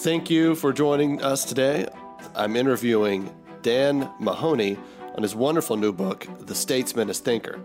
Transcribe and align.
Thank 0.00 0.30
you 0.30 0.54
for 0.54 0.72
joining 0.72 1.20
us 1.22 1.44
today. 1.44 1.88
I'm 2.34 2.54
interviewing 2.54 3.34
Dan 3.62 4.08
Mahoney 4.20 4.78
on 5.16 5.22
his 5.22 5.34
wonderful 5.34 5.76
new 5.76 5.92
book, 5.92 6.28
The 6.38 6.54
Statesman 6.54 7.10
as 7.10 7.18
Thinker. 7.18 7.58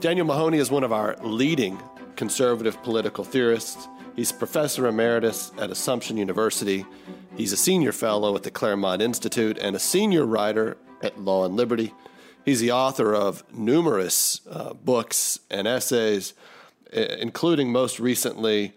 Daniel 0.00 0.26
Mahoney 0.26 0.58
is 0.58 0.70
one 0.70 0.82
of 0.82 0.92
our 0.92 1.16
leading 1.22 1.78
conservative 2.16 2.82
political 2.82 3.22
theorists. 3.22 3.86
He's 4.16 4.32
professor 4.32 4.86
emeritus 4.86 5.52
at 5.58 5.70
Assumption 5.70 6.16
University. 6.16 6.84
He's 7.36 7.52
a 7.52 7.58
senior 7.58 7.92
fellow 7.92 8.34
at 8.34 8.42
the 8.42 8.50
Claremont 8.50 9.00
Institute 9.00 9.56
and 9.58 9.76
a 9.76 9.80
senior 9.80 10.24
writer 10.26 10.76
at 11.02 11.20
Law 11.20 11.44
and 11.44 11.54
Liberty. 11.56 11.94
He's 12.44 12.60
the 12.60 12.72
author 12.72 13.14
of 13.14 13.44
numerous 13.54 14.40
uh, 14.50 14.72
books 14.72 15.38
and 15.50 15.68
essays, 15.68 16.34
including 16.92 17.70
most 17.70 18.00
recently 18.00 18.72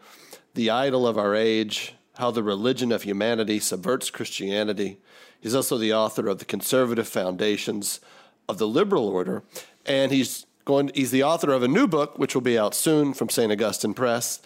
The 0.53 0.69
Idol 0.69 1.07
of 1.07 1.17
Our 1.17 1.33
Age, 1.33 1.95
how 2.17 2.31
the 2.31 2.43
Religion 2.43 2.91
of 2.91 3.03
Humanity 3.03 3.59
Subverts 3.59 4.09
Christianity. 4.09 4.99
He's 5.39 5.55
also 5.55 5.77
the 5.77 5.93
author 5.93 6.27
of 6.27 6.39
The 6.39 6.45
Conservative 6.45 7.07
Foundations 7.07 7.99
of 8.47 8.57
the 8.57 8.67
Liberal 8.67 9.07
Order, 9.07 9.43
and 9.85 10.11
he's 10.11 10.45
going 10.65 10.91
he's 10.93 11.11
the 11.11 11.23
author 11.23 11.51
of 11.51 11.63
a 11.63 11.67
new 11.67 11.87
book 11.87 12.17
which 12.17 12.35
will 12.35 12.41
be 12.41 12.57
out 12.57 12.73
soon 12.73 13.13
from 13.13 13.29
St. 13.29 13.51
Augustine 13.51 13.93
Press 13.93 14.41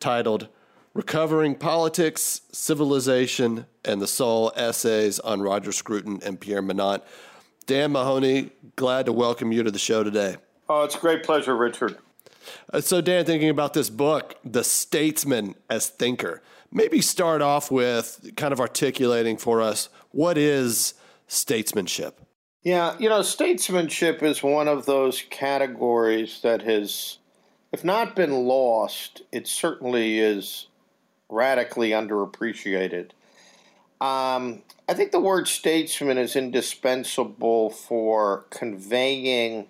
titled 0.00 0.48
Recovering 0.92 1.54
Politics, 1.54 2.42
Civilization, 2.52 3.66
and 3.84 4.00
the 4.00 4.06
Soul 4.06 4.52
Essays 4.54 5.18
on 5.20 5.42
Roger 5.42 5.72
Scruton 5.72 6.20
and 6.24 6.40
Pierre 6.40 6.62
Manent. 6.62 7.02
Dan 7.66 7.92
Mahoney, 7.92 8.50
glad 8.76 9.06
to 9.06 9.12
welcome 9.12 9.50
you 9.50 9.62
to 9.62 9.70
the 9.70 9.78
show 9.78 10.04
today. 10.04 10.36
Oh, 10.68 10.84
it's 10.84 10.94
a 10.94 10.98
great 10.98 11.24
pleasure, 11.24 11.56
Richard. 11.56 11.98
Uh, 12.72 12.80
so, 12.80 13.00
Dan, 13.00 13.24
thinking 13.24 13.48
about 13.48 13.74
this 13.74 13.90
book, 13.90 14.36
The 14.44 14.62
Statesman 14.62 15.54
as 15.70 15.88
Thinker, 15.88 16.42
maybe 16.74 17.00
start 17.00 17.40
off 17.40 17.70
with 17.70 18.32
kind 18.36 18.52
of 18.52 18.60
articulating 18.60 19.38
for 19.38 19.62
us 19.62 19.88
what 20.10 20.36
is 20.36 20.94
statesmanship? 21.26 22.20
Yeah, 22.62 22.96
you 22.98 23.08
know, 23.08 23.22
statesmanship 23.22 24.22
is 24.22 24.42
one 24.42 24.68
of 24.68 24.86
those 24.86 25.22
categories 25.30 26.40
that 26.42 26.62
has, 26.62 27.18
if 27.72 27.84
not 27.84 28.16
been 28.16 28.32
lost, 28.32 29.22
it 29.32 29.46
certainly 29.46 30.18
is 30.18 30.66
radically 31.28 31.90
underappreciated. 31.90 33.10
Um, 34.00 34.62
I 34.88 34.94
think 34.94 35.12
the 35.12 35.20
word 35.20 35.48
statesman 35.48 36.18
is 36.18 36.36
indispensable 36.36 37.70
for 37.70 38.46
conveying 38.50 39.66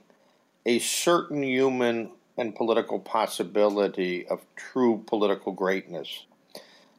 a 0.66 0.78
certain 0.78 1.42
human 1.42 2.10
and 2.36 2.54
political 2.54 2.98
possibility 2.98 4.26
of 4.26 4.40
true 4.56 5.02
political 5.06 5.52
greatness. 5.52 6.26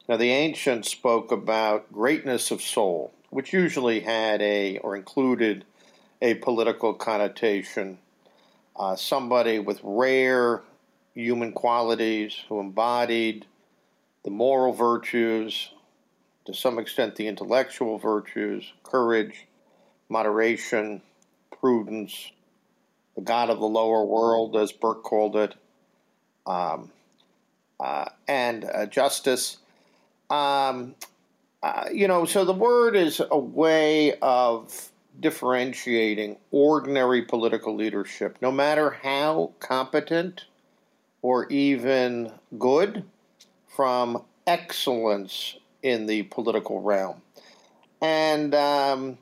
Now, 0.07 0.17
the 0.17 0.29
ancients 0.29 0.91
spoke 0.91 1.31
about 1.31 1.91
greatness 1.91 2.51
of 2.51 2.61
soul, 2.61 3.11
which 3.31 3.53
usually 3.53 4.01
had 4.01 4.39
a 4.41 4.77
or 4.79 4.95
included 4.95 5.65
a 6.21 6.35
political 6.35 6.93
connotation. 6.93 7.97
Uh, 8.75 8.95
somebody 8.95 9.57
with 9.57 9.79
rare 9.83 10.61
human 11.15 11.53
qualities 11.53 12.35
who 12.47 12.59
embodied 12.59 13.47
the 14.23 14.29
moral 14.29 14.73
virtues, 14.73 15.71
to 16.45 16.53
some 16.53 16.77
extent 16.77 17.15
the 17.15 17.27
intellectual 17.27 17.97
virtues, 17.97 18.73
courage, 18.83 19.47
moderation, 20.09 21.01
prudence, 21.59 22.31
the 23.15 23.21
God 23.21 23.49
of 23.49 23.59
the 23.59 23.65
lower 23.65 24.03
world, 24.05 24.55
as 24.55 24.71
Burke 24.71 25.03
called 25.03 25.35
it, 25.35 25.55
um, 26.45 26.91
uh, 27.79 28.09
and 28.27 28.65
uh, 28.65 28.85
justice. 28.85 29.57
Um, 30.29 30.95
uh, 31.61 31.85
you 31.91 32.07
know, 32.07 32.25
so 32.25 32.45
the 32.45 32.53
word 32.53 32.95
is 32.95 33.21
a 33.31 33.37
way 33.37 34.17
of 34.19 34.91
differentiating 35.19 36.37
ordinary 36.51 37.21
political 37.21 37.75
leadership, 37.75 38.37
no 38.41 38.51
matter 38.51 38.91
how 38.91 39.51
competent 39.59 40.45
or 41.21 41.47
even 41.49 42.31
good, 42.59 43.03
from 43.67 44.21
excellence 44.45 45.57
in 45.81 46.05
the 46.05 46.23
political 46.23 46.81
realm. 46.81 47.21
And 48.01 48.53
um, 48.53 49.17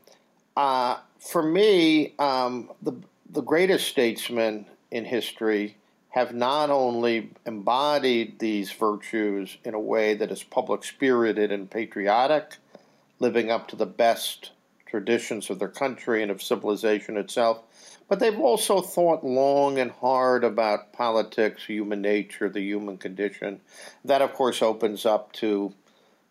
uh, 0.57 0.97
for 1.19 1.43
me, 1.43 2.13
um, 2.19 2.71
the 2.81 2.93
the 3.29 3.41
greatest 3.41 3.87
statesman 3.87 4.65
in 4.91 5.05
history 5.05 5.75
have 6.13 6.31
not 6.31 6.69
only 6.69 7.31
embodied 7.47 8.37
these 8.37 8.71
virtues 8.71 9.57
in 9.65 9.73
a 9.73 9.79
way 9.79 10.13
that 10.13 10.31
is 10.31 10.43
public 10.43 10.83
spirited 10.83 11.51
and 11.51 11.71
patriotic, 11.71 12.57
living 13.17 13.49
up 13.49 13.67
to 13.67 13.75
the 13.75 13.87
best 13.87 14.51
traditions 14.85 15.49
of 15.49 15.57
their 15.57 15.67
country 15.67 16.21
and 16.21 16.29
of 16.29 16.39
civilization 16.39 17.17
itself, 17.17 17.63
but 18.07 18.19
they've 18.19 18.39
also 18.39 18.79
thought 18.79 19.25
long 19.25 19.79
and 19.79 19.89
hard 19.89 20.43
about 20.43 20.93
politics, 20.93 21.65
human 21.65 22.03
nature, 22.03 22.47
the 22.47 22.61
human 22.61 22.95
condition. 22.95 23.59
That, 24.05 24.21
of 24.21 24.33
course, 24.33 24.61
opens 24.61 25.07
up 25.07 25.31
to 25.33 25.73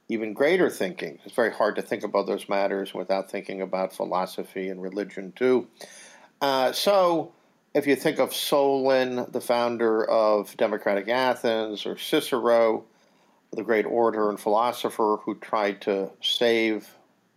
even 0.08 0.32
greater 0.32 0.70
thinking. 0.70 1.18
It's 1.24 1.34
very 1.34 1.52
hard 1.52 1.74
to 1.74 1.82
think 1.82 2.04
about 2.04 2.28
those 2.28 2.48
matters 2.48 2.94
without 2.94 3.28
thinking 3.28 3.60
about 3.60 3.92
philosophy 3.92 4.68
and 4.68 4.80
religion, 4.80 5.32
too. 5.34 5.66
Uh, 6.40 6.70
so, 6.70 7.32
if 7.74 7.86
you 7.86 7.96
think 7.96 8.18
of 8.18 8.34
Solon, 8.34 9.26
the 9.30 9.40
founder 9.40 10.04
of 10.04 10.56
democratic 10.56 11.08
Athens, 11.08 11.86
or 11.86 11.96
Cicero, 11.96 12.84
the 13.52 13.62
great 13.62 13.86
orator 13.86 14.28
and 14.28 14.38
philosopher 14.38 15.18
who 15.22 15.34
tried 15.36 15.80
to 15.82 16.10
save, 16.22 16.88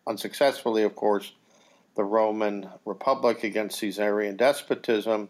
unsuccessfully, 0.08 0.84
of 0.84 0.96
course, 0.96 1.32
the 1.96 2.04
Roman 2.04 2.70
Republic 2.84 3.44
against 3.44 3.80
Caesarian 3.80 4.36
despotism, 4.36 5.30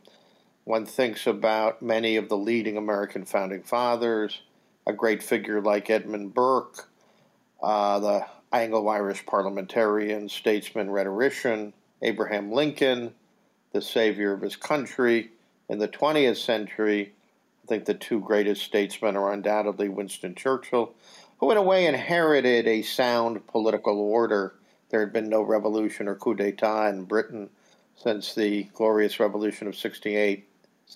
one 0.64 0.88
thinks 0.88 1.28
about 1.28 1.84
many 1.84 2.16
of 2.16 2.28
the 2.28 2.38
leading 2.38 2.76
American 2.76 3.26
founding 3.26 3.62
fathers, 3.62 4.42
a 4.88 4.94
great 4.94 5.22
figure 5.22 5.62
like 5.62 5.92
Edmund 5.92 6.34
Burke, 6.34 6.90
uh, 7.62 8.00
the 8.00 8.26
Anglo 8.52 8.88
Irish 8.88 9.24
parliamentarian, 9.28 10.28
statesman, 10.30 10.90
rhetorician, 10.90 11.74
Abraham 12.02 12.52
Lincoln 12.52 13.14
the 13.76 13.82
savior 13.82 14.32
of 14.32 14.42
his 14.42 14.56
country. 14.56 15.30
In 15.68 15.80
the 15.80 15.88
20th 15.90 16.38
century, 16.38 17.12
I 17.64 17.68
think 17.68 17.84
the 17.84 17.94
two 17.94 18.22
greatest 18.22 18.64
statesmen 18.64 19.18
are 19.18 19.34
undoubtedly 19.34 19.90
Winston 19.90 20.34
Churchill, 20.34 20.94
who 21.40 21.52
in 21.52 21.58
a 21.58 21.62
way 21.62 21.86
inherited 21.86 22.68
a 22.68 22.84
sound 22.84 23.46
political 23.48 24.00
order. 24.00 24.56
There 24.90 25.02
had 25.02 25.12
been 25.12 25.28
no 25.28 25.42
revolution 25.42 26.08
or 26.08 26.16
coup 26.16 26.36
d'etat 26.36 26.88
in 26.88 27.04
Britain 27.04 27.50
since 27.98 28.34
the 28.34 28.64
glorious 28.74 29.20
revolution 29.20 29.68
of 29.68 29.76
68, 29.76 30.48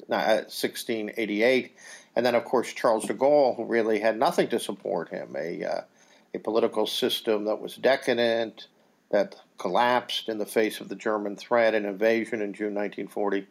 1688. 0.08 1.66
Uh, 1.66 1.80
and 2.16 2.26
then, 2.26 2.36
of 2.36 2.46
course, 2.46 2.72
Charles 2.72 3.06
de 3.06 3.14
Gaulle, 3.14 3.58
who 3.58 3.66
really 3.66 4.00
had 4.00 4.18
nothing 4.18 4.48
to 4.50 4.60
support 4.60 5.10
him, 5.10 5.36
a, 5.38 5.66
uh, 5.66 5.82
a 6.34 6.40
political 6.40 6.88
system 6.88 7.44
that 7.44 7.60
was 7.60 7.76
decadent, 7.76 8.68
that 9.10 9.36
collapsed 9.58 10.30
in 10.30 10.38
the 10.38 10.46
face 10.46 10.80
of 10.80 10.90
the 10.90 10.96
German 10.96 11.36
threat 11.36 11.74
and 11.74 11.86
invasion 11.86 12.42
in 12.42 12.54
June 12.54 12.74
1940, 12.76 13.48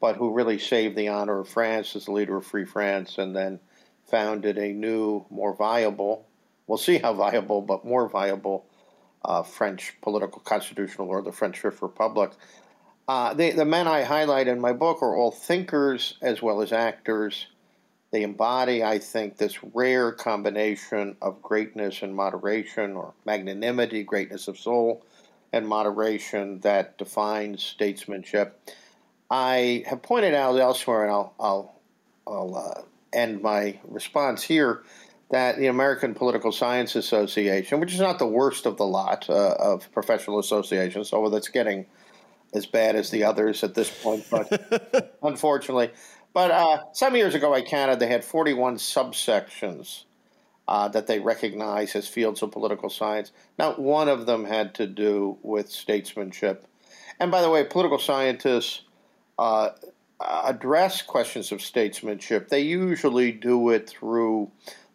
but 0.00 0.16
who 0.16 0.32
really 0.32 0.58
saved 0.58 0.96
the 0.96 1.08
honor 1.08 1.40
of 1.40 1.48
France 1.48 1.94
as 1.94 2.06
the 2.06 2.12
leader 2.12 2.36
of 2.36 2.46
Free 2.46 2.64
France 2.64 3.18
and 3.18 3.36
then 3.36 3.60
founded 4.10 4.58
a 4.58 4.72
new, 4.72 5.24
more 5.30 5.54
viable, 5.54 6.26
we'll 6.66 6.78
see 6.78 6.98
how 6.98 7.12
viable, 7.12 7.62
but 7.62 7.84
more 7.84 8.08
viable 8.08 8.66
uh, 9.24 9.42
French 9.42 9.94
political 10.02 10.40
constitutional 10.40 11.08
order, 11.08 11.30
the 11.30 11.36
French 11.36 11.58
Fifth 11.58 11.82
Republic. 11.82 12.32
Uh, 13.06 13.34
they, 13.34 13.50
the 13.52 13.64
men 13.64 13.86
I 13.86 14.02
highlight 14.02 14.48
in 14.48 14.60
my 14.60 14.72
book 14.72 15.02
are 15.02 15.16
all 15.16 15.30
thinkers 15.30 16.14
as 16.22 16.40
well 16.40 16.62
as 16.62 16.72
actors. 16.72 17.46
They 18.12 18.22
embody, 18.24 18.84
I 18.84 18.98
think, 18.98 19.38
this 19.38 19.64
rare 19.64 20.12
combination 20.12 21.16
of 21.22 21.40
greatness 21.40 22.02
and 22.02 22.14
moderation, 22.14 22.92
or 22.92 23.14
magnanimity, 23.24 24.04
greatness 24.04 24.48
of 24.48 24.58
soul, 24.58 25.02
and 25.50 25.66
moderation 25.66 26.60
that 26.60 26.98
defines 26.98 27.62
statesmanship. 27.62 28.70
I 29.30 29.84
have 29.86 30.02
pointed 30.02 30.34
out 30.34 30.58
elsewhere, 30.58 31.04
and 31.04 31.10
I'll, 31.10 31.34
I'll, 31.40 31.80
I'll 32.26 32.54
uh, 32.54 32.82
end 33.14 33.40
my 33.40 33.78
response 33.88 34.42
here, 34.42 34.82
that 35.30 35.56
the 35.56 35.68
American 35.68 36.12
Political 36.12 36.52
Science 36.52 36.94
Association, 36.94 37.80
which 37.80 37.94
is 37.94 38.00
not 38.00 38.18
the 38.18 38.26
worst 38.26 38.66
of 38.66 38.76
the 38.76 38.84
lot 38.86 39.30
uh, 39.30 39.54
of 39.58 39.90
professional 39.90 40.38
associations, 40.38 41.14
although 41.14 41.30
that's 41.30 41.48
getting 41.48 41.86
as 42.52 42.66
bad 42.66 42.94
as 42.94 43.08
the 43.08 43.24
others 43.24 43.64
at 43.64 43.74
this 43.74 43.90
point, 44.02 44.26
but 44.30 45.16
unfortunately. 45.22 45.90
But 46.32 46.50
uh, 46.50 46.84
some 46.92 47.16
years 47.16 47.34
ago, 47.34 47.54
I 47.54 47.62
counted 47.62 47.98
they 47.98 48.06
had 48.06 48.24
41 48.24 48.76
subsections 48.76 50.04
uh, 50.66 50.88
that 50.88 51.06
they 51.06 51.20
recognize 51.20 51.94
as 51.94 52.08
fields 52.08 52.42
of 52.42 52.52
political 52.52 52.88
science. 52.88 53.32
Not 53.58 53.78
one 53.78 54.08
of 54.08 54.26
them 54.26 54.44
had 54.44 54.74
to 54.76 54.86
do 54.86 55.38
with 55.42 55.70
statesmanship. 55.70 56.66
And 57.20 57.30
by 57.30 57.42
the 57.42 57.50
way, 57.50 57.64
political 57.64 57.98
scientists 57.98 58.82
uh, 59.38 59.70
address 60.20 61.02
questions 61.02 61.52
of 61.52 61.60
statesmanship. 61.60 62.48
They 62.48 62.60
usually 62.60 63.32
do 63.32 63.70
it 63.70 63.88
through 63.88 64.50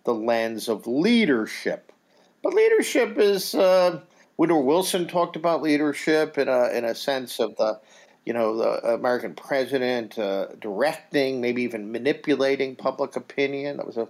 the 0.05 0.13
lens 0.13 0.69
of 0.69 0.87
leadership. 0.87 1.91
But 2.41 2.53
leadership 2.53 3.17
is, 3.17 3.53
uh, 3.53 4.01
Woodrow 4.37 4.61
Wilson 4.61 5.07
talked 5.07 5.35
about 5.35 5.61
leadership 5.61 6.37
in 6.37 6.47
a, 6.47 6.69
in 6.69 6.85
a 6.85 6.95
sense 6.95 7.39
of 7.39 7.55
the, 7.57 7.79
you 8.27 8.33
know, 8.33 8.57
the 8.57 8.93
American 8.95 9.33
president 9.35 10.19
uh, 10.19 10.47
directing, 10.59 11.39
maybe 11.39 11.61
even 11.61 11.93
manipulating 11.93 12.75
public 12.75 13.15
opinion. 13.15 13.77
That 13.77 13.87
was 13.87 13.95
a 13.95 14.09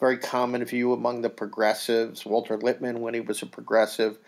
very 0.00 0.18
common 0.18 0.64
view 0.64 0.92
among 0.92 1.22
the 1.22 1.30
progressives. 1.30 2.26
Walter 2.26 2.58
Lippmann, 2.58 2.98
when 2.98 3.14
he 3.14 3.20
was 3.20 3.40
a 3.40 3.46
progressive. 3.46 4.18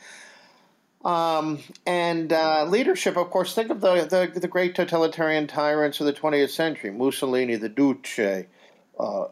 Um, 1.05 1.59
and 1.85 2.33
uh, 2.33 2.65
leadership, 2.67 3.17
of 3.17 3.29
course, 3.31 3.57
think 3.57 3.71
of 3.71 3.81
the, 3.81 4.05
the, 4.05 4.39
the, 4.39 4.47
great 4.47 4.77
totalitarian 4.77 5.49
tyrants 5.49 5.99
of 5.99 6.07
the 6.07 6.13
20th 6.13 6.51
century 6.51 6.93
Mussolini, 6.93 7.57
the 7.57 7.69
Duce, 7.69 8.21
uh, 8.21 9.25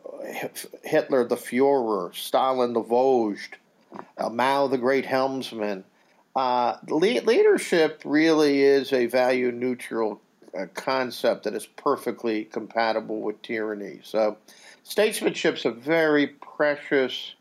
Hitler 0.83 1.29
the 1.29 1.37
Fuhrer, 1.37 2.13
Stalin 2.13 2.73
the 2.73 2.83
Vozhd, 2.83 3.55
Mao 4.33 4.67
the 4.67 4.79
Great 4.79 5.07
Helmsman. 5.07 5.85
Uh, 6.35 6.77
le- 6.89 7.23
leadership 7.23 8.03
really 8.05 8.63
is 8.63 8.93
a 8.93 9.07
value 9.07 9.53
neutral 9.53 10.21
uh, 10.59 10.67
concept 10.75 11.45
that 11.45 11.55
is 11.55 11.67
perfectly 11.67 12.45
compatible 12.45 13.21
with 13.21 13.41
tyranny. 13.43 14.01
So, 14.03 14.39
statesmanship's 14.83 15.65
a 15.65 15.71
very 15.71 16.27
precious 16.27 17.35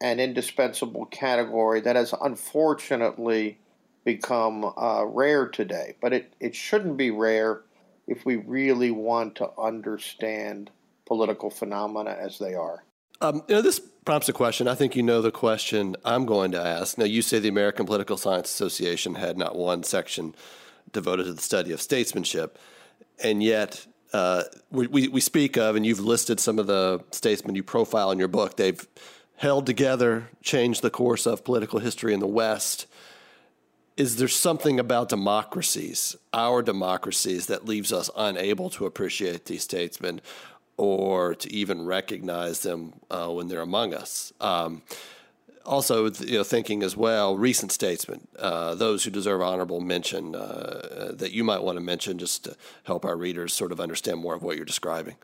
and 0.00 0.20
indispensable 0.20 1.06
category 1.06 1.80
that 1.80 1.96
has 1.96 2.14
unfortunately 2.20 3.58
become 4.04 4.72
uh, 4.76 5.04
rare 5.04 5.48
today. 5.48 5.94
But 6.00 6.12
it, 6.12 6.32
it 6.40 6.54
shouldn't 6.54 6.96
be 6.96 7.10
rare 7.10 7.62
if 8.06 8.24
we 8.24 8.36
really 8.36 8.90
want 8.90 9.34
to 9.36 9.50
understand 9.58 10.70
political 11.06 11.50
phenomena 11.50 12.16
as 12.18 12.38
they 12.38 12.54
are. 12.54 12.84
Um, 13.20 13.42
you 13.48 13.56
know, 13.56 13.62
this 13.62 13.80
prompts 14.08 14.26
a 14.30 14.32
question. 14.32 14.66
I 14.66 14.74
think 14.74 14.96
you 14.96 15.02
know 15.02 15.20
the 15.20 15.30
question 15.30 15.94
I'm 16.02 16.24
going 16.24 16.52
to 16.52 16.58
ask. 16.58 16.96
Now, 16.96 17.04
you 17.04 17.20
say 17.20 17.40
the 17.40 17.48
American 17.50 17.84
Political 17.84 18.16
Science 18.16 18.48
Association 18.48 19.16
had 19.16 19.36
not 19.36 19.54
one 19.54 19.82
section 19.82 20.34
devoted 20.94 21.24
to 21.24 21.34
the 21.34 21.42
study 21.42 21.72
of 21.72 21.82
statesmanship, 21.82 22.58
and 23.22 23.42
yet 23.42 23.86
uh, 24.14 24.44
we, 24.70 24.86
we, 24.86 25.08
we 25.08 25.20
speak 25.20 25.58
of, 25.58 25.76
and 25.76 25.84
you've 25.84 26.00
listed 26.00 26.40
some 26.40 26.58
of 26.58 26.66
the 26.66 27.04
statesmen 27.10 27.54
you 27.54 27.62
profile 27.62 28.10
in 28.10 28.18
your 28.18 28.28
book. 28.28 28.56
They've 28.56 28.82
held 29.36 29.66
together, 29.66 30.30
changed 30.42 30.80
the 30.80 30.88
course 30.88 31.26
of 31.26 31.44
political 31.44 31.78
history 31.78 32.14
in 32.14 32.20
the 32.20 32.26
West. 32.26 32.86
Is 33.98 34.16
there 34.16 34.26
something 34.26 34.80
about 34.80 35.10
democracies, 35.10 36.16
our 36.32 36.62
democracies, 36.62 37.44
that 37.48 37.66
leaves 37.66 37.92
us 37.92 38.08
unable 38.16 38.70
to 38.70 38.86
appreciate 38.86 39.44
these 39.44 39.64
statesmen? 39.64 40.22
Or 40.78 41.34
to 41.34 41.52
even 41.52 41.84
recognize 41.84 42.60
them 42.60 42.94
uh, 43.10 43.28
when 43.28 43.48
they're 43.48 43.60
among 43.60 43.92
us. 43.92 44.32
Um, 44.40 44.82
also, 45.66 46.10
you 46.10 46.38
know, 46.38 46.44
thinking 46.44 46.82
as 46.82 46.96
well, 46.96 47.36
recent 47.36 47.72
statesmen, 47.72 48.26
uh, 48.38 48.74
those 48.74 49.04
who 49.04 49.10
deserve 49.10 49.42
honorable 49.42 49.80
mention 49.80 50.34
uh, 50.34 51.12
that 51.12 51.32
you 51.32 51.44
might 51.44 51.62
want 51.62 51.76
to 51.76 51.84
mention 51.84 52.16
just 52.16 52.44
to 52.44 52.56
help 52.84 53.04
our 53.04 53.16
readers 53.16 53.52
sort 53.52 53.70
of 53.70 53.78
understand 53.78 54.18
more 54.18 54.34
of 54.34 54.42
what 54.42 54.56
you're 54.56 54.64
describing. 54.64 55.16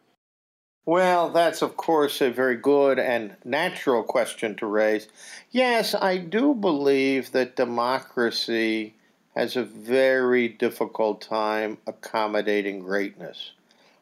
Well, 0.86 1.30
that's 1.30 1.62
of 1.62 1.78
course 1.78 2.20
a 2.20 2.30
very 2.30 2.56
good 2.56 2.98
and 2.98 3.36
natural 3.42 4.02
question 4.02 4.54
to 4.56 4.66
raise. 4.66 5.08
Yes, 5.50 5.94
I 5.94 6.18
do 6.18 6.54
believe 6.54 7.32
that 7.32 7.56
democracy 7.56 8.94
has 9.34 9.56
a 9.56 9.64
very 9.64 10.46
difficult 10.46 11.22
time 11.22 11.78
accommodating 11.86 12.80
greatness. 12.80 13.52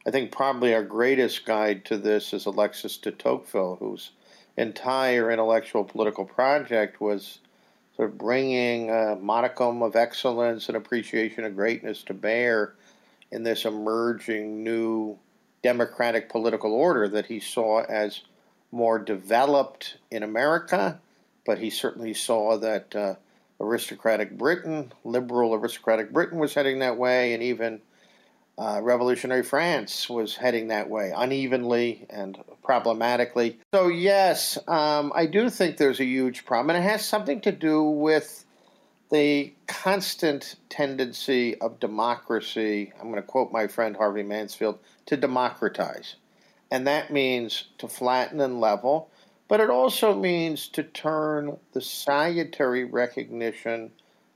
I 0.05 0.11
think 0.11 0.33
probably 0.33 0.75
our 0.75 0.83
greatest 0.83 1.45
guide 1.45 1.85
to 1.87 1.97
this 1.97 2.33
is 2.33 2.47
Alexis 2.47 2.97
de 2.97 3.13
Tocqueville, 3.13 3.77
whose 3.77 4.11
entire 4.57 5.31
intellectual 5.31 5.85
political 5.85 6.25
project 6.25 7.01
was 7.01 7.39
sort 7.97 8.11
of 8.11 8.19
bringing 8.19 8.91
a 8.91 9.17
modicum 9.17 9.83
of 9.83 9.95
excellence 9.95 10.69
and 10.69 10.77
appreciation 10.77 11.45
of 11.45 11.55
greatness 11.55 12.03
to 12.05 12.15
bear 12.15 12.75
in 13.31 13.45
this 13.45 13.65
emerging 13.65 14.65
new 14.65 15.17
democratic 15.63 16.29
political 16.29 16.73
order 16.73 17.09
that 17.09 17.27
he 17.27 17.39
saw 17.39 17.83
as 17.85 18.23
more 18.73 18.99
developed 18.99 19.99
in 20.11 20.23
America, 20.23 20.99
but 21.47 21.59
he 21.59 21.71
certainly 21.71 22.15
saw 22.15 22.57
that 22.59 22.95
uh, 22.97 23.15
aristocratic 23.61 24.37
Britain, 24.37 24.93
liberal 25.05 25.55
aristocratic 25.55 26.13
Britain, 26.13 26.39
was 26.39 26.55
heading 26.55 26.81
that 26.81 26.97
way, 26.97 27.35
and 27.35 27.43
even 27.43 27.81
uh, 28.59 28.81
revolutionary 28.83 29.43
France 29.43 30.09
was 30.09 30.37
heading 30.37 30.69
that 30.69 30.89
way 30.89 31.13
unevenly 31.17 32.07
and 32.11 32.39
problematically. 32.63 33.59
So, 33.75 33.89
yes, 33.89 34.59
um, 34.69 35.13
I 35.15 35.27
do 35.27 35.51
think 35.51 35.77
there's 35.77 36.01
a 36.01 36.05
huge 36.05 36.45
problem, 36.45 36.77
and 36.77 36.85
it 36.85 36.89
has 36.89 37.05
something 37.05 37.41
to 37.43 37.53
do 37.53 37.83
with 37.83 38.45
the 39.11 39.53
constant 39.67 40.57
tendency 40.71 41.59
of 41.61 41.79
democracy. 41.81 42.93
I'm 42.99 43.11
going 43.11 43.17
to 43.17 43.23
quote 43.23 43.53
my 43.53 43.67
friend 43.67 43.95
Harvey 43.95 44.23
Mansfield 44.23 44.79
to 45.07 45.17
democratize. 45.19 46.17
And 46.71 46.87
that 46.87 47.13
means 47.13 47.65
to 47.77 47.89
flatten 47.89 48.41
and 48.41 48.59
level, 48.59 49.11
but 49.49 49.61
it 49.61 49.69
also 49.69 50.15
means 50.15 50.69
to 50.69 50.83
turn 50.83 51.59
the 51.75 51.83
salutary 51.83 52.85
recognition 52.85 53.91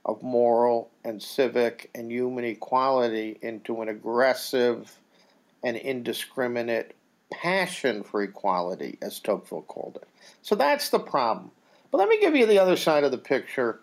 of 0.07 0.23
moral 0.23 0.89
and 1.03 1.21
civic 1.21 1.89
and 1.93 2.11
human 2.11 2.45
equality 2.45 3.37
into 3.41 3.81
an 3.81 3.89
aggressive 3.89 4.97
and 5.63 5.75
indiscriminate 5.75 6.95
passion 7.31 8.03
for 8.03 8.23
equality, 8.23 8.97
as 9.01 9.19
Tocqueville 9.19 9.63
called 9.63 9.99
it. 10.01 10.07
So 10.41 10.55
that's 10.55 10.89
the 10.89 10.99
problem. 10.99 11.51
But 11.91 11.97
let 11.97 12.09
me 12.09 12.19
give 12.19 12.35
you 12.35 12.45
the 12.45 12.59
other 12.59 12.77
side 12.77 13.03
of 13.03 13.11
the 13.11 13.17
picture. 13.17 13.81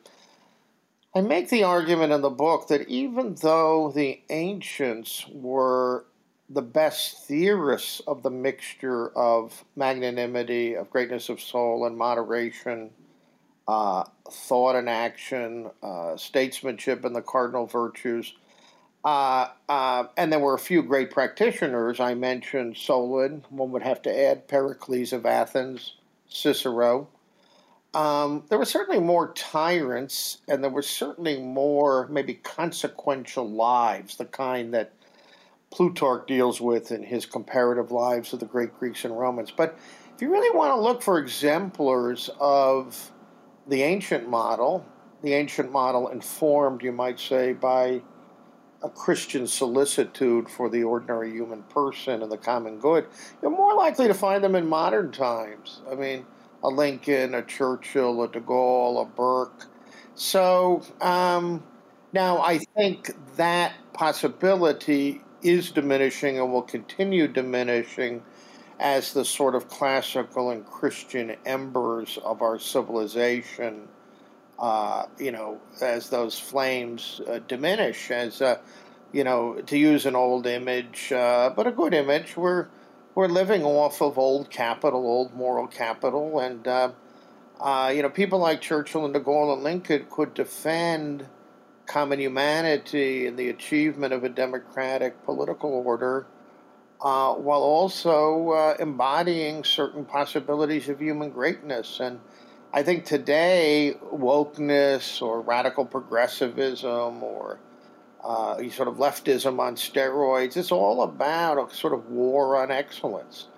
I 1.15 1.21
make 1.21 1.51
the 1.51 1.65
argument 1.65 2.13
in 2.13 2.23
the 2.23 2.31
book 2.31 2.69
that 2.69 2.89
even 2.89 3.35
though 3.35 3.93
the 3.95 4.21
ancients 4.31 5.27
were 5.31 6.07
the 6.49 6.63
best 6.63 7.27
theorists 7.27 8.01
of 8.07 8.23
the 8.23 8.31
mixture 8.31 9.09
of 9.17 9.65
magnanimity, 9.77 10.75
of 10.75 10.91
greatness 10.91 11.29
of 11.29 11.41
soul, 11.41 11.87
and 11.87 11.97
moderation, 11.97 12.91
uh, 13.67 14.05
thought 14.31 14.77
and 14.77 14.89
action, 14.89 15.71
uh, 15.83 16.17
statesmanship, 16.17 17.05
and 17.05 17.15
the 17.15 17.23
cardinal 17.23 17.67
virtues. 17.67 18.35
Uh, 19.05 19.49
uh, 19.69 20.05
and 20.17 20.33
there 20.33 20.39
were 20.39 20.55
a 20.55 20.59
few 20.59 20.83
great 20.83 21.11
practitioners. 21.11 22.01
I 22.01 22.15
mentioned 22.15 22.77
Solon. 22.77 23.45
One 23.51 23.71
would 23.73 23.83
have 23.83 24.01
to 24.03 24.19
add 24.19 24.49
Pericles 24.49 25.13
of 25.13 25.27
Athens, 25.27 25.95
Cicero. 26.27 27.09
Um, 27.93 28.45
there 28.49 28.59
were 28.59 28.65
certainly 28.65 29.01
more 29.01 29.33
tyrants, 29.35 30.39
and 30.49 30.65
there 30.65 30.71
were 30.71 30.83
certainly 30.83 31.41
more 31.41 32.09
maybe 32.09 32.35
consequential 32.35 33.49
lives, 33.49 34.17
the 34.17 34.25
kind 34.25 34.75
that 34.75 34.93
Plutarch 35.71 36.27
deals 36.27 36.61
with 36.61 36.91
in 36.91 37.03
his 37.03 37.27
comparative 37.27 37.93
lives 37.93 38.33
of 38.33 38.41
the 38.41 38.47
great 38.47 38.77
Greeks 38.79 39.05
and 39.05 39.17
Romans. 39.17 39.51
But 39.51 39.79
if 40.15 40.23
you 40.23 40.31
really 40.31 40.57
want 40.57 40.71
to 40.71 40.81
look 40.81 41.03
for 41.03 41.19
exemplars 41.19 42.31
of 42.41 43.13
the 43.69 43.83
ancient 43.83 44.29
model, 44.29 44.85
the 45.23 45.33
ancient 45.33 45.73
model 45.73 46.09
informed, 46.09 46.83
you 46.83 46.93
might 46.93 47.19
say, 47.19 47.53
by 47.53 48.03
a 48.83 48.89
Christian 48.91 49.47
solicitude 49.47 50.49
for 50.49 50.69
the 50.69 50.85
ordinary 50.85 51.31
human 51.33 51.63
person 51.65 52.23
and 52.23 52.31
the 52.31 52.37
common 52.37 52.79
good, 52.79 53.07
you're 53.41 53.51
more 53.51 53.75
likely 53.75 54.07
to 54.07 54.15
find 54.15 54.45
them 54.45 54.55
in 54.55 54.67
modern 54.67 55.11
times. 55.11 55.81
I 55.91 55.95
mean, 55.95 56.27
a 56.63 56.69
Lincoln, 56.69 57.35
a 57.35 57.43
Churchill, 57.43 58.23
a 58.23 58.29
de 58.29 58.41
Gaulle, 58.41 59.03
a 59.03 59.05
Burke. 59.05 59.67
So 60.15 60.83
um, 61.01 61.63
now 62.13 62.41
I 62.43 62.59
think 62.59 63.11
that 63.37 63.75
possibility 63.95 65.23
is 65.43 65.71
diminishing 65.71 66.39
and 66.39 66.53
will 66.53 66.63
continue 66.63 67.29
diminishing 67.29 68.23
as 68.85 69.15
the 69.15 69.25
sort 69.25 69.55
of 69.55 69.67
classical 69.67 70.51
and 70.51 70.65
Christian 70.67 71.35
embers 71.47 72.19
of 72.23 72.43
our 72.43 72.59
civilization, 72.59 73.89
uh, 74.59 75.07
you 75.19 75.33
know, 75.33 75.59
as 75.81 76.11
those 76.11 76.39
flames 76.39 77.23
uh, 77.27 77.41
diminish, 77.49 78.11
as, 78.11 78.43
uh, 78.43 78.59
you 79.11 79.25
know, 79.25 79.55
to 79.63 79.79
use 79.79 80.05
an 80.05 80.15
old 80.15 80.47
image, 80.47 81.11
uh, 81.13 81.51
but 81.57 81.67
a 81.67 81.73
good 81.73 81.95
image, 81.95 82.37
we're, 82.37 82.67
we're 83.15 83.27
living 83.27 83.65
off 83.65 84.03
of 84.03 84.19
old 84.19 84.51
capital, 84.51 85.01
old 85.07 85.33
moral 85.35 85.67
capital, 85.67 86.41
and 86.41 86.69
uh, 86.69 86.91
uh, 87.61 87.91
you 87.95 88.03
know 88.03 88.11
people 88.11 88.39
like 88.39 88.61
Churchill 88.61 89.05
and 89.05 89.15
De 89.15 89.21
Gaulle 89.21 89.55
and 89.55 89.63
Lincoln 89.63 90.07
could 90.11 90.35
defend 90.35 91.27
common 91.87 92.21
humanity 92.21 93.27
and 93.27 93.39
the 93.39 93.49
achievement 93.49 94.13
of 94.13 94.25
a 94.25 94.29
democratic 94.29 95.25
political 95.25 95.71
order, 95.71 96.27
uh, 97.01 97.35
while 97.35 97.63
also 97.63 98.51
uh, 98.51 98.77
embodying 98.79 99.65
certain 99.65 100.05
possibilities 100.05 100.89
of 100.89 101.01
human 101.01 101.31
greatness. 101.31 102.01
And 102.01 102.21
I 102.73 102.83
think 102.83 103.05
today, 103.05 103.97
wokeness 104.13 105.23
or 105.23 105.41
radical 105.41 105.85
progressivism 105.85 107.23
or 107.23 107.59
uh, 108.25 108.57
sort 108.71 108.89
of 108.89 108.97
leftism 108.97 109.59
on 109.61 109.77
steroids. 109.77 110.57
It's 110.57 110.73
all 110.73 111.03
about 111.03 111.59
a 111.59 111.75
sort 111.75 111.93
of 111.93 112.09
war 112.11 112.57
on 112.57 112.71
excellence. 112.71 113.49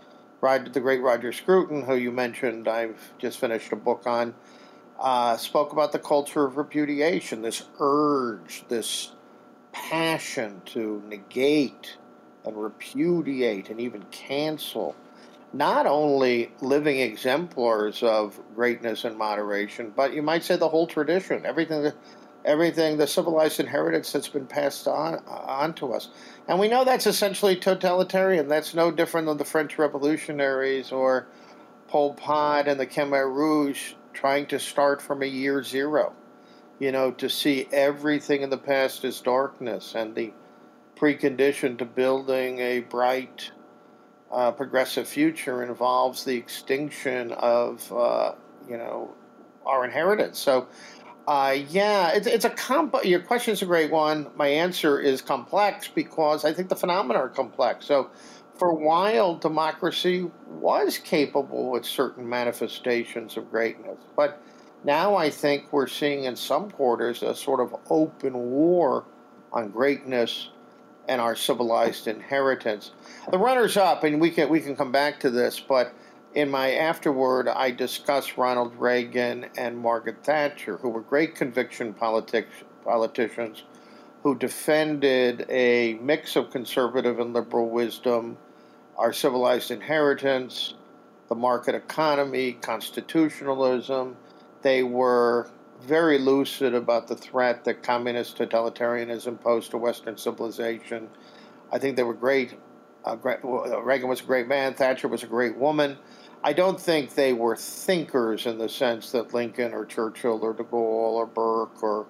Right, 0.42 0.70
the 0.70 0.80
great 0.80 1.00
Roger 1.00 1.32
Scruton, 1.32 1.82
who 1.82 1.94
you 1.96 2.12
mentioned, 2.12 2.68
I've 2.68 3.00
just 3.18 3.38
finished 3.38 3.72
a 3.72 3.76
book 3.76 4.06
on, 4.06 4.34
uh, 5.00 5.36
spoke 5.38 5.72
about 5.72 5.92
the 5.92 5.98
culture 5.98 6.44
of 6.44 6.58
repudiation, 6.58 7.40
this 7.40 7.64
urge, 7.80 8.64
this 8.68 9.12
passion 9.72 10.60
to 10.66 11.02
negate 11.08 11.96
and 12.46 12.56
repudiate 12.56 13.70
and 13.70 13.80
even 13.80 14.02
cancel 14.10 14.94
not 15.52 15.86
only 15.86 16.50
living 16.60 16.98
exemplars 16.98 18.02
of 18.02 18.38
greatness 18.54 19.04
and 19.04 19.16
moderation, 19.16 19.92
but 19.94 20.12
you 20.12 20.22
might 20.22 20.42
say 20.42 20.56
the 20.56 20.68
whole 20.68 20.86
tradition, 20.86 21.46
everything 21.46 21.92
everything, 22.46 22.96
the 22.96 23.06
civilized 23.06 23.60
inheritance 23.60 24.12
that's 24.12 24.28
been 24.28 24.46
passed 24.46 24.86
on, 24.86 25.16
on 25.26 25.74
to 25.74 25.92
us. 25.92 26.08
And 26.48 26.58
we 26.58 26.68
know 26.68 26.84
that's 26.84 27.06
essentially 27.06 27.56
totalitarian. 27.56 28.48
That's 28.48 28.72
no 28.72 28.90
different 28.90 29.26
than 29.26 29.36
the 29.36 29.44
French 29.44 29.78
revolutionaries 29.78 30.92
or 30.92 31.26
Pol 31.88 32.14
Pot 32.14 32.68
and 32.68 32.78
the 32.78 32.86
Khmer 32.86 33.26
Rouge 33.34 33.94
trying 34.14 34.46
to 34.46 34.60
start 34.60 35.02
from 35.02 35.22
a 35.22 35.26
year 35.26 35.62
zero. 35.62 36.14
You 36.78 36.92
know, 36.92 37.10
to 37.12 37.28
see 37.28 37.68
everything 37.72 38.42
in 38.42 38.50
the 38.50 38.58
past 38.58 39.04
as 39.04 39.20
darkness 39.20 39.94
and 39.94 40.14
the 40.14 40.32
precondition 40.96 41.78
to 41.78 41.84
building 41.84 42.58
a 42.58 42.80
bright, 42.80 43.52
uh, 44.30 44.50
progressive 44.52 45.06
future 45.06 45.62
involves 45.62 46.24
the 46.24 46.34
extinction 46.34 47.32
of, 47.32 47.92
uh, 47.92 48.32
you 48.68 48.76
know, 48.76 49.14
our 49.64 49.84
inheritance. 49.84 50.38
So 50.38 50.68
uh, 51.26 51.56
yeah, 51.70 52.12
it's, 52.12 52.26
it's 52.26 52.44
a 52.44 52.50
comp. 52.50 52.94
Your 53.04 53.20
question 53.20 53.52
is 53.52 53.62
a 53.62 53.66
great 53.66 53.90
one. 53.90 54.28
My 54.36 54.46
answer 54.46 55.00
is 55.00 55.20
complex 55.20 55.88
because 55.88 56.44
I 56.44 56.52
think 56.52 56.68
the 56.68 56.76
phenomena 56.76 57.18
are 57.18 57.28
complex. 57.28 57.86
So, 57.86 58.10
for 58.58 58.70
a 58.70 58.74
while, 58.74 59.34
democracy 59.34 60.30
was 60.48 60.98
capable 60.98 61.70
with 61.70 61.84
certain 61.84 62.26
manifestations 62.26 63.36
of 63.36 63.50
greatness, 63.50 63.98
but 64.16 64.40
now 64.82 65.14
I 65.14 65.28
think 65.28 65.72
we're 65.72 65.88
seeing 65.88 66.24
in 66.24 66.36
some 66.36 66.70
quarters 66.70 67.22
a 67.22 67.34
sort 67.34 67.60
of 67.60 67.74
open 67.90 68.32
war 68.34 69.04
on 69.52 69.70
greatness 69.70 70.50
and 71.08 71.20
our 71.20 71.36
civilized 71.36 72.08
inheritance. 72.08 72.92
The 73.30 73.38
runners 73.38 73.76
up, 73.76 74.04
and 74.04 74.20
we 74.20 74.30
can 74.30 74.48
we 74.48 74.60
can 74.60 74.76
come 74.76 74.92
back 74.92 75.20
to 75.20 75.30
this, 75.30 75.60
but 75.60 75.94
in 76.34 76.50
my 76.50 76.72
afterword, 76.72 77.48
I 77.48 77.70
discuss 77.70 78.36
Ronald 78.36 78.74
Reagan 78.76 79.46
and 79.56 79.78
Margaret 79.78 80.22
Thatcher, 80.22 80.76
who 80.76 80.90
were 80.90 81.00
great 81.00 81.34
conviction 81.34 81.94
politic, 81.94 82.46
politicians 82.84 83.62
who 84.22 84.36
defended 84.36 85.46
a 85.48 85.94
mix 86.02 86.36
of 86.36 86.50
conservative 86.50 87.20
and 87.20 87.32
liberal 87.32 87.70
wisdom, 87.70 88.36
our 88.98 89.12
civilized 89.12 89.70
inheritance, 89.70 90.74
the 91.28 91.34
market 91.34 91.74
economy, 91.74 92.52
constitutionalism. 92.60 94.16
They 94.62 94.82
were 94.82 95.48
very 95.82 96.18
lucid 96.18 96.74
about 96.74 97.08
the 97.08 97.16
threat 97.16 97.64
that 97.64 97.82
communist 97.82 98.38
totalitarianism 98.38 99.40
posed 99.40 99.70
to 99.70 99.78
Western 99.78 100.16
civilization. 100.16 101.08
I 101.72 101.78
think 101.78 101.96
they 101.96 102.02
were 102.02 102.14
great. 102.14 102.54
Uh, 103.04 103.16
great 103.16 103.38
Reagan 103.42 104.08
was 104.08 104.20
a 104.20 104.24
great 104.24 104.48
man. 104.48 104.74
Thatcher 104.74 105.08
was 105.08 105.22
a 105.22 105.26
great 105.26 105.56
woman. 105.56 105.96
I 106.42 106.52
don't 106.52 106.80
think 106.80 107.14
they 107.14 107.32
were 107.32 107.56
thinkers 107.56 108.46
in 108.46 108.58
the 108.58 108.68
sense 108.68 109.10
that 109.12 109.34
Lincoln 109.34 109.72
or 109.72 109.84
Churchill 109.84 110.40
or 110.42 110.52
De 110.52 110.64
Gaulle 110.64 111.14
or 111.14 111.26
Burke 111.26 111.82
or 111.82 112.06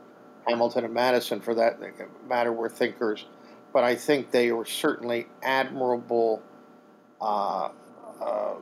Hamilton 0.46 0.84
and 0.84 0.94
Madison, 0.94 1.40
for 1.40 1.54
that 1.54 1.80
matter, 2.28 2.52
were 2.52 2.68
thinkers. 2.68 3.24
But 3.72 3.84
I 3.84 3.94
think 3.94 4.30
they 4.30 4.52
were 4.52 4.64
certainly 4.64 5.26
admirable 5.42 6.42
uh, 7.20 7.70
uh, 8.20 8.54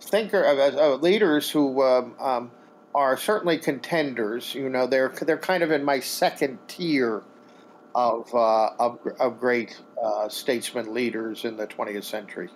thinker 0.00 0.44
uh, 0.44 0.70
uh 0.72 0.96
leaders 0.96 1.50
who 1.50 1.82
um, 1.82 2.14
um, 2.18 2.50
are 2.94 3.16
certainly 3.16 3.58
contenders. 3.58 4.54
You 4.54 4.68
know, 4.68 4.86
they're 4.86 5.08
they're 5.08 5.38
kind 5.38 5.62
of 5.62 5.70
in 5.70 5.84
my 5.84 6.00
second 6.00 6.58
tier 6.68 7.22
of 7.94 8.32
uh, 8.34 8.70
of, 8.78 8.98
of 9.18 9.40
great 9.40 9.80
uh, 10.02 10.28
statesman 10.28 10.94
leaders 10.94 11.44
in 11.44 11.56
the 11.56 11.66
20th 11.66 12.04
century. 12.04 12.48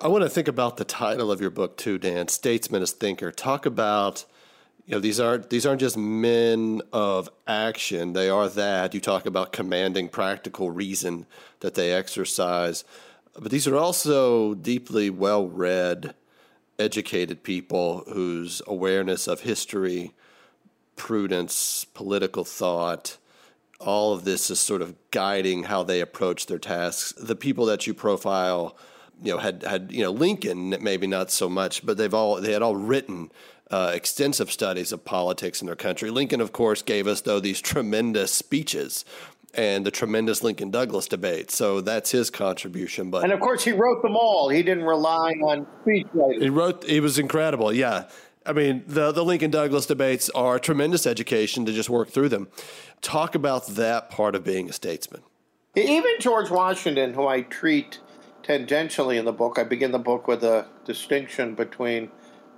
I 0.00 0.08
want 0.08 0.24
to 0.24 0.30
think 0.30 0.48
about 0.48 0.78
the 0.78 0.84
title 0.84 1.30
of 1.30 1.40
your 1.40 1.50
book 1.50 1.76
too, 1.76 1.98
Dan. 1.98 2.28
Statesman 2.28 2.82
as 2.82 2.92
thinker. 2.92 3.30
Talk 3.30 3.66
about 3.66 4.24
you 4.86 4.94
know 4.94 5.00
these 5.00 5.20
aren't 5.20 5.50
these 5.50 5.66
aren't 5.66 5.80
just 5.80 5.96
men 5.96 6.80
of 6.92 7.28
action. 7.46 8.12
They 8.12 8.28
are 8.28 8.48
that. 8.48 8.94
You 8.94 9.00
talk 9.00 9.26
about 9.26 9.52
commanding 9.52 10.08
practical 10.08 10.70
reason 10.70 11.26
that 11.60 11.74
they 11.74 11.92
exercise, 11.92 12.84
but 13.38 13.50
these 13.50 13.68
are 13.68 13.76
also 13.76 14.54
deeply 14.54 15.10
well 15.10 15.46
read, 15.46 16.14
educated 16.80 17.42
people 17.42 18.04
whose 18.12 18.62
awareness 18.66 19.28
of 19.28 19.40
history, 19.40 20.12
prudence, 20.96 21.84
political 21.94 22.44
thought, 22.44 23.16
all 23.78 24.12
of 24.12 24.24
this 24.24 24.50
is 24.50 24.60
sort 24.60 24.82
of 24.82 24.94
guiding 25.10 25.64
how 25.64 25.82
they 25.82 26.00
approach 26.00 26.46
their 26.46 26.58
tasks. 26.58 27.12
The 27.12 27.36
people 27.36 27.66
that 27.66 27.86
you 27.86 27.94
profile 27.94 28.76
you 29.22 29.32
know 29.32 29.38
had 29.38 29.62
had 29.62 29.92
you 29.92 30.02
know 30.02 30.10
Lincoln 30.10 30.76
maybe 30.80 31.06
not 31.06 31.30
so 31.30 31.48
much, 31.48 31.84
but 31.84 31.96
they've 31.96 32.14
all 32.14 32.40
they 32.40 32.52
had 32.52 32.62
all 32.62 32.76
written 32.76 33.30
uh, 33.70 33.92
extensive 33.94 34.50
studies 34.50 34.92
of 34.92 35.04
politics 35.04 35.60
in 35.60 35.66
their 35.66 35.76
country. 35.76 36.10
Lincoln, 36.10 36.40
of 36.40 36.52
course, 36.52 36.82
gave 36.82 37.06
us 37.06 37.20
though 37.20 37.40
these 37.40 37.60
tremendous 37.60 38.32
speeches 38.32 39.04
and 39.54 39.84
the 39.84 39.90
tremendous 39.90 40.42
Lincoln 40.42 40.70
Douglas 40.70 41.08
debate. 41.08 41.50
So 41.50 41.80
that's 41.80 42.10
his 42.10 42.30
contribution. 42.30 43.10
But 43.10 43.24
and 43.24 43.32
of 43.32 43.40
course, 43.40 43.64
he 43.64 43.72
wrote 43.72 44.02
them 44.02 44.16
all. 44.16 44.48
He 44.48 44.62
didn't 44.62 44.84
rely 44.84 45.32
on 45.42 45.66
speechwriters. 45.84 46.42
He 46.42 46.48
wrote. 46.48 46.84
He 46.84 47.00
was 47.00 47.18
incredible. 47.18 47.72
Yeah. 47.72 48.08
I 48.46 48.52
mean, 48.52 48.84
the 48.86 49.12
the 49.12 49.24
Lincoln 49.24 49.50
Douglas 49.50 49.86
debates 49.86 50.30
are 50.30 50.56
a 50.56 50.60
tremendous 50.60 51.06
education 51.06 51.66
to 51.66 51.72
just 51.72 51.90
work 51.90 52.10
through 52.10 52.30
them. 52.30 52.48
Talk 53.02 53.34
about 53.34 53.66
that 53.68 54.10
part 54.10 54.34
of 54.34 54.44
being 54.44 54.68
a 54.68 54.72
statesman. 54.72 55.22
Even 55.76 56.12
George 56.18 56.50
Washington, 56.50 57.14
who 57.14 57.26
I 57.26 57.42
treat 57.42 58.00
tangentially 58.42 59.18
in 59.18 59.24
the 59.24 59.32
book. 59.32 59.58
I 59.58 59.64
begin 59.64 59.92
the 59.92 59.98
book 59.98 60.26
with 60.26 60.42
a 60.42 60.66
distinction 60.84 61.54
between 61.54 62.10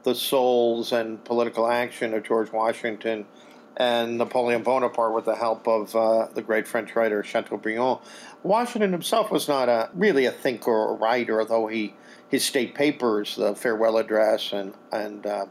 the 0.04 0.14
souls 0.14 0.92
and 0.92 1.22
political 1.25 1.68
action 1.68 2.14
of 2.14 2.22
George 2.25 2.50
Washington 2.52 3.26
and 3.76 4.18
Napoleon 4.18 4.62
Bonaparte 4.62 5.14
with 5.14 5.24
the 5.24 5.34
help 5.34 5.66
of 5.66 5.94
uh, 5.96 6.26
the 6.34 6.42
great 6.42 6.68
French 6.68 6.94
writer 6.94 7.22
Chateaubriand. 7.22 7.98
Washington 8.42 8.92
himself 8.92 9.30
was 9.30 9.48
not 9.48 9.68
a, 9.68 9.90
really 9.94 10.26
a 10.26 10.32
thinker 10.32 10.70
or 10.70 10.96
writer, 10.96 11.40
although 11.40 11.66
he 11.66 11.94
his 12.28 12.44
state 12.44 12.74
papers, 12.74 13.36
the 13.36 13.54
farewell 13.54 13.98
address 13.98 14.52
and 14.52 14.74
and 14.92 15.26
uh, 15.26 15.46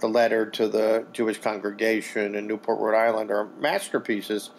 the 0.00 0.08
letter 0.08 0.46
to 0.46 0.68
the 0.68 1.06
Jewish 1.12 1.38
congregation 1.38 2.34
in 2.34 2.46
Newport, 2.46 2.80
Rhode 2.80 2.96
Island, 2.96 3.30
are 3.30 3.48
masterpieces. 3.58 4.50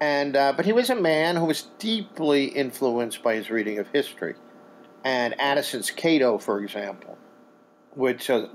And 0.00 0.36
uh, 0.36 0.52
but 0.56 0.64
he 0.64 0.72
was 0.72 0.90
a 0.90 0.94
man 0.94 1.36
who 1.36 1.44
was 1.44 1.62
deeply 1.78 2.44
influenced 2.46 3.22
by 3.22 3.34
his 3.34 3.50
reading 3.50 3.78
of 3.78 3.88
history 3.88 4.34
and 5.04 5.34
Addison's 5.40 5.90
Cato, 5.90 6.38
for 6.38 6.60
example, 6.62 7.16
which 7.94 8.30
uh, 8.30 8.48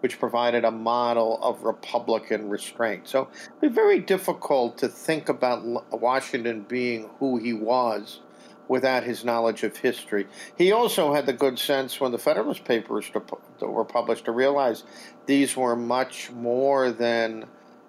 which 0.00 0.18
provided 0.18 0.64
a 0.64 0.70
model 0.70 1.38
of 1.42 1.62
Republican 1.62 2.48
restraint. 2.48 3.06
So 3.08 3.28
it'd 3.48 3.60
be 3.60 3.68
very 3.68 4.00
difficult 4.00 4.78
to 4.78 4.88
think 4.88 5.28
about 5.28 5.62
Washington 5.92 6.62
being 6.62 7.10
who 7.18 7.38
he 7.38 7.52
was 7.52 8.20
without 8.68 9.02
his 9.02 9.24
knowledge 9.24 9.64
of 9.64 9.76
history. 9.76 10.28
He 10.56 10.70
also 10.70 11.12
had 11.12 11.26
the 11.26 11.32
good 11.32 11.58
sense 11.58 12.00
when 12.00 12.12
the 12.12 12.18
Federalist 12.18 12.64
Papers 12.64 13.10
were 13.60 13.84
published 13.84 14.26
to 14.26 14.32
realize 14.32 14.84
these 15.26 15.56
were 15.56 15.74
much 15.74 16.30
more 16.30 16.92
than 16.92 17.46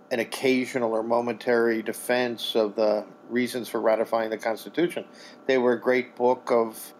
an 0.09 0.19
occasional 0.19 0.93
or 0.93 1.03
momentary 1.03 1.83
defense 1.83 2.55
of 2.55 2.75
the 2.75 3.05
reasons 3.29 3.69
for 3.69 3.79
ratifying 3.79 4.31
the 4.31 4.37
Constitution. 4.37 5.05
They 5.45 5.59
were 5.59 5.73
a 5.73 5.79
great 5.79 6.15
book 6.15 6.51
of 6.51 6.93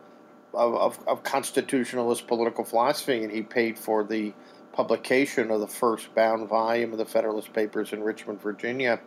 of, 0.53 0.75
of, 0.75 1.08
of, 1.08 1.24
constitutionalist 1.24 2.27
political 2.27 2.65
philosophy, 2.65 3.24
and 3.24 3.32
he 3.32 3.41
paid 3.41 3.80
for 3.80 4.03
the 4.03 4.34
publication 4.73 5.51
of 5.51 5.59
the 5.59 5.67
first 5.67 6.13
bound 6.15 6.47
volume 6.49 6.91
of 6.91 6.97
the 6.97 7.05
Federalist 7.05 7.53
Papers 7.53 7.93
in 7.93 8.01
Richmond, 8.03 8.41
Virginia, 8.41 8.99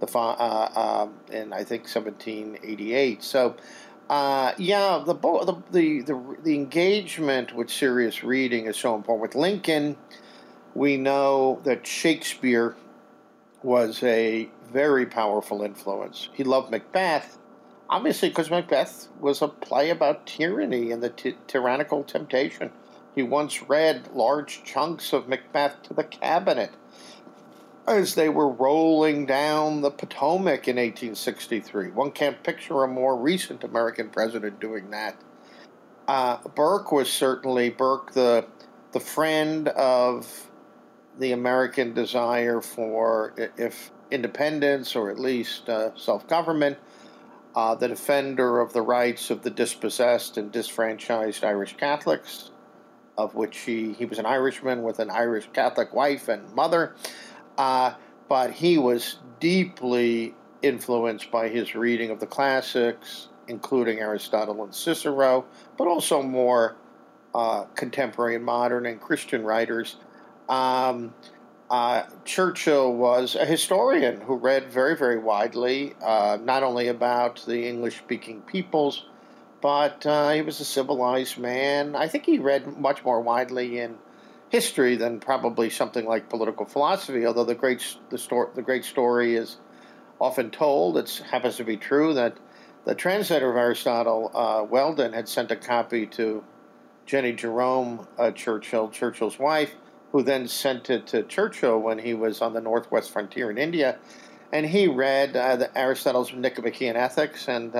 the 0.00 0.06
uh, 0.18 0.68
uh, 0.74 1.08
in 1.32 1.52
I 1.52 1.64
think 1.64 1.82
1788. 1.84 3.22
So, 3.22 3.56
Uh, 4.10 4.52
yeah, 4.58 5.02
the, 5.06 5.14
the, 5.14 5.56
the 5.70 6.36
the 6.42 6.54
engagement 6.54 7.54
with 7.56 7.70
serious 7.70 8.22
reading 8.22 8.66
is 8.66 8.76
so 8.76 8.94
important. 8.94 9.22
With 9.22 9.34
Lincoln, 9.34 9.96
we 10.74 10.98
know 10.98 11.60
that 11.64 11.86
Shakespeare 11.86 12.76
was 13.62 14.02
a 14.02 14.50
very 14.70 15.06
powerful 15.06 15.62
influence. 15.62 16.28
He 16.34 16.44
loved 16.44 16.70
Macbeth, 16.70 17.38
obviously 17.88 18.28
because 18.28 18.50
Macbeth 18.50 19.08
was 19.20 19.40
a 19.40 19.48
play 19.48 19.88
about 19.88 20.26
tyranny 20.26 20.90
and 20.92 21.02
the 21.02 21.08
ty- 21.08 21.36
tyrannical 21.46 22.04
temptation. 22.04 22.70
He 23.14 23.22
once 23.22 23.62
read 23.62 24.08
large 24.12 24.64
chunks 24.64 25.12
of 25.12 25.28
Macbeth 25.28 25.82
to 25.84 25.94
the 25.94 26.04
cabinet 26.04 26.72
as 27.86 28.14
they 28.14 28.28
were 28.28 28.48
rolling 28.48 29.26
down 29.26 29.82
the 29.82 29.90
Potomac 29.90 30.68
in 30.68 30.76
1863. 30.76 31.90
One 31.90 32.10
can't 32.10 32.42
picture 32.42 32.82
a 32.82 32.88
more 32.88 33.16
recent 33.16 33.62
American 33.62 34.08
president 34.08 34.58
doing 34.58 34.90
that. 34.90 35.16
Uh, 36.08 36.38
Burke 36.54 36.92
was 36.92 37.10
certainly 37.10 37.70
Burke, 37.70 38.12
the 38.12 38.46
the 38.92 39.00
friend 39.00 39.68
of 39.68 40.50
the 41.18 41.32
American 41.32 41.92
desire 41.94 42.60
for 42.60 43.34
if 43.56 43.90
independence 44.10 44.94
or 44.94 45.10
at 45.10 45.18
least 45.18 45.68
uh, 45.68 45.96
self 45.96 46.26
government, 46.28 46.78
uh, 47.54 47.74
the 47.74 47.88
defender 47.88 48.60
of 48.60 48.72
the 48.72 48.82
rights 48.82 49.30
of 49.30 49.42
the 49.42 49.50
dispossessed 49.50 50.36
and 50.36 50.52
disfranchised 50.52 51.44
Irish 51.44 51.76
Catholics, 51.76 52.50
of 53.16 53.34
which 53.34 53.58
he, 53.58 53.92
he 53.92 54.04
was 54.04 54.18
an 54.18 54.26
Irishman 54.26 54.82
with 54.82 54.98
an 54.98 55.10
Irish 55.10 55.48
Catholic 55.52 55.94
wife 55.94 56.28
and 56.28 56.52
mother. 56.54 56.94
Uh, 57.56 57.94
but 58.28 58.50
he 58.52 58.78
was 58.78 59.18
deeply 59.40 60.34
influenced 60.62 61.30
by 61.30 61.48
his 61.48 61.74
reading 61.74 62.10
of 62.10 62.20
the 62.20 62.26
classics, 62.26 63.28
including 63.48 64.00
Aristotle 64.00 64.64
and 64.64 64.74
Cicero, 64.74 65.44
but 65.76 65.86
also 65.86 66.22
more 66.22 66.76
uh, 67.34 67.64
contemporary 67.74 68.36
and 68.36 68.44
modern 68.44 68.86
and 68.86 69.00
Christian 69.00 69.44
writers. 69.44 69.96
Um, 70.48 71.14
uh, 71.70 72.04
Churchill 72.24 72.94
was 72.94 73.34
a 73.34 73.44
historian 73.44 74.20
who 74.20 74.36
read 74.36 74.70
very, 74.70 74.96
very 74.96 75.18
widely, 75.18 75.94
uh, 76.02 76.38
not 76.42 76.62
only 76.62 76.88
about 76.88 77.44
the 77.46 77.66
English 77.66 77.98
speaking 77.98 78.42
peoples, 78.42 79.06
but 79.64 80.04
uh, 80.04 80.28
he 80.28 80.42
was 80.42 80.60
a 80.60 80.64
civilized 80.64 81.38
man. 81.38 81.96
I 81.96 82.06
think 82.06 82.26
he 82.26 82.38
read 82.38 82.78
much 82.78 83.02
more 83.02 83.22
widely 83.22 83.78
in 83.78 83.96
history 84.50 84.94
than 84.94 85.20
probably 85.20 85.70
something 85.70 86.04
like 86.04 86.28
political 86.28 86.66
philosophy. 86.66 87.24
Although 87.24 87.44
the 87.44 87.54
great 87.54 87.82
the 88.10 88.18
story 88.18 88.50
the 88.54 88.60
great 88.60 88.84
story 88.84 89.36
is 89.36 89.56
often 90.20 90.50
told, 90.50 90.98
it 90.98 91.22
happens 91.30 91.56
to 91.56 91.64
be 91.64 91.78
true 91.78 92.12
that 92.12 92.36
the 92.84 92.94
translator 92.94 93.50
of 93.50 93.56
Aristotle, 93.56 94.30
uh, 94.34 94.66
Welldon, 94.66 95.14
had 95.14 95.30
sent 95.30 95.50
a 95.50 95.56
copy 95.56 96.04
to 96.08 96.44
Jennie 97.06 97.32
Jerome 97.32 98.06
uh, 98.18 98.32
Churchill, 98.32 98.90
Churchill's 98.90 99.38
wife, 99.38 99.76
who 100.12 100.22
then 100.22 100.46
sent 100.46 100.90
it 100.90 101.06
to 101.06 101.22
Churchill 101.22 101.78
when 101.78 101.98
he 101.98 102.12
was 102.12 102.42
on 102.42 102.52
the 102.52 102.60
northwest 102.60 103.12
frontier 103.12 103.50
in 103.50 103.56
India, 103.56 103.96
and 104.52 104.66
he 104.66 104.88
read 104.88 105.34
uh, 105.34 105.68
Aristotle's 105.74 106.34
Nicomachean 106.34 106.96
Ethics 106.96 107.48
and. 107.48 107.74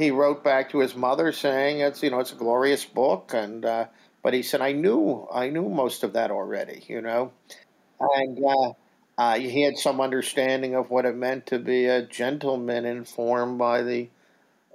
He 0.00 0.10
wrote 0.10 0.42
back 0.42 0.70
to 0.70 0.78
his 0.78 0.94
mother 0.96 1.30
saying 1.32 1.80
it's 1.80 2.02
you 2.02 2.10
know 2.10 2.20
it's 2.20 2.32
a 2.32 2.36
glorious 2.36 2.84
book 2.84 3.32
and 3.34 3.64
uh, 3.64 3.86
but 4.22 4.34
he 4.34 4.42
said, 4.42 4.60
I 4.60 4.72
knew, 4.72 5.26
I 5.32 5.48
knew 5.48 5.68
most 5.68 6.02
of 6.02 6.12
that 6.12 6.30
already, 6.30 6.84
you 6.88 7.00
know, 7.00 7.32
and 7.98 8.38
uh, 8.44 8.72
uh, 9.16 9.38
he 9.38 9.62
had 9.62 9.78
some 9.78 10.00
understanding 10.00 10.74
of 10.74 10.90
what 10.90 11.06
it 11.06 11.16
meant 11.16 11.46
to 11.46 11.58
be 11.58 11.86
a 11.86 12.02
gentleman 12.02 12.84
informed 12.84 13.58
by 13.58 13.82
the 13.82 14.08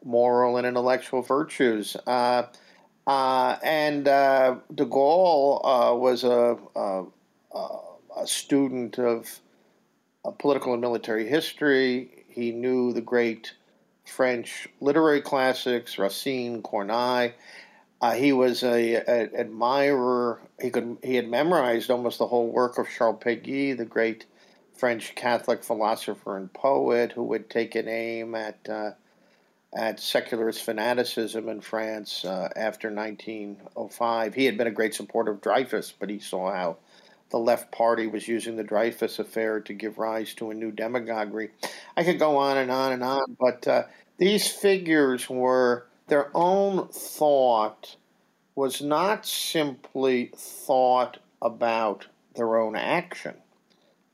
moral 0.03 0.57
and 0.57 0.65
intellectual 0.65 1.21
virtues. 1.21 1.95
Uh, 2.07 2.43
uh 3.07 3.57
and 3.61 4.07
uh, 4.07 4.55
de 4.73 4.85
Gaulle 4.85 5.99
was 5.99 6.23
a, 6.23 6.57
a, 6.75 7.03
a, 8.17 8.25
student 8.25 8.97
of 8.97 9.39
political 10.39 10.73
and 10.73 10.81
military 10.81 11.27
history. 11.27 12.25
He 12.27 12.51
knew 12.51 12.93
the 12.93 13.01
great 13.01 13.53
French 14.05 14.67
literary 14.79 15.21
classics, 15.21 15.97
Racine, 15.97 16.61
Corneille 16.61 17.33
uh, 18.01 18.13
he 18.13 18.33
was 18.33 18.63
a, 18.63 18.95
a, 18.95 19.39
admirer. 19.39 20.39
He 20.61 20.69
could 20.69 20.97
he 21.03 21.15
had 21.15 21.29
memorized 21.29 21.89
almost 21.89 22.19
the 22.19 22.27
whole 22.27 22.47
work 22.47 22.77
of 22.77 22.87
Charles 22.89 23.19
Péguy, 23.19 23.75
the 23.75 23.85
great 23.85 24.25
French 24.73 25.15
Catholic 25.15 25.63
philosopher 25.63 26.37
and 26.37 26.51
poet, 26.51 27.13
who 27.13 27.23
would 27.23 27.49
take 27.49 27.73
an 27.75 27.87
aim 27.87 28.35
at 28.35 28.59
uh, 28.69 28.91
at 29.73 29.99
secularist 29.99 30.63
fanaticism 30.63 31.49
in 31.49 31.61
France 31.61 32.25
uh, 32.25 32.49
after 32.55 32.91
1905. 32.91 34.33
He 34.33 34.45
had 34.45 34.57
been 34.57 34.67
a 34.67 34.71
great 34.71 34.93
supporter 34.93 35.31
of 35.31 35.41
Dreyfus, 35.41 35.93
but 35.97 36.09
he 36.09 36.19
saw 36.19 36.51
how 36.51 36.77
the 37.29 37.39
left 37.39 37.71
party 37.71 38.07
was 38.07 38.27
using 38.27 38.55
the 38.55 38.63
Dreyfus 38.63 39.19
affair 39.19 39.59
to 39.61 39.73
give 39.73 39.97
rise 39.97 40.33
to 40.35 40.51
a 40.51 40.53
new 40.53 40.71
demagoguery. 40.71 41.51
I 41.97 42.03
could 42.03 42.19
go 42.19 42.37
on 42.37 42.57
and 42.57 42.71
on 42.71 42.91
and 42.91 43.03
on, 43.03 43.35
but 43.39 43.67
uh, 43.67 43.83
these 44.17 44.47
figures 44.47 45.29
were 45.29 45.87
their 46.07 46.29
own 46.35 46.87
thought 46.89 47.95
was 48.55 48.81
not 48.81 49.25
simply 49.25 50.31
thought 50.35 51.17
about 51.41 52.07
their 52.35 52.57
own 52.57 52.75
action. 52.75 53.35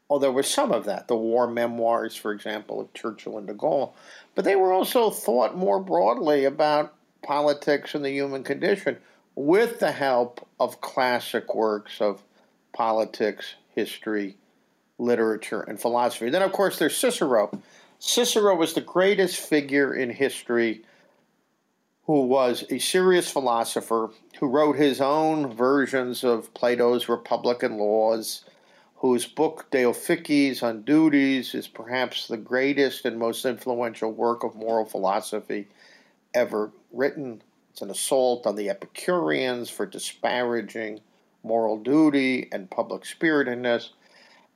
Oh, 0.09 0.19
there 0.19 0.31
was 0.31 0.49
some 0.49 0.71
of 0.71 0.85
that, 0.85 1.07
the 1.07 1.15
war 1.15 1.47
memoirs, 1.47 2.15
for 2.15 2.31
example, 2.31 2.81
of 2.81 2.93
Churchill 2.93 3.37
and 3.37 3.47
de 3.47 3.53
Gaulle, 3.53 3.93
but 4.35 4.43
they 4.43 4.55
were 4.55 4.73
also 4.73 5.09
thought 5.09 5.55
more 5.55 5.79
broadly 5.79 6.43
about 6.43 6.93
politics 7.23 7.93
and 7.93 8.03
the 8.03 8.11
human 8.11 8.43
condition 8.43 8.97
with 9.35 9.79
the 9.79 9.91
help 9.91 10.45
of 10.59 10.81
classic 10.81 11.53
works 11.55 12.01
of 12.01 12.23
politics, 12.73 13.55
history, 13.73 14.37
literature, 14.97 15.61
and 15.61 15.79
philosophy. 15.79 16.29
Then, 16.29 16.41
of 16.41 16.51
course, 16.51 16.77
there's 16.77 16.97
Cicero. 16.97 17.51
Cicero 17.99 18.55
was 18.55 18.73
the 18.73 18.81
greatest 18.81 19.37
figure 19.37 19.93
in 19.93 20.09
history 20.09 20.83
who 22.05 22.23
was 22.23 22.65
a 22.69 22.79
serious 22.79 23.29
philosopher 23.29 24.09
who 24.39 24.47
wrote 24.47 24.75
his 24.75 24.99
own 24.99 25.53
versions 25.53 26.23
of 26.23 26.53
Plato's 26.53 27.07
Republican 27.07 27.77
Laws, 27.77 28.43
whose 28.95 29.25
book 29.25 29.67
De 29.71 29.83
Officiis 29.83 30.63
on 30.63 30.81
Duties 30.81 31.53
is 31.55 31.67
perhaps 31.67 32.27
the 32.27 32.37
greatest 32.37 33.05
and 33.05 33.17
most 33.17 33.45
influential 33.45 34.11
work 34.11 34.43
of 34.43 34.55
moral 34.55 34.85
philosophy 34.85 35.67
ever 36.33 36.71
written. 36.91 37.41
It's 37.71 37.81
an 37.81 37.89
assault 37.89 38.45
on 38.45 38.55
the 38.55 38.69
Epicureans 38.69 39.69
for 39.69 39.85
disparaging 39.85 40.99
moral 41.43 41.77
duty 41.77 42.47
and 42.51 42.69
public 42.69 43.05
spiritedness. 43.05 43.91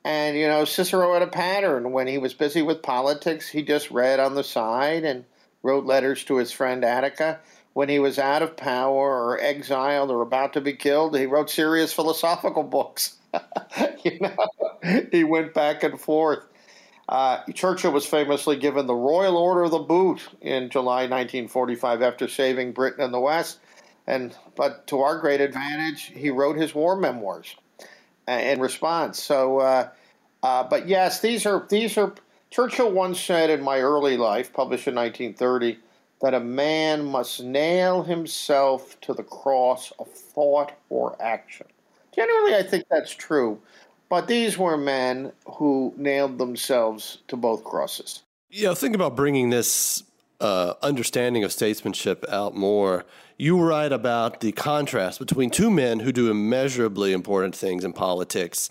And, 0.04 0.36
you 0.36 0.46
know, 0.46 0.64
Cicero 0.64 1.12
had 1.14 1.22
a 1.22 1.26
pattern. 1.26 1.92
When 1.92 2.06
he 2.06 2.18
was 2.18 2.32
busy 2.32 2.62
with 2.62 2.82
politics, 2.82 3.48
he 3.48 3.62
just 3.62 3.90
read 3.90 4.20
on 4.20 4.34
the 4.34 4.44
side 4.44 5.04
and 5.04 5.24
wrote 5.62 5.84
letters 5.84 6.22
to 6.24 6.36
his 6.36 6.52
friend 6.52 6.84
Attica. 6.84 7.40
When 7.72 7.88
he 7.88 7.98
was 7.98 8.18
out 8.18 8.42
of 8.42 8.56
power 8.56 9.22
or 9.22 9.40
exiled 9.40 10.10
or 10.10 10.22
about 10.22 10.52
to 10.54 10.60
be 10.60 10.72
killed, 10.72 11.16
he 11.16 11.26
wrote 11.26 11.50
serious 11.50 11.92
philosophical 11.92 12.62
books. 12.62 13.16
you 14.04 14.18
know, 14.20 15.08
he 15.10 15.24
went 15.24 15.52
back 15.52 15.82
and 15.82 16.00
forth. 16.00 16.44
Uh, 17.08 17.42
Churchill 17.54 17.92
was 17.92 18.06
famously 18.06 18.56
given 18.56 18.86
the 18.86 18.94
Royal 18.94 19.36
Order 19.36 19.64
of 19.64 19.70
the 19.70 19.78
Boot 19.78 20.26
in 20.40 20.70
July 20.70 21.02
1945 21.02 22.02
after 22.02 22.28
saving 22.28 22.72
Britain 22.72 23.04
and 23.04 23.14
the 23.14 23.20
West. 23.20 23.58
And 24.06 24.36
but 24.54 24.86
to 24.88 25.00
our 25.00 25.18
great 25.18 25.40
advantage, 25.40 26.12
he 26.14 26.30
wrote 26.30 26.56
his 26.56 26.74
war 26.74 26.96
memoirs 26.96 27.56
uh, 28.28 28.32
in 28.32 28.60
response. 28.60 29.20
So, 29.20 29.58
uh, 29.58 29.88
uh, 30.42 30.64
but 30.64 30.86
yes, 30.86 31.20
these 31.20 31.44
are 31.46 31.66
these 31.68 31.98
are 31.98 32.14
Churchill 32.50 32.92
once 32.92 33.20
said 33.20 33.50
in 33.50 33.62
My 33.62 33.80
Early 33.80 34.16
Life, 34.16 34.52
published 34.52 34.86
in 34.86 34.94
1930, 34.94 35.78
that 36.20 36.34
a 36.34 36.40
man 36.40 37.04
must 37.04 37.42
nail 37.42 38.02
himself 38.02 38.98
to 39.02 39.12
the 39.12 39.22
cross 39.22 39.92
of 39.98 40.08
thought 40.08 40.72
or 40.88 41.20
action. 41.20 41.66
Generally, 42.14 42.54
I 42.54 42.62
think 42.62 42.84
that's 42.88 43.14
true, 43.14 43.60
but 44.08 44.26
these 44.26 44.56
were 44.56 44.76
men 44.76 45.32
who 45.46 45.92
nailed 45.96 46.38
themselves 46.38 47.18
to 47.28 47.36
both 47.36 47.62
crosses. 47.64 48.22
Yeah, 48.48 48.72
think 48.74 48.94
about 48.94 49.16
bringing 49.16 49.50
this 49.50 50.04
uh, 50.40 50.74
understanding 50.82 51.44
of 51.44 51.52
statesmanship 51.52 52.24
out 52.30 52.54
more. 52.54 53.04
You 53.38 53.60
write 53.60 53.92
about 53.92 54.40
the 54.40 54.52
contrast 54.52 55.18
between 55.18 55.50
two 55.50 55.70
men 55.70 56.00
who 56.00 56.10
do 56.10 56.30
immeasurably 56.30 57.12
important 57.12 57.54
things 57.54 57.84
in 57.84 57.92
politics 57.92 58.70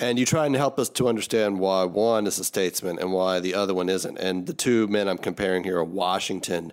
and 0.00 0.18
you 0.18 0.24
try 0.24 0.46
and 0.46 0.56
help 0.56 0.78
us 0.78 0.88
to 0.88 1.08
understand 1.08 1.60
why 1.60 1.84
one 1.84 2.26
is 2.26 2.38
a 2.38 2.44
statesman 2.44 2.98
and 2.98 3.12
why 3.12 3.38
the 3.38 3.54
other 3.54 3.74
one 3.74 3.88
isn't. 3.88 4.16
And 4.18 4.46
the 4.46 4.54
two 4.54 4.88
men 4.88 5.08
I'm 5.08 5.18
comparing 5.18 5.62
here 5.62 5.76
are 5.76 5.84
Washington 5.84 6.72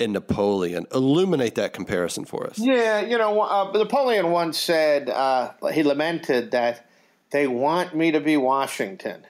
and 0.00 0.12
Napoleon. 0.12 0.86
Illuminate 0.92 1.54
that 1.54 1.72
comparison 1.72 2.24
for 2.24 2.46
us. 2.46 2.58
Yeah, 2.58 3.00
you 3.00 3.16
know, 3.16 3.40
uh, 3.40 3.70
Napoleon 3.72 4.32
once 4.32 4.58
said, 4.58 5.08
uh, 5.08 5.52
he 5.72 5.84
lamented 5.84 6.50
that 6.50 6.86
they 7.30 7.46
want 7.46 7.94
me 7.94 8.10
to 8.10 8.20
be 8.20 8.36
Washington. 8.36 9.24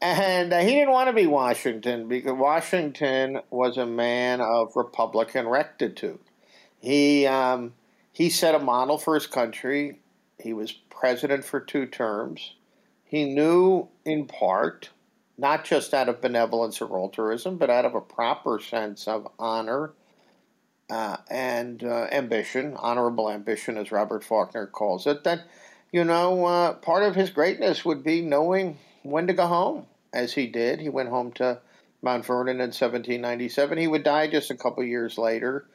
And 0.00 0.52
uh, 0.52 0.60
he 0.60 0.70
didn't 0.70 0.92
want 0.92 1.08
to 1.08 1.12
be 1.12 1.26
Washington 1.26 2.08
because 2.08 2.32
Washington 2.32 3.40
was 3.50 3.76
a 3.76 3.86
man 3.86 4.40
of 4.40 4.74
Republican 4.76 5.46
rectitude. 5.46 6.20
He 6.80 7.26
um, 7.26 7.74
he 8.12 8.30
set 8.30 8.54
a 8.54 8.58
model 8.58 8.98
for 8.98 9.14
his 9.14 9.26
country. 9.26 10.00
He 10.38 10.52
was 10.52 10.72
president 10.72 11.44
for 11.44 11.60
two 11.60 11.86
terms. 11.86 12.54
He 13.04 13.24
knew, 13.24 13.88
in 14.04 14.26
part, 14.26 14.90
not 15.36 15.64
just 15.64 15.94
out 15.94 16.08
of 16.08 16.20
benevolence 16.20 16.80
or 16.80 16.98
altruism, 16.98 17.56
but 17.56 17.70
out 17.70 17.84
of 17.84 17.94
a 17.94 18.00
proper 18.00 18.60
sense 18.60 19.08
of 19.08 19.28
honor 19.38 19.92
uh, 20.90 21.18
and 21.30 21.82
uh, 21.84 22.08
ambition, 22.12 22.74
honorable 22.76 23.30
ambition, 23.30 23.78
as 23.78 23.92
Robert 23.92 24.24
Faulkner 24.24 24.66
calls 24.66 25.06
it, 25.06 25.24
that, 25.24 25.44
you 25.92 26.04
know, 26.04 26.44
uh, 26.44 26.72
part 26.74 27.02
of 27.02 27.14
his 27.14 27.30
greatness 27.30 27.84
would 27.84 28.02
be 28.02 28.20
knowing 28.20 28.78
when 29.02 29.26
to 29.26 29.32
go 29.32 29.46
home, 29.46 29.86
as 30.12 30.34
he 30.34 30.46
did. 30.46 30.80
He 30.80 30.88
went 30.88 31.08
home 31.08 31.32
to 31.32 31.60
Mount 32.02 32.26
Vernon 32.26 32.56
in 32.56 32.68
1797. 32.68 33.78
He 33.78 33.86
would 33.86 34.02
die 34.02 34.26
just 34.26 34.50
a 34.50 34.56
couple 34.56 34.82
years 34.84 35.16
later 35.16 35.66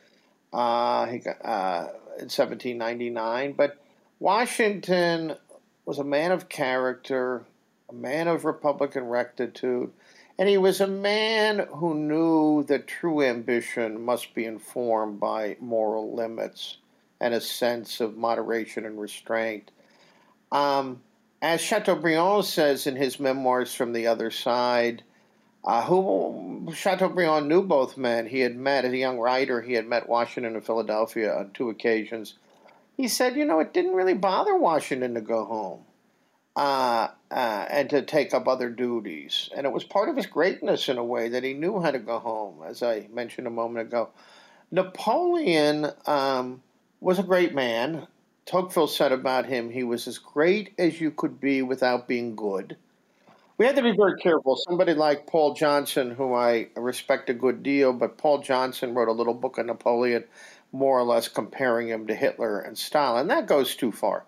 uh, 0.54 1.08
he, 1.08 1.22
uh, 1.44 1.88
in 2.18 2.30
1799. 2.30 3.54
But 3.54 3.78
Washington 4.20 5.36
was 5.86 6.00
a 6.00 6.04
man 6.04 6.32
of 6.32 6.50
character, 6.50 7.44
a 7.90 7.94
man 7.94 8.28
of 8.28 8.46
Republican 8.46 9.06
rectitude, 9.06 9.92
and 10.38 10.50
he 10.50 10.58
was 10.58 10.82
a 10.82 10.88
man 10.88 11.68
who 11.74 11.94
knew 11.94 12.64
that 12.64 12.88
true 12.88 13.22
ambition 13.22 14.04
must 14.04 14.34
be 14.34 14.46
informed 14.46 15.20
by 15.20 15.58
moral 15.60 16.16
limits 16.16 16.78
and 17.20 17.34
a 17.34 17.42
sense 17.42 18.00
of 18.00 18.18
moderation 18.18 18.86
and 18.86 19.00
restraint. 19.00 19.72
Um, 20.52 21.02
as 21.42 21.62
Chateaubriand 21.62 22.46
says 22.46 22.88
in 22.88 22.96
his 22.96 23.20
memoirs 23.20 23.74
from 23.74 23.94
the 23.94 24.08
other 24.08 24.32
side, 24.32 25.04
uh, 25.66 25.84
who 25.84 26.72
Chateaubriand 26.74 27.48
knew 27.48 27.64
both 27.64 27.98
men. 27.98 28.28
He 28.28 28.42
had 28.42 28.56
met, 28.56 28.86
as 28.86 28.92
a 28.92 28.98
young 28.98 29.20
writer, 29.20 29.62
he 29.62 29.74
had 29.74 29.88
met 29.88 30.10
Washington 30.10 30.56
and 30.56 30.66
Philadelphia 30.66 31.34
on 31.34 31.52
two 31.52 31.70
occasions. 31.70 32.36
He 32.98 33.08
said, 33.08 33.36
you 33.36 33.46
know, 33.46 33.60
it 33.60 33.74
didn't 33.74 33.96
really 33.96 34.14
bother 34.14 34.56
Washington 34.56 35.14
to 35.16 35.22
go 35.22 35.46
home 35.46 35.82
uh, 36.56 37.08
uh, 37.32 37.66
and 37.70 37.90
to 37.90 38.02
take 38.02 38.34
up 38.34 38.48
other 38.48 38.70
duties. 38.70 39.50
And 39.56 39.66
it 39.66 39.72
was 39.72 39.84
part 39.84 40.10
of 40.10 40.18
his 40.18 40.28
greatness 40.28 40.90
in 40.90 40.98
a 40.98 41.04
way 41.04 41.30
that 41.30 41.44
he 41.44 41.54
knew 41.54 41.82
how 41.82 41.92
to 41.92 42.00
go 42.00 42.20
home, 42.20 42.62
as 42.66 42.84
I 42.84 43.08
mentioned 43.12 43.48
a 43.48 43.52
moment 43.52 43.88
ago. 43.88 44.10
Napoleon 44.70 45.88
um, 46.06 46.62
was 47.00 47.20
a 47.20 47.24
great 47.24 47.56
man. 47.56 48.08
Tocqueville 48.46 48.88
said 48.88 49.12
about 49.12 49.46
him, 49.46 49.70
he 49.70 49.84
was 49.84 50.08
as 50.08 50.18
great 50.18 50.74
as 50.78 51.00
you 51.00 51.12
could 51.12 51.40
be 51.40 51.62
without 51.62 52.08
being 52.08 52.36
good. 52.36 52.76
We 53.58 53.68
had 53.68 53.76
to 53.76 53.84
be 53.84 53.96
very 53.96 54.16
careful. 54.20 54.56
Somebody 54.56 54.96
like 54.96 55.28
Paul 55.28 55.54
Johnson, 55.54 56.12
who 56.12 56.34
I 56.34 56.70
respect 56.76 57.30
a 57.30 57.36
good 57.36 57.62
deal, 57.62 57.94
but 57.94 58.18
Paul 58.18 58.42
Johnson 58.42 58.96
wrote 58.96 59.10
a 59.10 59.14
little 59.14 59.36
book 59.36 59.60
on 59.60 59.68
Napoleon, 59.68 60.24
more 60.72 61.00
or 61.00 61.04
less 61.04 61.28
comparing 61.28 61.90
him 61.90 62.08
to 62.08 62.16
Hitler 62.16 62.60
and 62.60 62.76
Stalin. 62.76 63.28
That 63.28 63.46
goes 63.46 63.76
too 63.76 63.92
far. 63.92 64.26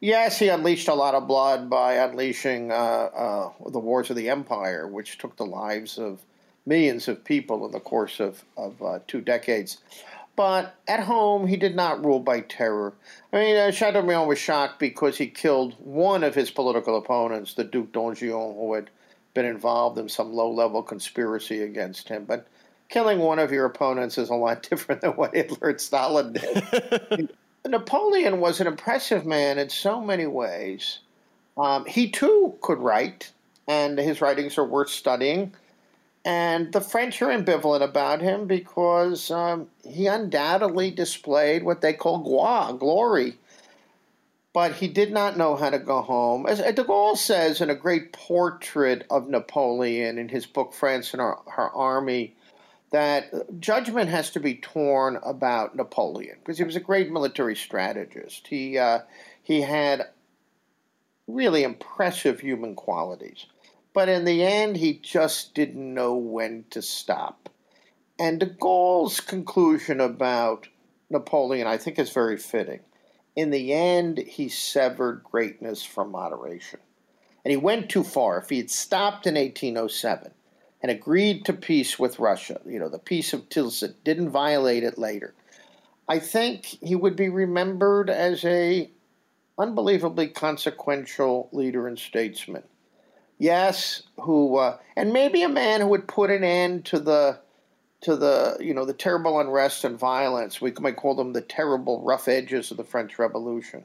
Yes, 0.00 0.38
he 0.38 0.48
unleashed 0.48 0.86
a 0.86 0.94
lot 0.94 1.16
of 1.16 1.26
blood 1.26 1.68
by 1.68 1.94
unleashing 1.94 2.70
uh, 2.70 2.74
uh, 2.74 3.50
the 3.68 3.80
wars 3.80 4.10
of 4.10 4.16
the 4.16 4.28
empire, 4.28 4.86
which 4.86 5.18
took 5.18 5.36
the 5.36 5.46
lives 5.46 5.98
of 5.98 6.24
millions 6.64 7.08
of 7.08 7.24
people 7.24 7.66
in 7.66 7.72
the 7.72 7.80
course 7.80 8.20
of, 8.20 8.44
of 8.56 8.80
uh, 8.80 9.00
two 9.08 9.20
decades. 9.20 9.78
But 10.38 10.76
at 10.86 11.00
home, 11.00 11.48
he 11.48 11.56
did 11.56 11.74
not 11.74 12.04
rule 12.04 12.20
by 12.20 12.42
terror. 12.42 12.94
I 13.32 13.36
mean, 13.38 13.56
uh, 13.56 13.72
Chateaubriand 13.72 14.28
was 14.28 14.38
shocked 14.38 14.78
because 14.78 15.18
he 15.18 15.26
killed 15.26 15.74
one 15.80 16.22
of 16.22 16.32
his 16.32 16.48
political 16.48 16.96
opponents, 16.96 17.54
the 17.54 17.64
Duc 17.64 17.90
d'Enghien, 17.90 18.54
who 18.54 18.72
had 18.74 18.88
been 19.34 19.46
involved 19.46 19.98
in 19.98 20.08
some 20.08 20.32
low 20.32 20.48
level 20.48 20.80
conspiracy 20.80 21.62
against 21.62 22.08
him. 22.08 22.24
But 22.24 22.46
killing 22.88 23.18
one 23.18 23.40
of 23.40 23.50
your 23.50 23.64
opponents 23.64 24.16
is 24.16 24.30
a 24.30 24.36
lot 24.36 24.62
different 24.70 25.00
than 25.00 25.16
what 25.16 25.34
Hitler 25.34 25.70
and 25.70 25.80
Stalin 25.80 26.34
did. 26.34 27.34
Napoleon 27.66 28.38
was 28.38 28.60
an 28.60 28.68
impressive 28.68 29.26
man 29.26 29.58
in 29.58 29.68
so 29.68 30.00
many 30.00 30.26
ways. 30.26 31.00
Um, 31.56 31.84
he 31.84 32.12
too 32.12 32.54
could 32.60 32.78
write, 32.78 33.32
and 33.66 33.98
his 33.98 34.20
writings 34.20 34.56
are 34.56 34.64
worth 34.64 34.90
studying. 34.90 35.52
And 36.28 36.74
the 36.74 36.82
French 36.82 37.22
are 37.22 37.30
ambivalent 37.30 37.80
about 37.80 38.20
him 38.20 38.46
because 38.46 39.30
um, 39.30 39.68
he 39.82 40.06
undoubtedly 40.06 40.90
displayed 40.90 41.62
what 41.62 41.80
they 41.80 41.94
call 41.94 42.18
gloire, 42.18 42.74
glory. 42.74 43.38
But 44.52 44.74
he 44.74 44.88
did 44.88 45.10
not 45.10 45.38
know 45.38 45.56
how 45.56 45.70
to 45.70 45.78
go 45.78 46.02
home. 46.02 46.44
As 46.44 46.58
de 46.58 46.84
Gaulle 46.84 47.16
says 47.16 47.62
in 47.62 47.70
a 47.70 47.74
great 47.74 48.12
portrait 48.12 49.06
of 49.08 49.30
Napoleon 49.30 50.18
in 50.18 50.28
his 50.28 50.44
book 50.44 50.74
France 50.74 51.14
and 51.14 51.22
Her, 51.22 51.36
Her 51.46 51.70
Army, 51.70 52.36
that 52.90 53.32
judgment 53.58 54.10
has 54.10 54.28
to 54.32 54.40
be 54.40 54.56
torn 54.56 55.18
about 55.22 55.76
Napoleon 55.76 56.36
because 56.40 56.58
he 56.58 56.64
was 56.64 56.76
a 56.76 56.80
great 56.80 57.10
military 57.10 57.56
strategist. 57.56 58.46
He 58.48 58.76
uh, 58.76 58.98
he 59.42 59.62
had 59.62 60.08
really 61.26 61.62
impressive 61.62 62.40
human 62.40 62.74
qualities, 62.74 63.46
but 63.92 64.08
in 64.08 64.24
the 64.24 64.42
end, 64.42 64.76
he 64.76 64.94
just 64.94 65.54
didn't 65.54 65.94
know 65.94 66.14
when 66.14 66.64
to 66.70 66.82
stop. 66.82 67.48
And 68.18 68.40
de 68.40 68.46
Gaulle's 68.46 69.20
conclusion 69.20 70.00
about 70.00 70.68
Napoleon, 71.10 71.66
I 71.66 71.76
think, 71.76 71.98
is 71.98 72.10
very 72.10 72.36
fitting. 72.36 72.80
In 73.36 73.50
the 73.50 73.72
end, 73.72 74.18
he 74.18 74.48
severed 74.48 75.22
greatness 75.22 75.84
from 75.84 76.10
moderation. 76.10 76.80
And 77.44 77.50
he 77.50 77.56
went 77.56 77.88
too 77.88 78.02
far. 78.02 78.38
If 78.38 78.50
he 78.50 78.58
had 78.58 78.70
stopped 78.70 79.26
in 79.26 79.36
1807, 79.36 80.32
and 80.80 80.90
agreed 80.90 81.44
to 81.44 81.52
peace 81.52 81.98
with 81.98 82.18
Russia, 82.18 82.60
you 82.66 82.78
know, 82.78 82.88
the 82.88 82.98
peace 82.98 83.32
of 83.32 83.48
Tilsit, 83.48 83.94
didn't 84.04 84.30
violate 84.30 84.84
it 84.84 84.98
later, 84.98 85.34
I 86.08 86.18
think 86.18 86.64
he 86.64 86.94
would 86.94 87.16
be 87.16 87.28
remembered 87.28 88.08
as 88.08 88.44
a 88.44 88.90
unbelievably 89.58 90.28
consequential 90.28 91.48
leader 91.52 91.86
and 91.86 91.98
statesman. 91.98 92.62
Yes, 93.38 94.02
who 94.20 94.56
uh, 94.56 94.78
and 94.96 95.12
maybe 95.12 95.42
a 95.42 95.48
man 95.48 95.80
who 95.80 95.86
would 95.88 96.08
put 96.08 96.30
an 96.30 96.42
end 96.42 96.84
to 96.86 96.98
the 96.98 97.38
to 98.00 98.16
the 98.16 98.56
you 98.60 98.74
know 98.74 98.84
the 98.84 98.92
terrible 98.92 99.40
unrest 99.40 99.84
and 99.84 99.98
violence. 99.98 100.60
We 100.60 100.72
might 100.80 100.96
call 100.96 101.14
them 101.14 101.32
the 101.32 101.40
terrible 101.40 102.02
rough 102.02 102.28
edges 102.28 102.70
of 102.70 102.76
the 102.76 102.84
French 102.84 103.18
Revolution. 103.18 103.84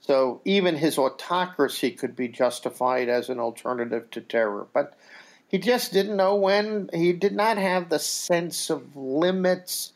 So 0.00 0.40
even 0.44 0.76
his 0.76 0.98
autocracy 0.98 1.92
could 1.92 2.16
be 2.16 2.28
justified 2.28 3.08
as 3.08 3.28
an 3.28 3.38
alternative 3.38 4.10
to 4.10 4.20
terror. 4.20 4.66
But 4.74 4.98
he 5.46 5.58
just 5.58 5.92
didn't 5.92 6.16
know 6.16 6.34
when. 6.34 6.90
He 6.92 7.12
did 7.12 7.34
not 7.34 7.56
have 7.56 7.88
the 7.88 7.98
sense 7.98 8.68
of 8.68 8.96
limits 8.96 9.92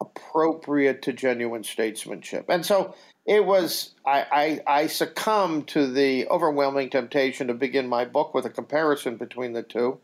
appropriate 0.00 1.02
to 1.02 1.12
genuine 1.12 1.64
statesmanship. 1.64 2.46
And 2.48 2.66
so 2.66 2.94
it 3.26 3.44
was, 3.44 3.90
I, 4.04 4.60
I, 4.66 4.80
I 4.80 4.86
succumbed 4.86 5.68
to 5.68 5.86
the 5.86 6.28
overwhelming 6.28 6.90
temptation 6.90 7.48
to 7.48 7.54
begin 7.54 7.88
my 7.88 8.04
book 8.04 8.34
with 8.34 8.44
a 8.44 8.50
comparison 8.50 9.16
between 9.16 9.52
the 9.52 9.62
two. 9.62 9.98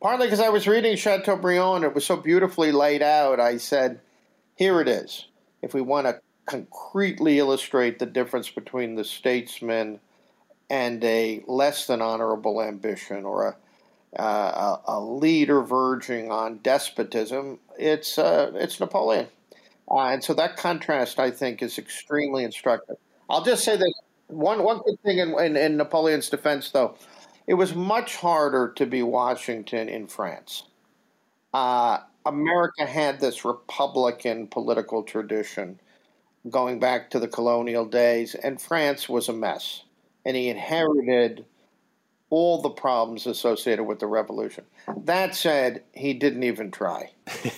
Partly 0.00 0.26
because 0.26 0.40
I 0.40 0.48
was 0.48 0.66
reading 0.66 0.96
Chateaubriand, 0.96 1.84
it 1.84 1.94
was 1.94 2.04
so 2.04 2.16
beautifully 2.16 2.72
laid 2.72 3.02
out. 3.02 3.40
I 3.40 3.56
said, 3.56 4.00
here 4.56 4.80
it 4.80 4.88
is. 4.88 5.26
If 5.62 5.74
we 5.74 5.80
want 5.80 6.06
to 6.06 6.20
concretely 6.44 7.38
illustrate 7.38 7.98
the 7.98 8.06
difference 8.06 8.50
between 8.50 8.94
the 8.94 9.04
statesman 9.04 10.00
and 10.68 11.02
a 11.04 11.42
less 11.46 11.86
than 11.86 12.02
honorable 12.02 12.60
ambition 12.60 13.24
or 13.24 13.48
a 13.48 13.56
uh, 14.18 14.78
a, 14.86 15.00
leader 15.00 15.60
verging 15.60 16.30
on 16.30 16.58
despotism, 16.58 17.58
it's 17.78 18.18
uh, 18.18 18.50
it's 18.54 18.80
Napoleon, 18.80 19.26
uh, 19.90 20.08
and 20.08 20.22
so 20.22 20.34
that 20.34 20.56
contrast 20.56 21.18
I 21.18 21.30
think 21.30 21.62
is 21.62 21.78
extremely 21.78 22.44
instructive. 22.44 22.96
I'll 23.28 23.44
just 23.44 23.64
say 23.64 23.76
this 23.76 23.92
one 24.28 24.62
one 24.62 24.80
good 24.84 25.00
thing 25.02 25.18
in, 25.18 25.38
in, 25.38 25.56
in 25.56 25.76
Napoleon's 25.76 26.28
defense, 26.28 26.70
though, 26.70 26.96
it 27.46 27.54
was 27.54 27.74
much 27.74 28.16
harder 28.16 28.72
to 28.76 28.86
be 28.86 29.02
Washington 29.02 29.88
in 29.88 30.06
France. 30.06 30.64
Uh, 31.54 31.98
America 32.24 32.84
had 32.84 33.20
this 33.20 33.44
Republican 33.44 34.48
political 34.48 35.02
tradition 35.04 35.78
going 36.50 36.78
back 36.80 37.10
to 37.10 37.18
the 37.18 37.28
colonial 37.28 37.86
days, 37.86 38.34
and 38.34 38.60
France 38.60 39.08
was 39.08 39.28
a 39.28 39.32
mess, 39.32 39.82
and 40.24 40.36
he 40.36 40.48
inherited 40.48 41.44
all 42.30 42.60
the 42.60 42.70
problems 42.70 43.26
associated 43.26 43.84
with 43.84 44.00
the 44.00 44.06
revolution. 44.06 44.64
That 45.04 45.34
said, 45.34 45.82
he 45.92 46.14
didn't 46.14 46.42
even 46.44 46.70
try. 46.70 47.10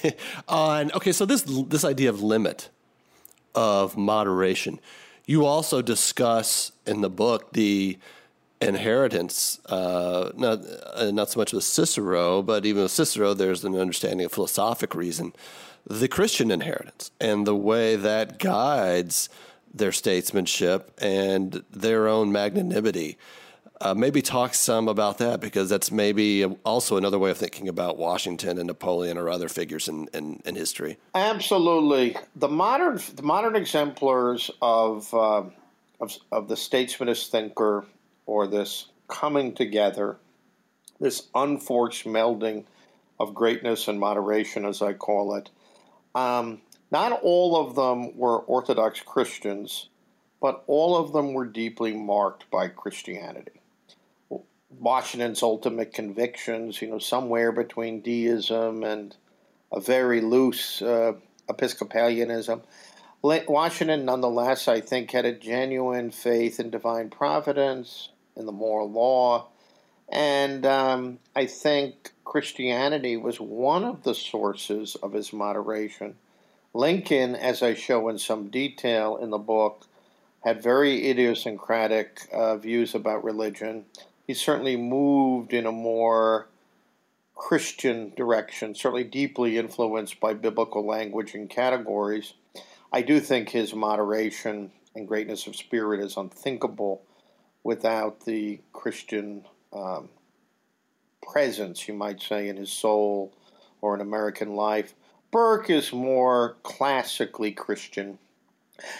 On 0.48 0.90
okay, 0.92 1.12
so 1.12 1.26
this 1.26 1.42
this 1.42 1.84
idea 1.84 2.08
of 2.10 2.22
limit 2.22 2.70
of 3.54 3.96
moderation, 3.96 4.80
you 5.26 5.44
also 5.44 5.82
discuss 5.82 6.72
in 6.86 7.00
the 7.00 7.10
book 7.10 7.52
the 7.52 7.98
inheritance, 8.60 9.60
uh, 9.66 10.30
not 10.36 10.60
uh, 10.94 11.10
not 11.10 11.30
so 11.30 11.40
much 11.40 11.52
with 11.52 11.64
Cicero, 11.64 12.42
but 12.42 12.64
even 12.64 12.82
with 12.82 12.92
Cicero, 12.92 13.34
there's 13.34 13.64
an 13.64 13.76
understanding 13.76 14.24
of 14.24 14.32
philosophic 14.32 14.94
reason, 14.94 15.32
the 15.86 16.08
Christian 16.08 16.50
inheritance, 16.50 17.10
and 17.20 17.46
the 17.46 17.56
way 17.56 17.96
that 17.96 18.38
guides 18.38 19.28
their 19.72 19.92
statesmanship 19.92 20.98
and 21.00 21.62
their 21.70 22.08
own 22.08 22.32
magnanimity 22.32 23.18
Uh, 23.80 23.94
maybe 23.94 24.20
talk 24.20 24.54
some 24.54 24.88
about 24.88 25.18
that 25.18 25.40
because 25.40 25.68
that's 25.68 25.92
maybe 25.92 26.44
also 26.64 26.96
another 26.96 27.18
way 27.18 27.30
of 27.30 27.38
thinking 27.38 27.68
about 27.68 27.96
Washington 27.96 28.58
and 28.58 28.66
Napoleon 28.66 29.16
or 29.16 29.28
other 29.28 29.48
figures 29.48 29.88
in, 29.88 30.08
in, 30.12 30.42
in 30.44 30.56
history. 30.56 30.98
Absolutely, 31.14 32.16
the 32.34 32.48
modern 32.48 33.00
the 33.14 33.22
modern 33.22 33.54
exemplars 33.54 34.50
of, 34.60 35.12
uh, 35.14 35.44
of 36.00 36.16
of 36.32 36.48
the 36.48 36.56
statesmanist 36.56 37.30
thinker 37.30 37.84
or 38.26 38.46
this 38.46 38.86
coming 39.06 39.54
together, 39.54 40.16
this 41.00 41.28
unforced 41.34 42.04
melding 42.04 42.64
of 43.20 43.34
greatness 43.34 43.88
and 43.88 43.98
moderation, 43.98 44.64
as 44.64 44.82
I 44.82 44.92
call 44.92 45.34
it. 45.34 45.50
Um, 46.14 46.60
not 46.90 47.20
all 47.22 47.56
of 47.56 47.74
them 47.74 48.16
were 48.16 48.38
Orthodox 48.38 49.00
Christians, 49.00 49.88
but 50.40 50.64
all 50.66 50.96
of 50.96 51.12
them 51.12 51.32
were 51.32 51.46
deeply 51.46 51.92
marked 51.92 52.50
by 52.50 52.68
Christianity. 52.68 53.57
Washington's 54.70 55.42
ultimate 55.42 55.94
convictions, 55.94 56.82
you 56.82 56.88
know, 56.88 56.98
somewhere 56.98 57.52
between 57.52 58.00
deism 58.00 58.84
and 58.84 59.16
a 59.72 59.80
very 59.80 60.20
loose 60.20 60.82
uh, 60.82 61.14
Episcopalianism. 61.48 62.62
Washington, 63.22 64.04
nonetheless, 64.04 64.68
I 64.68 64.80
think, 64.80 65.10
had 65.10 65.24
a 65.24 65.32
genuine 65.32 66.10
faith 66.10 66.60
in 66.60 66.70
divine 66.70 67.10
providence, 67.10 68.10
in 68.36 68.46
the 68.46 68.52
moral 68.52 68.90
law, 68.90 69.48
and 70.08 70.64
um, 70.64 71.18
I 71.34 71.46
think 71.46 72.12
Christianity 72.24 73.16
was 73.16 73.40
one 73.40 73.84
of 73.84 74.04
the 74.04 74.14
sources 74.14 74.94
of 74.96 75.12
his 75.12 75.32
moderation. 75.32 76.16
Lincoln, 76.72 77.34
as 77.34 77.62
I 77.62 77.74
show 77.74 78.08
in 78.08 78.18
some 78.18 78.48
detail 78.48 79.16
in 79.16 79.30
the 79.30 79.38
book, 79.38 79.86
had 80.44 80.62
very 80.62 81.10
idiosyncratic 81.10 82.28
uh, 82.32 82.56
views 82.56 82.94
about 82.94 83.24
religion 83.24 83.84
he 84.28 84.34
certainly 84.34 84.76
moved 84.76 85.54
in 85.54 85.64
a 85.64 85.72
more 85.72 86.48
Christian 87.34 88.12
direction, 88.14 88.74
certainly 88.74 89.02
deeply 89.02 89.56
influenced 89.56 90.20
by 90.20 90.34
biblical 90.34 90.84
language 90.86 91.34
and 91.34 91.48
categories. 91.48 92.34
I 92.92 93.00
do 93.00 93.20
think 93.20 93.48
his 93.48 93.74
moderation 93.74 94.70
and 94.94 95.08
greatness 95.08 95.46
of 95.46 95.56
spirit 95.56 96.00
is 96.00 96.18
unthinkable 96.18 97.00
without 97.64 98.26
the 98.26 98.60
Christian 98.74 99.46
um, 99.72 100.10
presence, 101.22 101.88
you 101.88 101.94
might 101.94 102.20
say, 102.20 102.48
in 102.48 102.58
his 102.58 102.70
soul 102.70 103.32
or 103.80 103.94
in 103.94 104.02
American 104.02 104.54
life. 104.54 104.94
Burke 105.30 105.70
is 105.70 105.90
more 105.90 106.56
classically 106.62 107.52
Christian 107.52 108.18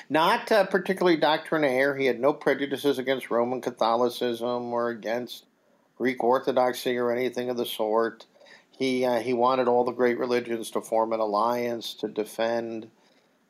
not 0.09 0.51
uh, 0.51 0.65
particularly 0.67 1.17
doctrinaire. 1.17 1.97
He 1.97 2.07
had 2.07 2.21
no 2.21 2.33
prejudices 2.33 2.99
against 2.99 3.31
Roman 3.31 3.61
Catholicism 3.61 4.73
or 4.73 4.91
against 4.91 5.45
Greek 5.97 6.23
Orthodoxy 6.23 6.97
or 6.97 7.11
anything 7.11 7.51
of 7.51 7.57
the 7.57 7.67
sort. 7.67 8.27
He 8.71 9.05
uh, 9.05 9.21
he 9.21 9.35
wanted 9.35 9.69
all 9.69 9.85
the 9.85 9.93
great 9.93 10.19
religions 10.19 10.71
to 10.71 10.81
form 10.81 11.13
an 11.13 11.21
alliance 11.21 11.95
to 11.95 12.09
defend 12.09 12.89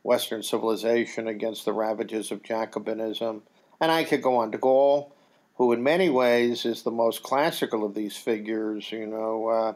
Western 0.02 0.42
civilization 0.42 1.28
against 1.28 1.64
the 1.64 1.72
ravages 1.72 2.30
of 2.30 2.42
Jacobinism. 2.42 3.42
And 3.80 3.92
I 3.92 4.04
could 4.04 4.22
go 4.22 4.36
on. 4.36 4.50
De 4.50 4.58
Gaulle, 4.58 5.12
who 5.56 5.72
in 5.72 5.82
many 5.82 6.08
ways 6.08 6.64
is 6.64 6.82
the 6.82 6.90
most 6.90 7.22
classical 7.22 7.84
of 7.84 7.94
these 7.94 8.16
figures, 8.16 8.90
you 8.90 9.06
know, 9.06 9.48
uh, 9.48 9.74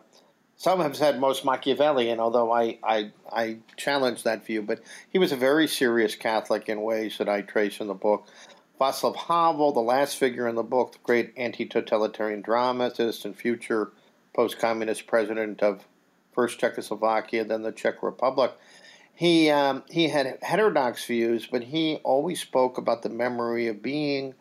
some 0.56 0.80
have 0.80 0.96
said 0.96 1.18
most 1.18 1.44
Machiavellian, 1.44 2.20
although 2.20 2.52
I, 2.52 2.78
I, 2.82 3.10
I 3.32 3.58
challenge 3.76 4.22
that 4.22 4.46
view. 4.46 4.62
But 4.62 4.80
he 5.10 5.18
was 5.18 5.32
a 5.32 5.36
very 5.36 5.66
serious 5.66 6.14
Catholic 6.14 6.68
in 6.68 6.82
ways 6.82 7.18
that 7.18 7.28
I 7.28 7.42
trace 7.42 7.80
in 7.80 7.88
the 7.88 7.94
book. 7.94 8.26
Václav 8.80 9.16
Havel, 9.16 9.72
the 9.72 9.80
last 9.80 10.16
figure 10.16 10.48
in 10.48 10.54
the 10.54 10.62
book, 10.62 10.92
the 10.92 10.98
great 11.02 11.32
anti 11.36 11.66
totalitarian 11.66 12.42
dramatist 12.42 13.24
and 13.24 13.36
future 13.36 13.90
post 14.34 14.58
communist 14.58 15.06
president 15.06 15.62
of 15.62 15.84
first 16.32 16.58
Czechoslovakia, 16.58 17.44
then 17.44 17.62
the 17.62 17.72
Czech 17.72 18.02
Republic. 18.02 18.52
He, 19.14 19.50
um, 19.50 19.84
he 19.90 20.08
had 20.08 20.38
heterodox 20.42 21.04
views, 21.04 21.46
but 21.46 21.62
he 21.62 21.96
always 22.02 22.40
spoke 22.40 22.78
about 22.78 23.02
the 23.02 23.10
memory 23.10 23.68
of 23.68 23.82
being, 23.82 24.34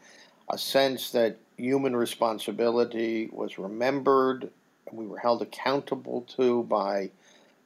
a 0.50 0.58
sense 0.58 1.12
that 1.12 1.38
human 1.58 1.96
responsibility 1.96 3.30
was 3.32 3.60
remembered 3.60 4.50
we 4.94 5.08
were 5.08 5.18
held 5.18 5.42
accountable 5.42 6.22
to 6.36 6.64
by, 6.64 7.12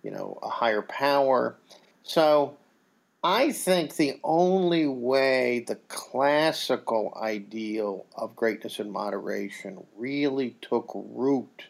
you 0.03 0.11
know, 0.11 0.39
a 0.41 0.49
higher 0.49 0.81
power. 0.81 1.55
So 2.03 2.57
I 3.23 3.51
think 3.51 3.95
the 3.95 4.19
only 4.23 4.85
way 4.85 5.65
the 5.67 5.77
classical 5.87 7.17
ideal 7.19 8.05
of 8.15 8.35
greatness 8.35 8.79
and 8.79 8.91
moderation 8.91 9.83
really 9.97 10.55
took 10.61 10.91
root 10.93 11.63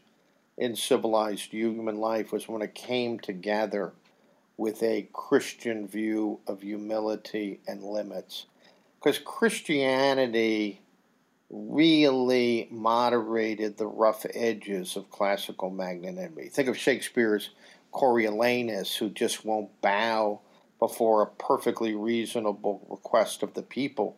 in 0.57 0.75
civilized 0.75 1.51
human 1.51 1.97
life 1.97 2.31
was 2.31 2.47
when 2.47 2.61
it 2.61 2.75
came 2.75 3.19
together 3.19 3.93
with 4.57 4.81
a 4.83 5.07
Christian 5.13 5.87
view 5.87 6.39
of 6.47 6.61
humility 6.61 7.59
and 7.67 7.83
limits. 7.83 8.45
Because 8.99 9.19
Christianity 9.19 10.81
really 11.49 12.67
moderated 12.71 13.77
the 13.77 13.87
rough 13.87 14.25
edges 14.33 14.95
of 14.95 15.09
classical 15.11 15.69
magnanimity. 15.69 16.49
Think 16.49 16.67
of 16.67 16.77
Shakespeare's 16.77 17.51
Coriolanus, 17.93 18.95
who 18.97 19.09
just 19.09 19.45
won't 19.45 19.69
bow 19.81 20.41
before 20.79 21.21
a 21.21 21.27
perfectly 21.27 21.95
reasonable 21.95 22.85
request 22.89 23.43
of 23.43 23.53
the 23.53 23.61
people, 23.61 24.17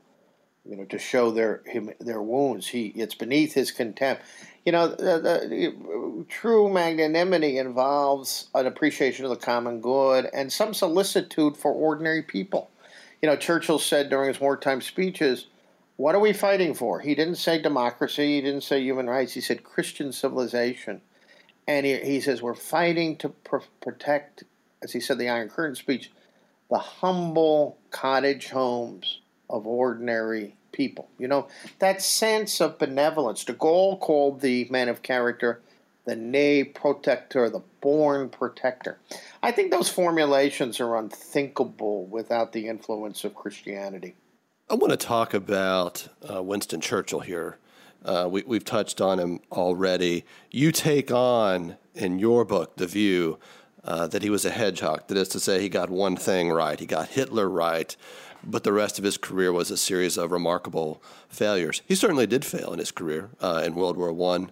you 0.66 0.76
know, 0.76 0.86
to 0.86 0.98
show 0.98 1.32
their 1.32 1.62
him, 1.66 1.92
their 2.00 2.22
wounds. 2.22 2.68
He 2.68 2.88
it's 2.88 3.16
beneath 3.16 3.54
his 3.54 3.72
contempt. 3.72 4.24
You 4.66 4.72
know, 4.72 4.88
the, 4.88 5.20
the, 5.20 6.26
true 6.28 6.70
magnanimity 6.70 7.58
involves 7.58 8.50
an 8.54 8.66
appreciation 8.66 9.24
of 9.24 9.30
the 9.30 9.38
common 9.38 9.80
good 9.80 10.28
and 10.34 10.52
some 10.52 10.74
solicitude 10.74 11.56
for 11.56 11.72
ordinary 11.72 12.22
people. 12.22 12.70
You 13.22 13.30
know, 13.30 13.38
Churchill 13.38 13.80
said 13.80 14.10
during 14.10 14.28
his 14.28 14.42
wartime 14.42 14.82
speeches 14.82 15.46
what 15.98 16.16
are 16.16 16.20
we 16.20 16.32
fighting 16.32 16.74
for? 16.74 17.00
He 17.00 17.16
didn't 17.16 17.36
say 17.36 17.62
democracy, 17.62 18.36
he 18.36 18.42
didn't 18.42 18.64
say 18.64 18.82
human 18.82 19.10
rights, 19.10 19.34
he 19.34 19.42
said 19.42 19.64
Christian 19.64 20.12
civilization. 20.12 21.02
And 21.68 21.86
he, 21.86 21.98
he 21.98 22.22
says 22.22 22.42
we're 22.42 22.54
fighting 22.54 23.18
to 23.18 23.30
pr- 23.30 23.58
protect, 23.82 24.44
as 24.82 24.94
he 24.94 25.00
said 25.00 25.18
the 25.18 25.28
Iron 25.28 25.50
Curtain 25.50 25.76
speech, 25.76 26.12
the 26.70 26.78
humble 26.78 27.78
cottage 27.92 28.50
homes 28.50 29.20
of 29.50 29.68
ordinary 29.68 30.56
people. 30.72 31.10
You 31.18 31.28
know, 31.28 31.48
that 31.80 32.02
sense 32.02 32.62
of 32.62 32.78
benevolence. 32.78 33.44
De 33.44 33.54
Gaulle 33.54 34.00
called 34.00 34.42
the 34.42 34.68
man 34.70 34.90
of 34.90 35.02
character 35.02 35.62
the 36.08 36.16
ne 36.16 36.64
protector, 36.64 37.50
the 37.50 37.62
born 37.82 38.30
protector. 38.30 38.98
I 39.44 39.52
think 39.52 39.72
those 39.72 39.90
formulations 39.90 40.80
are 40.80 40.96
unthinkable 40.96 42.06
without 42.06 42.54
the 42.54 42.68
influence 42.68 43.26
of 43.26 43.36
Christianity. 43.36 44.16
I 44.70 44.76
want 44.76 44.92
to 44.92 44.98
talk 44.98 45.34
about 45.34 46.10
uh, 46.30 46.44
Winston 46.44 46.82
Churchill 46.82 47.22
here. 47.22 47.58
Uh, 48.04 48.28
we, 48.30 48.44
have 48.54 48.66
touched 48.66 49.00
on 49.00 49.18
him 49.18 49.40
already. 49.50 50.26
You 50.52 50.74
take 50.74 51.10
on 51.10 51.78
in 51.96 52.20
your 52.20 52.44
book 52.44 52.76
the 52.76 52.86
view 52.86 53.40
uh, 53.86 54.08
that 54.08 54.24
he 54.24 54.30
was 54.30 54.44
a 54.44 54.50
hedgehog. 54.50 55.08
That 55.08 55.16
is 55.16 55.30
to 55.30 55.40
say, 55.40 55.62
he 55.62 55.70
got 55.70 55.90
one 55.90 56.18
thing 56.18 56.52
right. 56.52 56.78
He 56.78 56.86
got 56.86 57.08
Hitler 57.08 57.48
right, 57.48 57.96
but 58.44 58.66
the 58.66 58.74
rest 58.74 58.98
of 58.98 59.06
his 59.06 59.18
career 59.18 59.54
was 59.54 59.72
a 59.72 59.78
series 59.78 60.18
of 60.18 60.34
remarkable 60.34 61.02
failures. 61.30 61.82
He 61.86 61.96
certainly 61.96 62.28
did 62.28 62.44
fail 62.44 62.74
in 62.74 62.80
his 62.80 62.92
career 62.92 63.30
uh, 63.40 63.64
in 63.66 63.74
World 63.74 63.96
War 63.96 64.12
One. 64.12 64.52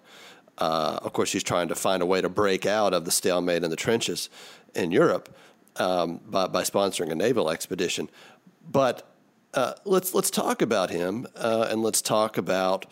Uh, 0.57 0.97
of 1.01 1.11
course, 1.11 1.33
he's 1.33 1.43
trying 1.43 1.67
to 1.67 1.75
find 1.75 2.01
a 2.01 2.05
way 2.05 2.21
to 2.21 2.29
break 2.29 2.65
out 2.65 2.93
of 2.93 3.03
the 3.03 3.11
stalemate 3.11 3.65
in 3.65 3.69
the 3.69 3.75
trenches 3.75 4.29
in 4.73 4.91
Europe 4.91 5.35
um, 5.75 6.21
by, 6.25 6.47
by 6.47 6.61
sponsoring 6.61 7.11
a 7.11 7.15
naval 7.15 7.49
expedition. 7.49 8.09
But 8.71 9.05
uh, 9.55 9.73
let's 9.85 10.13
let's 10.13 10.29
talk 10.29 10.61
about 10.61 10.89
him 10.89 11.25
uh, 11.35 11.67
and 11.69 11.81
let's 11.81 12.01
talk 12.01 12.37
about 12.37 12.85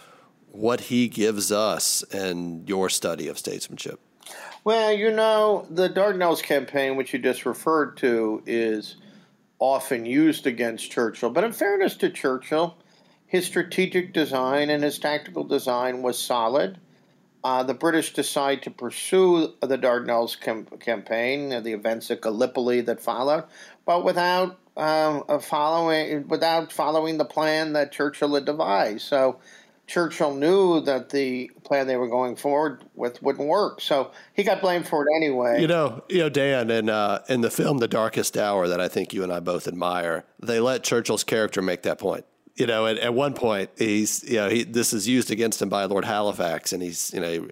what 0.52 0.82
he 0.82 1.08
gives 1.08 1.52
us 1.52 2.04
and 2.04 2.68
your 2.70 2.90
study 2.90 3.28
of 3.28 3.38
statesmanship. 3.38 4.00
Well, 4.64 4.94
you 4.94 5.12
know, 5.12 5.68
the 5.70 5.90
Dardanelles 5.90 6.42
campaign, 6.42 6.96
which 6.96 7.12
you 7.12 7.20
just 7.20 7.46
referred 7.46 7.98
to, 7.98 8.42
is 8.46 8.96
often 9.60 10.06
used 10.06 10.48
against 10.48 10.90
Churchill. 10.90 11.30
But 11.32 11.44
in 11.44 11.52
fairness 11.52 11.96
to 11.98 12.10
Churchill, 12.10 12.78
his 13.26 13.46
strategic 13.46 14.14
design 14.14 14.70
and 14.70 14.84
his 14.84 15.00
tactical 15.00 15.44
design 15.44 16.02
was 16.02 16.18
solid. 16.18 16.80
Uh, 17.44 17.64
the 17.64 17.74
British 17.74 18.14
decide 18.14 18.62
to 18.64 18.72
pursue 18.72 19.54
the 19.62 19.78
Dardanelles 19.78 20.40
cam- 20.40 20.66
campaign, 20.80 21.52
and 21.52 21.66
the 21.66 21.74
events 21.74 22.10
at 22.10 22.22
Gallipoli 22.22 22.80
that 22.82 23.02
followed, 23.02 23.44
but 23.86 24.06
without 24.06 24.60
um, 24.76 25.24
of 25.28 25.46
following 25.46 26.28
without 26.28 26.72
following 26.72 27.18
the 27.18 27.26
plan 27.26 27.74
that 27.74 27.92
Churchill 27.92 28.34
had 28.36 28.46
devised. 28.46 29.08
So 29.08 29.40
Churchill 29.86 30.34
knew 30.34 30.80
that 30.82 31.10
the 31.10 31.52
plan 31.64 31.88
they 31.88 31.98
were 31.98 32.08
going 32.08 32.36
forward 32.36 32.84
with 32.96 33.22
wouldn't 33.22 33.48
work. 33.48 33.82
So 33.82 34.12
he 34.34 34.44
got 34.44 34.62
blamed 34.62 34.88
for 34.88 35.04
it 35.04 35.10
anyway. 35.18 35.60
You 35.62 35.68
know, 35.68 36.04
you 36.10 36.20
know, 36.20 36.30
Dan, 36.30 36.72
in 36.72 36.90
uh, 36.90 37.20
in 37.28 37.42
the 37.42 37.52
film 37.52 37.80
The 37.80 37.88
Darkest 37.88 38.38
Hour, 38.38 38.68
that 38.70 38.80
I 38.80 38.88
think 38.88 39.14
you 39.14 39.24
and 39.24 39.32
I 39.32 39.42
both 39.42 39.68
admire, 39.68 40.24
they 40.40 40.60
let 40.60 40.84
Churchill's 40.84 41.24
character 41.24 41.62
make 41.62 41.82
that 41.84 42.00
point. 42.00 42.26
you 42.56 42.68
know, 42.68 42.86
at, 42.86 42.98
at 42.98 43.14
one 43.14 43.34
point 43.34 43.70
he's, 43.78 44.24
you 44.30 44.38
know, 44.38 44.50
he, 44.50 44.64
this 44.64 44.94
is 44.94 45.08
used 45.08 45.32
against 45.32 45.62
him 45.62 45.70
by 45.70 45.86
Lord 45.86 46.06
Halifax, 46.06 46.74
and 46.74 46.84
he's, 46.84 47.12
you 47.14 47.20
know, 47.20 47.48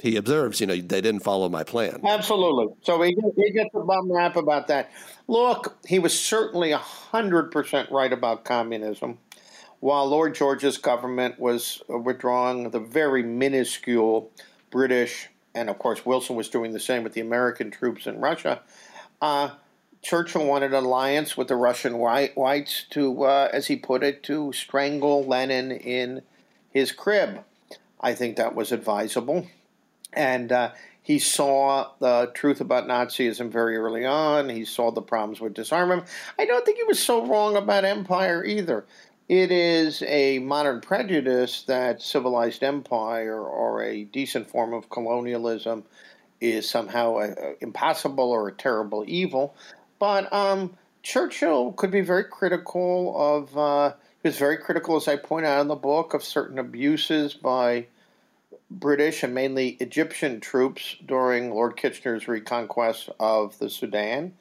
he 0.00 0.16
observes, 0.16 0.60
you 0.60 0.66
know, 0.66 0.76
they 0.76 1.00
didn't 1.00 1.20
follow 1.20 1.48
my 1.48 1.64
plan. 1.64 2.00
Absolutely. 2.04 2.74
So 2.82 3.02
he, 3.02 3.16
he 3.36 3.50
gets 3.50 3.70
a 3.74 3.80
bum 3.80 4.12
rap 4.12 4.36
about 4.36 4.68
that. 4.68 4.90
Look, 5.26 5.76
he 5.86 5.98
was 5.98 6.18
certainly 6.18 6.70
100% 6.70 7.90
right 7.90 8.12
about 8.12 8.44
communism. 8.44 9.18
While 9.80 10.06
Lloyd 10.06 10.34
George's 10.34 10.78
government 10.78 11.38
was 11.38 11.82
withdrawing 11.88 12.70
the 12.70 12.80
very 12.80 13.22
minuscule 13.22 14.30
British, 14.70 15.28
and 15.54 15.68
of 15.68 15.78
course 15.78 16.06
Wilson 16.06 16.36
was 16.36 16.48
doing 16.48 16.72
the 16.72 16.80
same 16.80 17.02
with 17.02 17.14
the 17.14 17.20
American 17.20 17.70
troops 17.70 18.06
in 18.06 18.20
Russia, 18.20 18.62
uh, 19.20 19.50
Churchill 20.00 20.46
wanted 20.46 20.72
an 20.74 20.84
alliance 20.84 21.36
with 21.36 21.48
the 21.48 21.56
Russian 21.56 21.98
white, 21.98 22.36
whites 22.36 22.84
to, 22.90 23.24
uh, 23.24 23.48
as 23.52 23.66
he 23.66 23.76
put 23.76 24.04
it, 24.04 24.22
to 24.24 24.52
strangle 24.52 25.24
Lenin 25.24 25.72
in 25.72 26.22
his 26.70 26.92
crib. 26.92 27.40
I 28.00 28.14
think 28.14 28.36
that 28.36 28.54
was 28.54 28.70
advisable. 28.70 29.48
And 30.12 30.52
uh, 30.52 30.72
he 31.02 31.18
saw 31.18 31.90
the 32.00 32.30
truth 32.34 32.60
about 32.60 32.86
Nazism 32.86 33.50
very 33.50 33.76
early 33.76 34.04
on. 34.04 34.48
He 34.48 34.64
saw 34.64 34.90
the 34.90 35.02
problems 35.02 35.40
with 35.40 35.54
disarmament. 35.54 36.08
I 36.38 36.44
don't 36.44 36.64
think 36.64 36.78
he 36.78 36.84
was 36.84 36.98
so 36.98 37.26
wrong 37.26 37.56
about 37.56 37.84
empire 37.84 38.44
either. 38.44 38.84
It 39.28 39.50
is 39.50 40.02
a 40.06 40.38
modern 40.38 40.80
prejudice 40.80 41.62
that 41.62 42.00
civilized 42.00 42.62
empire 42.62 43.40
or 43.42 43.82
a 43.82 44.04
decent 44.04 44.48
form 44.48 44.72
of 44.72 44.88
colonialism 44.88 45.84
is 46.40 46.68
somehow 46.68 47.18
a, 47.18 47.30
a 47.30 47.54
impossible 47.60 48.30
or 48.30 48.48
a 48.48 48.52
terrible 48.52 49.04
evil. 49.06 49.54
But 49.98 50.32
um, 50.32 50.76
Churchill 51.02 51.72
could 51.72 51.90
be 51.90 52.00
very 52.00 52.24
critical 52.24 53.14
of, 53.16 53.56
uh, 53.56 53.94
he 54.22 54.28
was 54.28 54.38
very 54.38 54.56
critical, 54.56 54.96
as 54.96 55.08
I 55.08 55.16
point 55.16 55.46
out 55.46 55.60
in 55.60 55.68
the 55.68 55.74
book, 55.74 56.14
of 56.14 56.22
certain 56.22 56.58
abuses 56.58 57.34
by 57.34 57.86
British 58.70 59.22
and 59.22 59.34
mainly 59.34 59.70
Egyptian 59.80 60.40
troops 60.40 60.96
during 61.04 61.50
Lord 61.50 61.76
Kitchener's 61.76 62.28
reconquest 62.28 63.08
of 63.18 63.58
the 63.58 63.70
Sudan, 63.70 64.34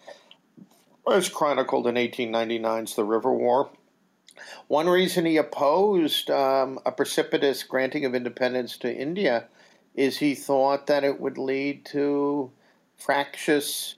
as 1.09 1.29
chronicled 1.29 1.87
in 1.87 1.95
1899's 1.95 2.95
The 2.95 3.05
River 3.05 3.33
War. 3.33 3.69
One 4.67 4.87
reason 4.87 5.25
he 5.25 5.37
opposed 5.37 6.29
um, 6.29 6.79
a 6.85 6.91
precipitous 6.91 7.63
granting 7.63 8.05
of 8.05 8.13
independence 8.13 8.77
to 8.79 8.93
India 8.93 9.45
is 9.95 10.17
he 10.17 10.35
thought 10.35 10.87
that 10.87 11.03
it 11.03 11.19
would 11.19 11.37
lead 11.37 11.85
to 11.85 12.51
fractious 12.95 13.95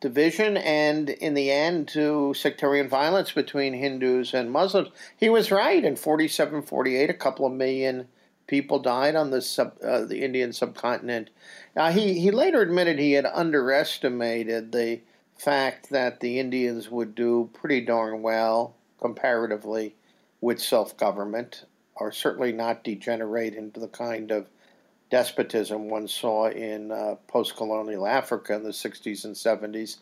division 0.00 0.56
and, 0.56 1.10
in 1.10 1.34
the 1.34 1.50
end, 1.50 1.88
to 1.88 2.34
sectarian 2.34 2.88
violence 2.88 3.32
between 3.32 3.74
Hindus 3.74 4.34
and 4.34 4.50
Muslims. 4.50 4.88
He 5.16 5.28
was 5.28 5.50
right. 5.50 5.84
In 5.84 5.96
47 5.96 6.62
48, 6.62 7.10
a 7.10 7.14
couple 7.14 7.46
of 7.46 7.52
million 7.52 8.08
people 8.46 8.78
died 8.78 9.16
on 9.16 9.30
the, 9.30 9.42
sub, 9.42 9.76
uh, 9.82 10.04
the 10.04 10.22
Indian 10.22 10.52
subcontinent. 10.52 11.30
Now, 11.74 11.90
he, 11.90 12.18
he 12.18 12.30
later 12.30 12.60
admitted 12.60 12.98
he 12.98 13.12
had 13.12 13.26
underestimated 13.26 14.72
the 14.72 15.00
fact 15.36 15.90
that 15.90 16.20
the 16.20 16.38
Indians 16.38 16.90
would 16.90 17.14
do 17.14 17.50
pretty 17.52 17.80
darn 17.80 18.22
well 18.22 18.74
comparatively 19.00 19.94
with 20.40 20.60
self 20.60 20.96
government, 20.96 21.64
or 21.94 22.12
certainly 22.12 22.52
not 22.52 22.84
degenerate 22.84 23.54
into 23.54 23.80
the 23.80 23.88
kind 23.88 24.30
of 24.30 24.48
despotism 25.10 25.88
one 25.88 26.08
saw 26.08 26.48
in 26.48 26.90
uh, 26.90 27.16
post 27.28 27.56
colonial 27.56 28.06
Africa 28.06 28.54
in 28.54 28.62
the 28.62 28.70
60s 28.70 29.24
and 29.24 29.34
70s. 29.34 29.98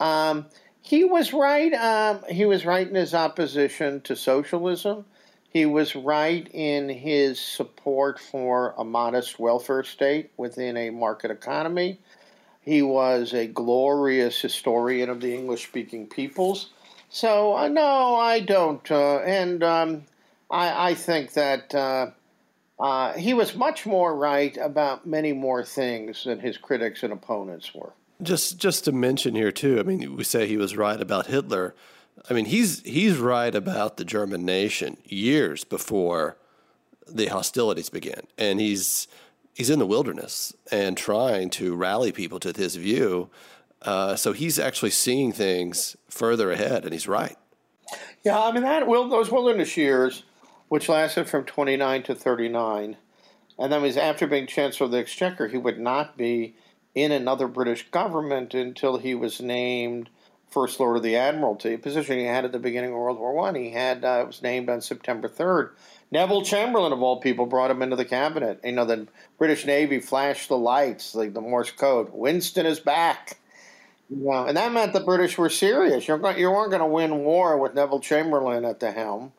Um, 0.00 0.46
he 0.80 1.04
was 1.04 1.32
right. 1.32 1.72
Um, 1.74 2.22
he 2.30 2.46
was 2.46 2.64
right 2.64 2.86
in 2.86 2.94
his 2.94 3.14
opposition 3.14 4.00
to 4.02 4.16
socialism. 4.16 5.04
He 5.50 5.64
was 5.64 5.96
right 5.96 6.46
in 6.52 6.88
his 6.88 7.40
support 7.40 8.20
for 8.20 8.74
a 8.76 8.84
modest 8.84 9.38
welfare 9.38 9.82
state 9.82 10.30
within 10.36 10.76
a 10.76 10.90
market 10.90 11.30
economy. 11.30 11.98
He 12.60 12.82
was 12.82 13.32
a 13.32 13.46
glorious 13.46 14.38
historian 14.40 15.08
of 15.08 15.22
the 15.22 15.34
English 15.34 15.66
speaking 15.66 16.06
peoples. 16.06 16.68
So, 17.08 17.56
uh, 17.56 17.68
no, 17.68 18.16
I 18.16 18.40
don't. 18.40 18.90
Uh, 18.90 19.20
and 19.20 19.62
um, 19.62 20.04
I, 20.50 20.90
I, 20.90 20.94
think 20.94 21.32
that 21.32 21.74
uh, 21.74 22.10
uh, 22.78 23.14
he 23.14 23.32
was 23.32 23.54
much 23.54 23.86
more 23.86 24.14
right 24.14 24.54
about 24.58 25.06
many 25.06 25.32
more 25.32 25.64
things 25.64 26.24
than 26.24 26.40
his 26.40 26.58
critics 26.58 27.02
and 27.02 27.10
opponents 27.10 27.74
were. 27.74 27.94
Just, 28.20 28.58
just 28.58 28.84
to 28.84 28.92
mention 28.92 29.34
here 29.34 29.52
too. 29.52 29.80
I 29.80 29.82
mean, 29.82 30.16
we 30.16 30.24
say 30.24 30.46
he 30.46 30.58
was 30.58 30.76
right 30.76 31.00
about 31.00 31.28
Hitler. 31.28 31.74
I 32.28 32.34
mean, 32.34 32.46
he's 32.46 32.82
he's 32.82 33.18
right 33.18 33.54
about 33.54 33.96
the 33.96 34.04
German 34.04 34.44
nation 34.44 34.96
years 35.04 35.64
before 35.64 36.36
the 37.06 37.26
hostilities 37.26 37.88
began, 37.88 38.22
and 38.36 38.60
he's 38.60 39.08
he's 39.54 39.70
in 39.70 39.78
the 39.78 39.86
wilderness 39.86 40.54
and 40.70 40.96
trying 40.96 41.50
to 41.50 41.74
rally 41.74 42.12
people 42.12 42.40
to 42.40 42.52
his 42.52 42.76
view. 42.76 43.30
Uh, 43.82 44.16
so 44.16 44.32
he's 44.32 44.58
actually 44.58 44.90
seeing 44.90 45.32
things 45.32 45.96
further 46.08 46.50
ahead, 46.50 46.84
and 46.84 46.92
he's 46.92 47.06
right. 47.06 47.36
Yeah, 48.24 48.40
I 48.40 48.52
mean 48.52 48.64
that 48.64 48.86
those 48.86 49.30
wilderness 49.30 49.76
years 49.76 50.24
which 50.68 50.88
lasted 50.88 51.28
from 51.28 51.44
29 51.44 52.02
to 52.04 52.14
39. 52.14 52.96
And 53.58 53.72
then 53.72 53.82
was 53.82 53.96
after 53.96 54.26
being 54.26 54.46
Chancellor 54.46 54.86
of 54.86 54.92
the 54.92 54.98
Exchequer, 54.98 55.48
he 55.48 55.58
would 55.58 55.80
not 55.80 56.16
be 56.16 56.54
in 56.94 57.10
another 57.10 57.48
British 57.48 57.90
government 57.90 58.54
until 58.54 58.98
he 58.98 59.14
was 59.14 59.40
named 59.40 60.10
First 60.50 60.80
Lord 60.80 60.96
of 60.96 61.02
the 61.02 61.16
Admiralty, 61.16 61.74
a 61.74 61.78
position 61.78 62.18
he 62.18 62.24
had 62.24 62.44
at 62.44 62.52
the 62.52 62.58
beginning 62.58 62.90
of 62.90 62.96
World 62.96 63.18
War 63.18 63.34
One. 63.34 63.54
He 63.54 63.70
had 63.70 64.04
uh, 64.04 64.24
was 64.26 64.42
named 64.42 64.68
on 64.68 64.80
September 64.80 65.28
3rd. 65.28 65.70
Neville 66.10 66.42
Chamberlain, 66.42 66.92
of 66.92 67.02
all 67.02 67.20
people, 67.20 67.44
brought 67.44 67.70
him 67.70 67.82
into 67.82 67.96
the 67.96 68.04
cabinet. 68.04 68.60
You 68.64 68.72
know, 68.72 68.86
the 68.86 69.06
British 69.36 69.66
Navy 69.66 70.00
flashed 70.00 70.48
the 70.48 70.56
lights, 70.56 71.14
like 71.14 71.34
the 71.34 71.40
Morse 71.40 71.70
code. 71.70 72.08
Winston 72.12 72.64
is 72.64 72.80
back. 72.80 73.38
You 74.08 74.24
know, 74.24 74.46
and 74.46 74.56
that 74.56 74.72
meant 74.72 74.94
the 74.94 75.00
British 75.00 75.36
were 75.36 75.50
serious. 75.50 76.08
You're, 76.08 76.16
you 76.38 76.50
weren't 76.50 76.70
going 76.70 76.80
to 76.80 76.86
win 76.86 77.24
war 77.24 77.58
with 77.58 77.74
Neville 77.74 78.00
Chamberlain 78.00 78.64
at 78.64 78.80
the 78.80 78.90
helm. 78.90 79.32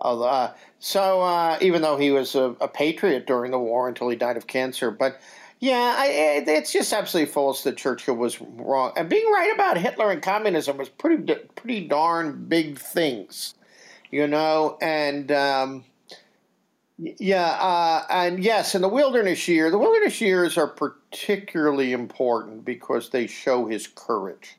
Uh, 0.00 0.52
so 0.78 1.20
uh, 1.22 1.58
even 1.60 1.82
though 1.82 1.96
he 1.96 2.10
was 2.10 2.34
a, 2.34 2.54
a, 2.60 2.68
patriot 2.68 3.26
during 3.26 3.50
the 3.50 3.58
war 3.58 3.88
until 3.88 4.08
he 4.08 4.14
died 4.14 4.36
of 4.36 4.46
cancer, 4.46 4.92
but 4.92 5.20
yeah, 5.60 5.94
I, 5.98 6.06
it, 6.06 6.48
it's 6.48 6.72
just 6.72 6.92
absolutely 6.92 7.32
false 7.32 7.64
that 7.64 7.76
Churchill 7.76 8.14
was 8.14 8.40
wrong. 8.40 8.92
And 8.96 9.08
being 9.08 9.30
right 9.32 9.52
about 9.52 9.76
Hitler 9.76 10.10
and 10.10 10.22
communism 10.22 10.76
was 10.76 10.88
pretty 10.88 11.34
pretty 11.56 11.88
darn 11.88 12.44
big 12.46 12.78
things, 12.78 13.54
you 14.10 14.28
know. 14.28 14.78
And 14.80 15.32
um, 15.32 15.84
yeah, 16.98 17.58
uh, 17.60 18.04
and 18.08 18.42
yes, 18.42 18.74
in 18.74 18.82
the 18.82 18.88
wilderness 18.88 19.48
year, 19.48 19.70
the 19.70 19.78
wilderness 19.78 20.20
years 20.20 20.56
are 20.56 20.68
particularly 20.68 21.92
important 21.92 22.64
because 22.64 23.10
they 23.10 23.26
show 23.26 23.66
his 23.66 23.88
courage. 23.88 24.56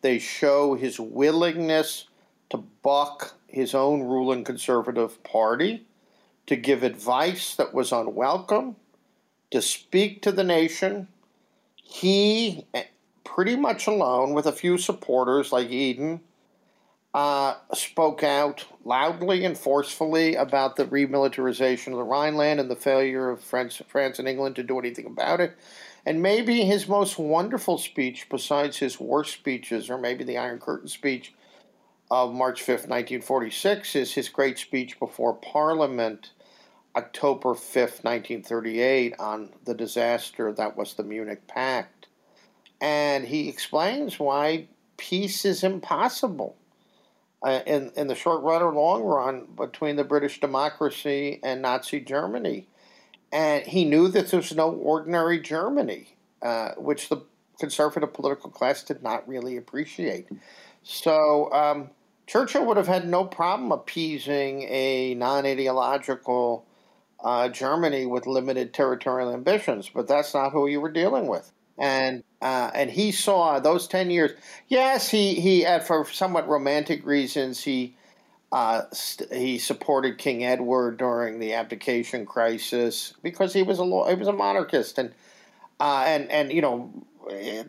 They 0.00 0.18
show 0.18 0.74
his 0.74 0.98
willingness 0.98 2.06
to 2.50 2.58
buck 2.82 3.34
his 3.46 3.74
own 3.74 4.02
ruling 4.02 4.44
conservative 4.44 5.22
party, 5.22 5.86
to 6.46 6.56
give 6.56 6.82
advice 6.82 7.54
that 7.56 7.74
was 7.74 7.92
unwelcome, 7.92 8.76
to 9.50 9.62
speak 9.62 10.22
to 10.22 10.32
the 10.32 10.44
nation. 10.44 11.08
He, 11.74 12.66
eh, 12.74 12.84
pretty 13.24 13.56
much 13.56 13.86
alone, 13.86 14.32
with 14.32 14.46
a 14.46 14.52
few 14.52 14.78
supporters 14.78 15.52
like 15.52 15.70
Eden, 15.70 16.20
uh, 17.12 17.54
spoke 17.74 18.22
out 18.22 18.64
loudly 18.84 19.44
and 19.44 19.58
forcefully 19.58 20.36
about 20.36 20.76
the 20.76 20.84
remilitarization 20.84 21.88
of 21.88 21.98
the 21.98 22.04
Rhineland 22.04 22.60
and 22.60 22.70
the 22.70 22.76
failure 22.76 23.30
of 23.30 23.40
France, 23.40 23.82
France 23.88 24.18
and 24.18 24.28
England 24.28 24.56
to 24.56 24.62
do 24.62 24.78
anything 24.78 25.06
about 25.06 25.40
it. 25.40 25.56
And 26.06 26.22
maybe 26.22 26.64
his 26.64 26.88
most 26.88 27.18
wonderful 27.18 27.78
speech, 27.78 28.28
besides 28.30 28.78
his 28.78 29.00
worst 29.00 29.32
speeches, 29.32 29.90
or 29.90 29.98
maybe 29.98 30.24
the 30.24 30.38
Iron 30.38 30.60
Curtain 30.60 30.88
speech, 30.88 31.34
of 32.10 32.34
March 32.34 32.62
5th, 32.62 32.88
1946, 32.88 33.94
is 33.94 34.14
his 34.14 34.28
great 34.28 34.58
speech 34.58 34.98
before 34.98 35.34
Parliament, 35.34 36.30
October 36.96 37.50
5th, 37.50 38.02
1938, 38.04 39.14
on 39.18 39.50
the 39.64 39.74
disaster 39.74 40.52
that 40.52 40.76
was 40.76 40.94
the 40.94 41.04
Munich 41.04 41.46
Pact. 41.46 42.08
And 42.80 43.24
he 43.26 43.48
explains 43.48 44.18
why 44.18 44.66
peace 44.96 45.44
is 45.44 45.62
impossible 45.62 46.56
uh, 47.42 47.60
in, 47.66 47.92
in 47.96 48.06
the 48.06 48.14
short 48.14 48.42
run 48.42 48.62
or 48.62 48.72
long 48.72 49.02
run 49.02 49.46
between 49.56 49.96
the 49.96 50.04
British 50.04 50.40
democracy 50.40 51.40
and 51.42 51.62
Nazi 51.62 52.00
Germany. 52.00 52.66
And 53.32 53.64
he 53.64 53.84
knew 53.84 54.08
that 54.08 54.28
there 54.28 54.40
was 54.40 54.54
no 54.54 54.70
ordinary 54.72 55.40
Germany, 55.40 56.16
uh, 56.42 56.72
which 56.76 57.08
the 57.08 57.22
conservative 57.58 58.12
political 58.12 58.50
class 58.50 58.82
did 58.82 59.02
not 59.02 59.28
really 59.28 59.56
appreciate. 59.56 60.26
So, 60.82 61.52
um, 61.52 61.90
Churchill 62.26 62.64
would 62.66 62.76
have 62.76 62.86
had 62.86 63.08
no 63.08 63.24
problem 63.24 63.72
appeasing 63.72 64.62
a 64.62 65.14
non 65.14 65.46
ideological 65.46 66.64
uh, 67.24 67.48
Germany 67.48 68.06
with 68.06 68.26
limited 68.26 68.72
territorial 68.74 69.32
ambitions, 69.32 69.90
but 69.94 70.08
that's 70.08 70.34
not 70.34 70.52
who 70.52 70.66
you 70.66 70.80
were 70.80 70.90
dealing 70.92 71.26
with. 71.26 71.52
And 71.78 72.24
uh, 72.42 72.70
and 72.74 72.90
he 72.90 73.12
saw 73.12 73.58
those 73.60 73.86
ten 73.88 74.10
years. 74.10 74.32
Yes, 74.68 75.10
he 75.10 75.34
he 75.34 75.66
for 75.86 76.04
somewhat 76.06 76.48
romantic 76.48 77.04
reasons 77.06 77.64
he 77.64 77.96
Uh, 78.52 78.82
st- 78.92 79.32
he 79.32 79.58
supported 79.58 80.18
King 80.18 80.44
Edward 80.44 80.98
during 80.98 81.38
the 81.38 81.54
abdication 81.54 82.26
crisis 82.26 83.14
because 83.22 83.52
he 83.54 83.62
was 83.62 83.78
a 83.78 83.84
law- 83.84 84.08
he 84.08 84.16
was 84.16 84.28
a 84.28 84.32
monarchist, 84.32 84.98
and 84.98 85.12
uh, 85.80 86.04
and 86.06 86.30
and 86.30 86.52
you 86.52 86.62
know, 86.62 86.90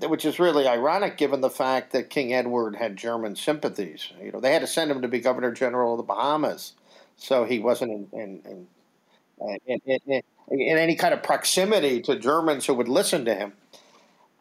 which 0.08 0.26
is 0.26 0.40
really 0.40 0.68
ironic 0.68 1.18
given 1.18 1.42
the 1.42 1.50
fact 1.50 1.92
that 1.94 2.10
King 2.10 2.34
Edward 2.34 2.76
had 2.76 2.98
German 2.98 3.36
sympathies. 3.36 4.10
You 4.24 4.32
know, 4.32 4.40
they 4.40 4.54
had 4.54 4.62
to 4.62 4.68
send 4.68 4.92
him 4.92 5.02
to 5.02 5.08
be 5.08 5.20
Governor 5.20 5.52
General 5.52 5.94
of 5.94 5.98
the 5.98 6.04
Bahamas, 6.04 6.74
so 7.18 7.46
he 7.46 7.60
wasn't 7.60 7.92
in 7.92 8.08
in, 8.20 8.42
in, 8.46 8.68
in, 9.66 10.22
any 10.50 10.96
kind 10.96 11.14
of 11.14 11.24
proximity 11.24 12.02
to 12.02 12.16
Germans 12.18 12.66
who 12.66 12.74
would 12.74 12.90
listen 12.90 13.26
to 13.26 13.36
him. 13.36 13.54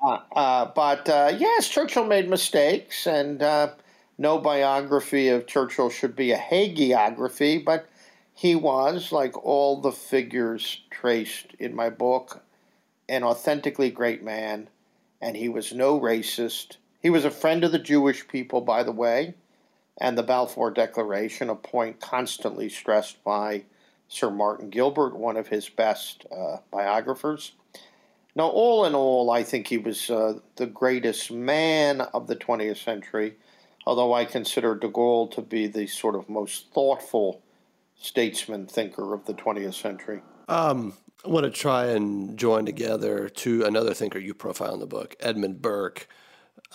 Uh, 0.03 0.19
uh, 0.35 0.65
but 0.75 1.09
uh, 1.09 1.33
yes, 1.37 1.69
Churchill 1.69 2.05
made 2.05 2.29
mistakes, 2.29 3.07
and 3.07 3.43
uh, 3.43 3.71
no 4.19 4.39
biography 4.39 5.29
of 5.29 5.47
Churchill 5.47 5.91
should 5.91 6.17
be 6.17 6.33
a 6.33 6.39
hagiography, 6.39 7.63
but 7.65 7.89
he 8.35 8.55
was, 8.55 9.13
like 9.13 9.37
all 9.45 9.81
the 9.81 9.93
figures 9.93 10.81
traced 10.91 11.55
in 11.59 11.75
my 11.75 11.91
book, 11.91 12.43
an 13.09 13.23
authentically 13.23 13.91
great 13.91 14.23
man, 14.23 14.69
and 15.21 15.37
he 15.37 15.49
was 15.49 15.75
no 15.75 16.01
racist. 16.01 16.77
He 17.03 17.11
was 17.11 17.25
a 17.25 17.31
friend 17.31 17.65
of 17.65 17.73
the 17.73 17.79
Jewish 17.79 18.27
people, 18.27 18.63
by 18.63 18.83
the 18.83 18.93
way, 18.93 19.35
and 20.01 20.17
the 20.17 20.23
Balfour 20.23 20.71
Declaration, 20.71 21.51
a 21.51 21.55
point 21.55 22.01
constantly 22.01 22.71
stressed 22.71 23.23
by 23.23 23.65
Sir 24.11 24.31
Martin 24.31 24.69
Gilbert, 24.69 25.17
one 25.17 25.39
of 25.39 25.49
his 25.49 25.71
best 25.71 26.27
uh, 26.31 26.59
biographers. 26.71 27.53
Now, 28.37 28.49
all 28.49 28.85
in 28.85 28.95
all, 28.95 29.31
I 29.31 29.43
think 29.43 29.69
he 29.69 29.79
was 29.79 30.11
uh, 30.11 30.41
the 30.57 30.67
greatest 30.67 31.33
man 31.33 32.03
of 32.03 32.27
the 32.27 32.37
20th 32.37 32.85
century 32.85 33.37
although 33.87 34.13
I 34.13 34.25
consider 34.25 34.75
de 34.75 34.89
Gaulle 34.89 35.31
to 35.33 35.43
be 35.43 35.67
the 35.67 35.87
sort 35.87 36.15
of 36.15 36.29
most 36.29 36.73
thoughtful 36.73 37.43
statesman 37.99 38.67
thinker 38.67 39.15
of 39.15 39.27
the 39.27 39.35
20th 39.35 39.75
century. 39.75 40.23
Um, 40.49 40.95
I 41.25 41.29
want 41.29 41.45
to 41.45 41.51
try 41.51 41.87
and 41.87 42.39
join 42.39 42.67
together 42.67 43.29
to 43.29 43.65
another 43.65 43.95
thinker 43.95 44.19
you 44.19 44.35
profile 44.35 44.75
in 44.75 44.81
the 44.81 44.87
book, 44.87 45.17
Edmund 45.21 45.61
Burke. 45.61 46.09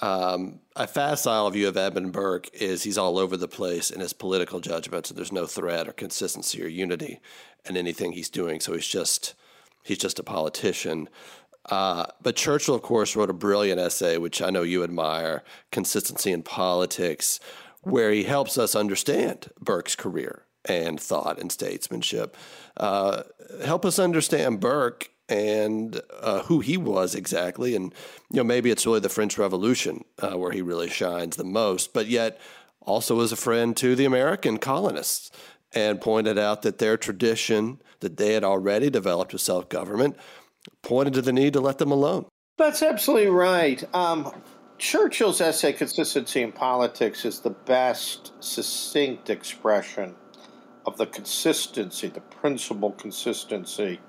Um, 0.02 0.60
a 0.76 0.88
facile 0.88 1.50
view 1.52 1.68
of 1.68 1.78
Edmund 1.78 2.12
Burke 2.12 2.50
is 2.54 2.84
he's 2.84 2.98
all 2.98 3.18
over 3.18 3.38
the 3.38 3.48
place 3.48 3.90
in 3.90 4.02
his 4.02 4.14
political 4.14 4.60
judgments, 4.60 5.10
and 5.10 5.18
there's 5.18 5.32
no 5.32 5.46
thread 5.46 5.88
or 5.88 5.94
consistency 5.94 6.62
or 6.64 6.68
unity 6.68 7.22
in 7.68 7.78
anything 7.78 8.12
he's 8.12 8.30
doing. 8.30 8.60
So 8.60 8.74
he's 8.74 8.88
just 8.88 9.34
he's 9.84 9.98
just 9.98 10.20
a 10.20 10.24
politician. 10.24 11.10
Uh, 11.70 12.06
but 12.22 12.36
Churchill, 12.36 12.76
of 12.76 12.82
course, 12.82 13.16
wrote 13.16 13.30
a 13.30 13.34
brilliant 13.34 13.80
essay, 13.80 14.18
which 14.18 14.42
I 14.42 14.50
know 14.50 14.62
you 14.62 14.84
admire, 14.84 15.44
Consistency 15.72 16.32
in 16.32 16.44
Politics, 16.44 17.40
where 17.82 18.12
he 18.12 18.24
helps 18.24 18.58
us 18.58 18.76
understand 18.76 19.50
Burke's 19.60 19.96
career 19.96 20.44
and 20.66 21.00
thought 21.00 21.40
and 21.40 21.52
statesmanship. 21.52 22.36
Uh, 22.78 23.24
help 23.64 23.86
us 23.86 23.98
understand 23.98 24.60
Burke 24.60 25.10
and 25.28 26.02
uh, 26.22 26.44
who 26.44 26.60
he 26.60 26.78
was 26.78 27.16
exactly. 27.16 27.76
And, 27.76 27.94
you 28.32 28.38
know, 28.38 28.44
maybe 28.44 28.70
it's 28.70 28.86
really 28.86 29.00
the 29.00 29.10
French 29.10 29.38
Revolution 29.38 30.04
uh, 30.20 30.38
where 30.38 30.52
he 30.52 30.62
really 30.62 30.90
shines 30.90 31.36
the 31.36 31.44
most, 31.44 31.94
but 31.94 32.08
yet 32.08 32.40
also 32.82 33.22
as 33.22 33.32
a 33.32 33.38
friend 33.38 33.76
to 33.78 33.96
the 33.96 34.06
American 34.06 34.58
colonists 34.58 35.32
and 35.74 36.00
pointed 36.00 36.38
out 36.38 36.62
that 36.62 36.78
their 36.78 36.98
tradition 36.98 37.82
that 38.00 38.18
they 38.18 38.34
had 38.34 38.44
already 38.44 38.90
developed 38.90 39.34
of 39.34 39.42
self 39.42 39.68
government 39.70 40.16
pointed 40.82 41.14
to 41.14 41.22
the 41.22 41.34
need 41.34 41.54
to 41.54 41.60
let 41.60 41.78
them 41.80 41.92
alone. 41.92 42.26
That's 42.58 42.82
absolutely 42.82 43.30
right. 43.30 43.84
Um, 43.94 44.32
Churchill's 44.78 45.42
essay, 45.42 45.74
Consistency 45.74 46.42
in 46.42 46.52
Politics, 46.52 47.26
is 47.26 47.40
the 47.40 47.50
best 47.50 48.32
succinct 48.40 49.30
expression 49.30 50.16
of 50.86 50.98
the 50.98 51.08
consistency, 51.08 52.08
the 52.08 52.22
principle 52.22 52.92
consistency 52.92 54.00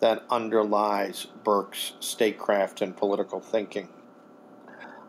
that 0.00 0.24
underlies 0.30 1.26
Burke's 1.44 1.92
statecraft 2.00 2.80
and 2.80 2.96
political 2.96 3.40
thinking. 3.40 3.88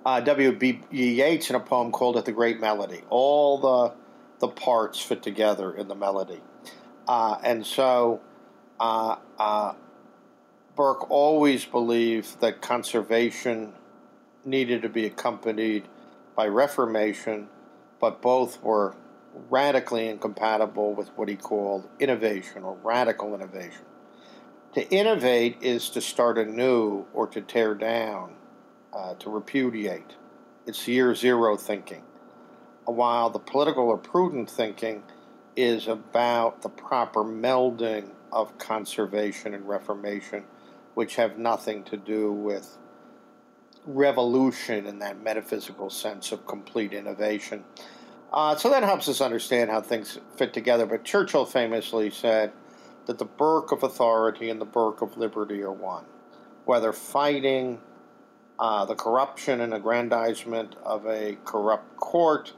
Uh, 0.05 0.19
W.B. 0.19 0.81
Yeats, 0.91 1.49
in 1.49 1.55
a 1.55 1.59
poem, 1.59 1.91
called 1.91 2.17
it 2.17 2.25
the 2.25 2.31
Great 2.31 2.59
Melody. 2.59 3.01
All 3.09 3.57
the 3.57 3.93
the 4.39 4.47
parts 4.47 4.99
fit 4.99 5.21
together 5.21 5.71
in 5.71 5.87
the 5.87 5.93
melody, 5.93 6.41
uh, 7.07 7.37
and 7.43 7.63
so 7.63 8.19
uh, 8.79 9.17
uh 9.37 9.73
Burke 10.75 11.11
always 11.11 11.63
believed 11.63 12.41
that 12.41 12.59
conservation 12.61 13.73
needed 14.43 14.81
to 14.81 14.89
be 14.89 15.05
accompanied 15.05 15.87
by 16.35 16.47
reformation, 16.47 17.49
but 17.99 18.21
both 18.21 18.63
were 18.63 18.95
radically 19.49 20.07
incompatible 20.07 20.93
with 20.93 21.09
what 21.09 21.29
he 21.29 21.35
called 21.35 21.87
innovation 21.99 22.63
or 22.63 22.75
radical 22.83 23.35
innovation. 23.35 23.85
To 24.73 24.89
innovate 24.89 25.57
is 25.61 25.89
to 25.89 26.01
start 26.01 26.37
anew 26.37 27.05
or 27.13 27.27
to 27.27 27.41
tear 27.41 27.75
down, 27.75 28.35
uh, 28.93 29.15
to 29.15 29.29
repudiate. 29.29 30.15
It's 30.65 30.87
year 30.87 31.13
zero 31.13 31.57
thinking. 31.57 32.03
While 32.85 33.29
the 33.29 33.39
political 33.39 33.89
or 33.89 33.97
prudent 33.97 34.49
thinking 34.49 35.03
is 35.57 35.87
about 35.87 36.61
the 36.61 36.69
proper 36.69 37.21
melding 37.21 38.11
of 38.31 38.57
conservation 38.57 39.53
and 39.53 39.67
reformation 39.67 40.45
which 40.93 41.15
have 41.15 41.37
nothing 41.37 41.83
to 41.83 41.97
do 41.97 42.31
with 42.31 42.77
revolution 43.85 44.85
in 44.85 44.99
that 44.99 45.21
metaphysical 45.21 45.89
sense 45.89 46.31
of 46.31 46.45
complete 46.45 46.93
innovation. 46.93 47.63
Uh, 48.31 48.55
so 48.55 48.69
that 48.69 48.83
helps 48.83 49.09
us 49.09 49.19
understand 49.19 49.69
how 49.69 49.81
things 49.81 50.17
fit 50.37 50.53
together. 50.53 50.85
But 50.85 51.03
Churchill 51.03 51.45
famously 51.45 52.09
said 52.09 52.53
that 53.05 53.17
the 53.17 53.25
Burke 53.25 53.71
of 53.71 53.83
authority 53.83 54.49
and 54.49 54.61
the 54.61 54.65
Burke 54.65 55.01
of 55.01 55.17
liberty 55.17 55.61
are 55.61 55.71
one. 55.71 56.05
Whether 56.65 56.93
fighting 56.93 57.79
uh, 58.59 58.85
the 58.85 58.95
corruption 58.95 59.61
and 59.61 59.73
aggrandizement 59.73 60.75
of 60.83 61.05
a 61.07 61.37
corrupt 61.45 61.97
court, 61.97 62.53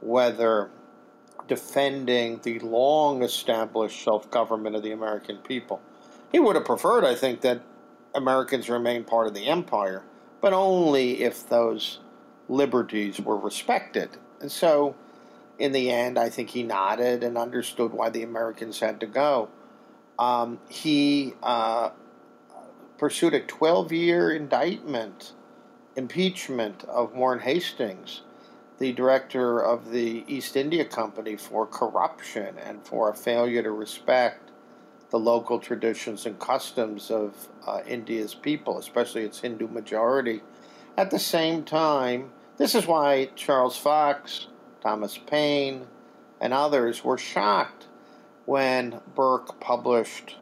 whether 0.00 0.70
defending 1.46 2.40
the 2.42 2.58
long 2.60 3.22
established 3.22 4.02
self 4.02 4.30
government 4.30 4.76
of 4.76 4.82
the 4.82 4.92
American 4.92 5.38
people. 5.38 5.80
He 6.32 6.40
would 6.40 6.56
have 6.56 6.64
preferred, 6.64 7.04
I 7.04 7.14
think, 7.14 7.42
that 7.42 7.62
Americans 8.14 8.68
remain 8.68 9.04
part 9.04 9.26
of 9.26 9.34
the 9.34 9.46
empire, 9.46 10.02
but 10.40 10.52
only 10.52 11.22
if 11.22 11.48
those 11.48 12.00
liberties 12.48 13.20
were 13.20 13.36
respected. 13.36 14.10
And 14.40 14.50
so, 14.50 14.94
in 15.58 15.72
the 15.72 15.90
end, 15.90 16.18
I 16.18 16.28
think 16.28 16.50
he 16.50 16.62
nodded 16.62 17.22
and 17.22 17.38
understood 17.38 17.92
why 17.92 18.10
the 18.10 18.22
Americans 18.22 18.80
had 18.80 19.00
to 19.00 19.06
go. 19.06 19.48
Um, 20.18 20.60
he 20.68 21.34
uh, 21.42 21.90
pursued 22.98 23.34
a 23.34 23.40
12 23.40 23.92
year 23.92 24.32
indictment, 24.34 25.32
impeachment 25.96 26.84
of 26.84 27.14
Warren 27.14 27.40
Hastings, 27.40 28.22
the 28.78 28.92
director 28.92 29.60
of 29.60 29.90
the 29.90 30.24
East 30.26 30.56
India 30.56 30.84
Company, 30.84 31.36
for 31.36 31.66
corruption 31.66 32.56
and 32.58 32.84
for 32.86 33.10
a 33.10 33.14
failure 33.14 33.62
to 33.62 33.70
respect 33.70 34.50
the 35.10 35.18
local 35.18 35.58
traditions 35.58 36.26
and 36.26 36.38
customs 36.38 37.10
of 37.10 37.48
uh, 37.66 37.80
India's 37.86 38.34
people, 38.34 38.78
especially 38.78 39.22
its 39.22 39.40
Hindu 39.40 39.68
majority. 39.68 40.42
At 40.96 41.10
the 41.10 41.18
same 41.18 41.64
time, 41.64 42.32
this 42.56 42.74
is 42.74 42.86
why 42.86 43.30
Charles 43.36 43.76
Fox, 43.76 44.48
Thomas 44.80 45.18
Paine, 45.18 45.86
and 46.40 46.52
others 46.52 47.04
were 47.04 47.18
shocked 47.18 47.86
when 48.46 49.00
Burke 49.14 49.60
published 49.60 50.36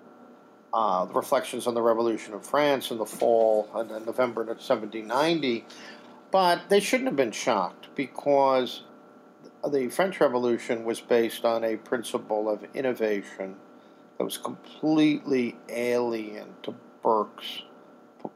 uh, 0.75 1.07
Reflections 1.13 1.67
on 1.67 1.75
the 1.75 1.83
Revolution 1.83 2.35
of 2.35 2.45
France 2.47 2.91
in 2.91 2.99
the 2.99 3.07
fall 3.07 3.69
and 3.75 3.91
in 3.91 4.05
November 4.05 4.43
of 4.43 4.49
1790. 4.49 5.65
But 6.31 6.71
they 6.71 6.81
shouldn't 6.81 7.09
have 7.09 7.17
been 7.17 7.33
shocked 7.33 7.89
because 7.95 8.83
the 9.71 9.89
French 9.89 10.19
Revolution 10.21 10.85
was 10.85 11.01
based 11.01 11.45
on 11.45 11.63
a 11.63 11.77
principle 11.77 12.49
of 12.49 12.65
innovation 12.75 13.57
that 14.17 14.25
was 14.25 14.39
completely 14.39 15.57
alien 15.69 16.55
to 16.63 16.75
Burke's 17.03 17.63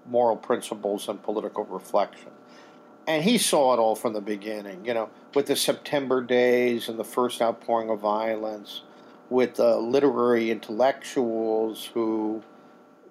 moral 0.04 0.36
principles 0.36 1.08
and 1.08 1.22
political 1.22 1.64
reflection. 1.64 2.30
And 3.06 3.22
he 3.22 3.38
saw 3.38 3.72
it 3.72 3.78
all 3.78 3.94
from 3.94 4.12
the 4.14 4.20
beginning, 4.20 4.84
you 4.84 4.92
know, 4.92 5.10
with 5.34 5.46
the 5.46 5.56
September 5.56 6.20
days 6.22 6.88
and 6.88 6.98
the 6.98 7.04
first 7.04 7.40
outpouring 7.40 7.88
of 7.88 8.00
violence, 8.00 8.82
with 9.28 9.54
the 9.54 9.76
literary 9.76 10.50
intellectuals 10.50 11.86
who 11.94 12.42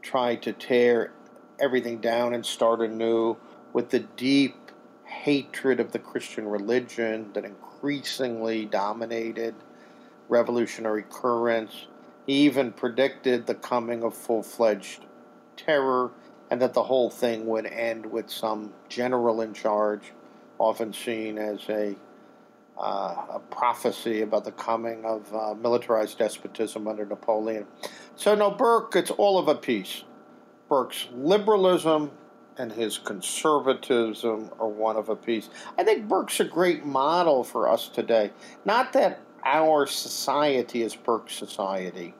tried 0.01 0.41
to 0.43 0.53
tear 0.53 1.11
everything 1.59 1.99
down 1.99 2.33
and 2.33 2.45
start 2.45 2.81
anew, 2.81 3.37
with 3.73 3.89
the 3.89 3.99
deep 3.99 4.55
hatred 5.03 5.79
of 5.79 5.91
the 5.91 5.99
Christian 5.99 6.47
religion 6.47 7.31
that 7.33 7.45
increasingly 7.45 8.65
dominated 8.65 9.55
revolutionary 10.29 11.03
currents. 11.09 11.87
He 12.25 12.33
even 12.33 12.71
predicted 12.71 13.45
the 13.45 13.55
coming 13.55 14.03
of 14.03 14.15
full 14.15 14.43
fledged 14.43 15.05
terror 15.57 16.11
and 16.49 16.61
that 16.61 16.73
the 16.73 16.83
whole 16.83 17.09
thing 17.09 17.45
would 17.45 17.65
end 17.65 18.05
with 18.05 18.29
some 18.29 18.73
general 18.89 19.41
in 19.41 19.53
charge, 19.53 20.13
often 20.57 20.93
seen 20.93 21.37
as 21.37 21.59
a 21.69 21.95
uh, 22.77 23.25
a 23.35 23.41
prophecy 23.49 24.21
about 24.21 24.43
the 24.43 24.51
coming 24.51 25.05
of 25.05 25.33
uh, 25.33 25.53
militarized 25.55 26.17
despotism 26.17 26.87
under 26.87 27.05
Napoleon. 27.05 27.65
So, 28.15 28.35
no, 28.35 28.51
Burke, 28.51 28.95
it's 28.95 29.11
all 29.11 29.37
of 29.37 29.47
a 29.47 29.55
piece. 29.55 30.03
Burke's 30.67 31.07
liberalism 31.13 32.11
and 32.57 32.71
his 32.71 32.97
conservatism 32.97 34.49
are 34.59 34.67
one 34.67 34.95
of 34.95 35.09
a 35.09 35.15
piece. 35.15 35.49
I 35.77 35.83
think 35.83 36.07
Burke's 36.07 36.39
a 36.39 36.45
great 36.45 36.85
model 36.85 37.43
for 37.43 37.69
us 37.69 37.87
today. 37.87 38.31
Not 38.63 38.93
that 38.93 39.21
our 39.43 39.85
society 39.85 40.81
is 40.81 40.95
Burke's 40.95 41.35
society, 41.35 42.13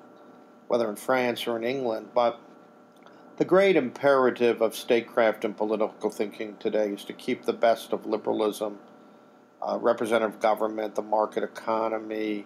whether 0.68 0.90
in 0.90 0.96
France 0.96 1.48
or 1.48 1.58
in 1.58 1.64
England, 1.64 2.10
but 2.14 2.40
the 3.38 3.46
great 3.46 3.76
imperative 3.76 4.62
of 4.62 4.76
statecraft 4.76 5.44
and 5.44 5.58
political 5.58 6.10
thinking 6.10 6.56
today 6.58 6.90
is 6.90 7.04
to 7.06 7.14
keep 7.14 7.44
the 7.44 7.54
best 7.54 7.92
of 7.92 8.06
liberalism 8.06 8.80
uh, 9.62 9.78
representative 9.82 10.40
government, 10.40 10.96
the 10.96 11.02
market 11.02 11.44
economy, 11.44 12.46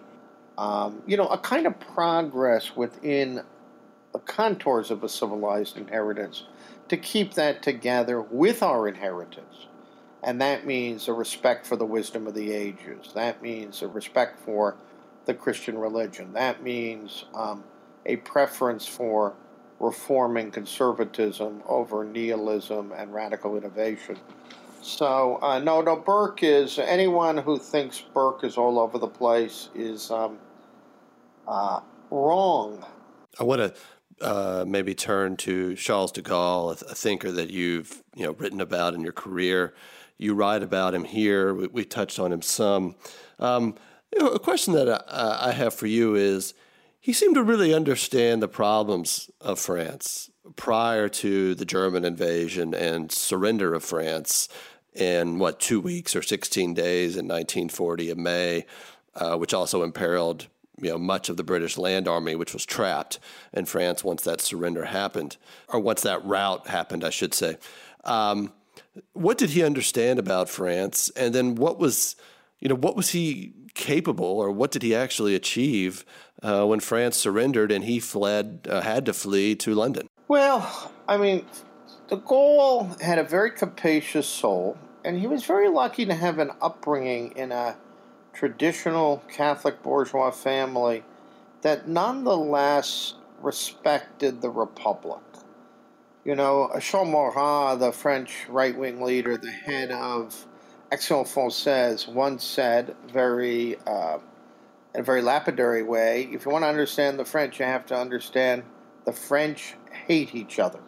um, 0.58 1.02
you 1.06 1.16
know, 1.16 1.26
a 1.28 1.38
kind 1.38 1.66
of 1.66 1.78
progress 1.80 2.76
within 2.76 3.42
the 4.12 4.18
contours 4.20 4.90
of 4.90 5.04
a 5.04 5.08
civilized 5.08 5.76
inheritance 5.76 6.44
to 6.88 6.96
keep 6.96 7.34
that 7.34 7.62
together 7.62 8.20
with 8.20 8.62
our 8.62 8.88
inheritance. 8.88 9.66
And 10.22 10.40
that 10.40 10.66
means 10.66 11.08
a 11.08 11.12
respect 11.12 11.66
for 11.66 11.76
the 11.76 11.86
wisdom 11.86 12.26
of 12.26 12.34
the 12.34 12.52
ages. 12.52 13.12
That 13.14 13.40
means 13.40 13.80
a 13.80 13.88
respect 13.88 14.38
for 14.40 14.76
the 15.24 15.32
Christian 15.32 15.78
religion. 15.78 16.32
That 16.34 16.62
means 16.62 17.24
um, 17.34 17.64
a 18.04 18.16
preference 18.16 18.86
for 18.86 19.34
reforming 19.78 20.50
conservatism 20.50 21.62
over 21.66 22.04
nihilism 22.04 22.92
and 22.94 23.14
radical 23.14 23.56
innovation. 23.56 24.18
So 24.82 25.38
uh, 25.42 25.58
no, 25.58 25.82
no. 25.82 25.96
Burke 25.96 26.42
is 26.42 26.78
anyone 26.78 27.36
who 27.36 27.58
thinks 27.58 28.00
Burke 28.00 28.44
is 28.44 28.56
all 28.56 28.78
over 28.78 28.98
the 28.98 29.08
place 29.08 29.68
is 29.74 30.10
um, 30.10 30.38
uh, 31.46 31.80
wrong. 32.10 32.84
I 33.38 33.44
want 33.44 33.60
to 33.60 33.74
uh, 34.24 34.64
maybe 34.66 34.94
turn 34.94 35.36
to 35.38 35.74
Charles 35.76 36.12
de 36.12 36.22
Gaulle, 36.22 36.72
a, 36.82 36.94
thinker 36.94 37.30
that 37.32 37.50
you've 37.50 38.02
you 38.14 38.24
know 38.24 38.32
written 38.32 38.60
about 38.60 38.94
in 38.94 39.02
your 39.02 39.12
career. 39.12 39.74
You 40.18 40.34
write 40.34 40.62
about 40.62 40.94
him 40.94 41.04
here. 41.04 41.54
We, 41.54 41.66
we 41.68 41.84
touched 41.84 42.18
on 42.18 42.32
him 42.32 42.42
some. 42.42 42.96
Um, 43.38 43.74
you 44.12 44.22
know, 44.22 44.28
a 44.28 44.38
question 44.38 44.74
that 44.74 44.88
I, 45.08 45.48
I 45.48 45.52
have 45.52 45.74
for 45.74 45.86
you 45.86 46.14
is: 46.14 46.54
He 46.98 47.12
seemed 47.12 47.34
to 47.34 47.42
really 47.42 47.74
understand 47.74 48.42
the 48.42 48.48
problems 48.48 49.30
of 49.40 49.58
France 49.58 50.30
prior 50.56 51.08
to 51.08 51.54
the 51.54 51.64
German 51.64 52.04
invasion 52.04 52.74
and 52.74 53.12
surrender 53.12 53.74
of 53.74 53.84
France 53.84 54.48
in 54.94 55.38
what 55.38 55.60
two 55.60 55.80
weeks 55.80 56.16
or 56.16 56.22
16 56.22 56.74
days 56.74 57.16
in 57.16 57.26
1940 57.26 58.10
of 58.10 58.18
May, 58.18 58.66
uh, 59.14 59.36
which 59.36 59.54
also 59.54 59.82
imperiled 59.82 60.48
you 60.80 60.90
know 60.90 60.98
much 60.98 61.28
of 61.28 61.36
the 61.36 61.44
British 61.44 61.76
land 61.76 62.08
army, 62.08 62.34
which 62.34 62.52
was 62.52 62.64
trapped 62.64 63.18
in 63.52 63.66
France 63.66 64.02
once 64.02 64.22
that 64.22 64.40
surrender 64.40 64.86
happened, 64.86 65.36
or 65.68 65.80
once 65.80 66.02
that 66.02 66.24
rout 66.24 66.68
happened, 66.68 67.04
I 67.04 67.10
should 67.10 67.34
say. 67.34 67.56
Um, 68.04 68.52
what 69.12 69.38
did 69.38 69.50
he 69.50 69.62
understand 69.62 70.18
about 70.18 70.48
France, 70.48 71.10
and 71.16 71.34
then 71.34 71.54
what 71.54 71.78
was 71.78 72.16
you 72.60 72.68
know 72.68 72.74
what 72.74 72.96
was 72.96 73.10
he 73.10 73.52
capable, 73.74 74.26
or 74.26 74.50
what 74.50 74.70
did 74.70 74.82
he 74.82 74.94
actually 74.94 75.34
achieve 75.34 76.04
uh, 76.42 76.64
when 76.66 76.80
France 76.80 77.16
surrendered 77.16 77.70
and 77.70 77.84
he 77.84 78.00
fled, 78.00 78.66
uh, 78.68 78.80
had 78.80 79.06
to 79.06 79.12
flee 79.12 79.54
to 79.56 79.74
London? 79.74 80.08
Well, 80.28 80.92
I 81.08 81.16
mean, 81.16 81.44
de 82.10 82.16
Gaulle 82.16 83.00
had 83.00 83.18
a 83.18 83.22
very 83.22 83.52
capacious 83.52 84.26
soul, 84.26 84.76
and 85.04 85.20
he 85.20 85.28
was 85.28 85.44
very 85.44 85.68
lucky 85.68 86.04
to 86.04 86.14
have 86.14 86.40
an 86.40 86.50
upbringing 86.60 87.30
in 87.36 87.52
a 87.52 87.76
traditional 88.32 89.22
Catholic 89.28 89.80
bourgeois 89.80 90.32
family 90.32 91.04
that 91.62 91.86
nonetheless 91.86 93.14
respected 93.40 94.42
the 94.42 94.50
Republic. 94.50 95.20
You 96.24 96.34
know, 96.34 96.68
Maurras, 96.92 97.78
the 97.78 97.92
French 97.92 98.46
right 98.48 98.76
wing 98.76 99.00
leader, 99.00 99.36
the 99.36 99.52
head 99.52 99.92
of 99.92 100.46
Action 100.90 101.18
Française, 101.18 102.12
once 102.12 102.42
said 102.42 102.96
very, 103.06 103.76
uh, 103.86 104.18
in 104.94 105.00
a 105.00 105.04
very 105.04 105.22
lapidary 105.22 105.84
way 105.84 106.28
if 106.32 106.44
you 106.44 106.50
want 106.50 106.64
to 106.64 106.68
understand 106.68 107.20
the 107.20 107.24
French, 107.24 107.60
you 107.60 107.66
have 107.66 107.86
to 107.86 107.96
understand 107.96 108.64
the 109.04 109.12
French 109.12 109.76
hate 110.08 110.34
each 110.34 110.58
other. 110.58 110.80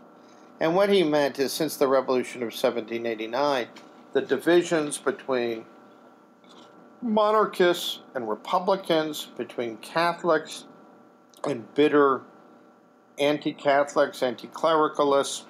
And 0.63 0.77
what 0.77 0.91
he 0.91 1.03
meant 1.03 1.41
is 1.41 1.53
since 1.53 1.77
the 1.77 1.89
revolution 1.89 2.41
of 2.41 2.53
1789, 2.53 3.67
the 4.13 4.21
divisions 4.21 4.97
between 4.97 5.65
monarchists 7.03 7.99
and 8.15 8.29
Republicans, 8.29 9.27
between 9.37 9.79
Catholics 9.79 10.67
and 11.43 11.75
bitter 11.75 12.21
anti 13.19 13.53
Catholics, 13.53 14.23
anti 14.23 14.47
clericalists, 14.47 15.43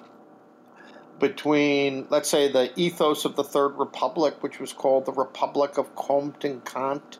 between, 1.19 2.07
let's 2.09 2.27
say, 2.27 2.51
the 2.51 2.71
ethos 2.75 3.23
of 3.23 3.35
the 3.35 3.43
Third 3.43 3.77
Republic, 3.77 4.41
which 4.41 4.59
was 4.59 4.73
called 4.73 5.05
the 5.05 5.11
Republic 5.11 5.77
of 5.77 5.95
Comte 5.95 6.43
and 6.43 6.65
Kant. 6.65 7.19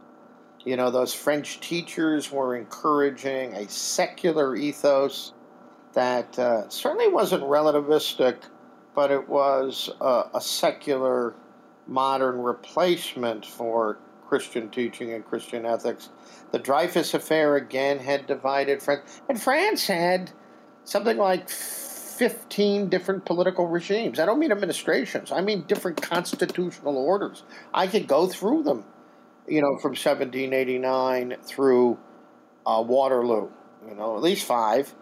You 0.66 0.78
know, 0.78 0.90
those 0.90 1.14
French 1.14 1.60
teachers 1.60 2.32
were 2.32 2.56
encouraging 2.56 3.54
a 3.54 3.70
secular 3.70 4.56
ethos 4.56 5.34
that 5.94 6.38
uh, 6.40 6.68
certainly 6.70 7.08
wasn't 7.08 7.44
relativistic, 7.44 8.38
but 8.96 9.12
it 9.12 9.28
was 9.28 9.90
uh, 10.02 10.24
a 10.34 10.42
secular 10.42 11.36
modern 11.88 12.40
replacement 12.40 13.46
for 13.46 13.98
Christian 14.28 14.70
teaching 14.70 15.14
and 15.14 15.26
Christian 15.26 15.66
ethics. 15.66 16.10
The 16.52 16.60
Dreyfus 16.60 17.14
Affair 17.14 17.56
again 17.56 18.00
had 18.00 18.26
divided 18.26 18.82
France, 18.82 19.22
and 19.30 19.42
France 19.42 19.86
had 19.88 20.32
something 20.86 21.18
like 21.18 21.50
15 21.50 22.90
different 22.90 23.26
political 23.26 23.68
regimes. 23.68 24.20
I 24.20 24.26
don't 24.26 24.40
mean 24.40 24.52
administrations, 24.52 25.32
I 25.32 25.42
mean 25.42 25.64
different 25.68 26.02
constitutional 26.02 26.98
orders. 26.98 27.44
I 27.74 27.88
could 27.88 28.08
go 28.08 28.28
through 28.28 28.64
them, 28.64 28.86
you 29.48 29.62
know, 29.62 29.78
from 29.78 29.92
1789 29.92 31.36
through 31.44 32.00
uh, 32.66 32.84
Waterloo, 32.86 33.50
you 33.88 33.96
know, 33.96 34.16
at 34.16 34.22
least 34.22 34.46
five. 34.46 34.94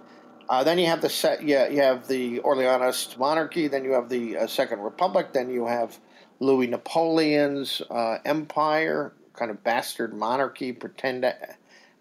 Uh, 0.50 0.64
then 0.64 0.78
you 0.78 0.86
have 0.86 1.02
the 1.02 1.10
set, 1.10 1.44
yeah, 1.44 1.68
you 1.68 1.82
have 1.82 2.08
the 2.08 2.40
Orleanist 2.40 3.18
monarchy. 3.18 3.68
Then 3.68 3.84
you 3.84 3.92
have 3.92 4.10
the 4.10 4.38
uh, 4.38 4.48
Second 4.48 4.80
Republic. 4.80 5.34
Then 5.34 5.50
you 5.50 5.66
have 5.66 5.98
Louis 6.40 6.68
Napoleon's 6.68 7.82
uh, 7.90 8.18
empire, 8.26 9.14
kind 9.34 9.52
of 9.52 9.64
bastard 9.64 10.14
monarchy, 10.14 10.72
pretend, 10.72 11.26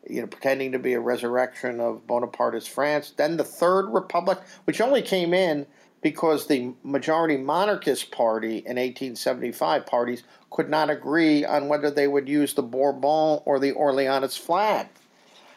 you 0.08 0.20
know, 0.20 0.26
pretending 0.26 0.72
to 0.72 0.78
be 0.78 0.94
a 0.94 1.00
resurrection 1.00 1.80
of 1.80 2.06
Bonapartist 2.06 2.68
France. 2.70 3.12
Then 3.16 3.36
the 3.36 3.44
Third 3.44 3.90
Republic, 3.90 4.38
which 4.64 4.80
only 4.80 5.02
came 5.02 5.34
in 5.34 5.66
because 6.02 6.46
the 6.46 6.72
majority 6.82 7.36
monarchist 7.36 8.10
party 8.10 8.58
in 8.58 8.76
1875 8.76 9.86
parties 9.86 10.22
could 10.50 10.68
not 10.68 10.90
agree 10.90 11.44
on 11.44 11.68
whether 11.68 11.90
they 11.90 12.08
would 12.08 12.28
use 12.28 12.54
the 12.54 12.62
Bourbon 12.62 13.40
or 13.44 13.58
the 13.60 13.72
Orleanist 13.72 14.38
flag. 14.38 14.88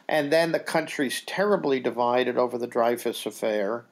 And 0.07 0.31
then 0.31 0.51
the 0.51 0.59
country's 0.59 1.21
terribly 1.21 1.79
divided 1.79 2.37
over 2.37 2.57
the 2.57 2.67
Dreyfus 2.67 3.25
affair. 3.25 3.85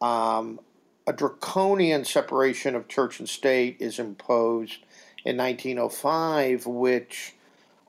Um, 0.00 0.60
a 1.06 1.12
draconian 1.12 2.04
separation 2.04 2.74
of 2.74 2.88
church 2.88 3.20
and 3.20 3.28
state 3.28 3.76
is 3.78 3.98
imposed 3.98 4.78
in 5.24 5.36
1905, 5.36 6.66
which 6.66 7.34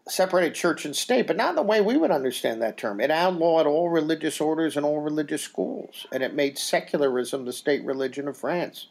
separated 0.08 0.55
church 0.55 0.86
and 0.86 0.95
state, 0.95 1.28
but 1.28 1.36
not 1.36 1.55
the 1.55 1.62
way 1.62 1.82
we 1.82 1.97
would 1.97 2.12
understand 2.12 2.62
that 2.62 2.78
term. 2.78 3.01
It 3.01 3.12
outlawed 3.12 3.68
all 3.68 3.89
religious 3.89 4.39
orders 4.39 4.78
and 4.78 4.86
all 4.86 5.01
religious 5.01 5.41
schools, 5.41 6.05
and 6.12 6.24
it 6.24 6.34
made 6.34 6.58
secularism 6.58 7.45
the 7.45 7.53
state 7.53 7.84
religion 7.84 8.28
of 8.28 8.38
France 8.38 8.88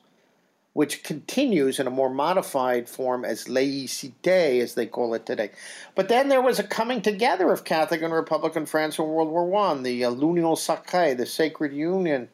which 0.77 1.03
continues 1.03 1.81
in 1.81 1.87
a 1.87 1.91
more 1.91 2.11
modified 2.11 2.87
form 2.87 3.25
as 3.25 3.47
laïcité, 3.47 4.61
as 4.61 4.75
they 4.75 4.85
call 4.85 5.15
it 5.15 5.25
today. 5.25 5.51
But 5.95 6.11
then 6.11 6.29
there 6.29 6.43
was 6.43 6.59
a 6.59 6.63
coming 6.63 7.01
together 7.01 7.51
of 7.51 7.65
Catholic 7.65 8.03
and 8.03 8.13
Republican 8.13 8.67
France 8.67 8.99
in 8.99 9.07
World 9.07 9.31
War 9.31 9.57
I, 9.57 9.75
the 9.77 10.05
uh, 10.05 10.11
l'Union 10.11 10.45
Sacrée, 10.55 11.17
the 11.17 11.25
Sacred 11.25 11.73
Union. 11.73 12.29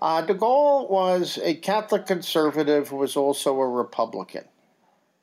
Uh, 0.00 0.22
de 0.22 0.34
Gaulle 0.34 0.90
was 0.90 1.38
a 1.44 1.54
Catholic 1.54 2.04
conservative 2.04 2.88
who 2.88 2.96
was 2.96 3.16
also 3.16 3.60
a 3.60 3.68
Republican. 3.68 4.42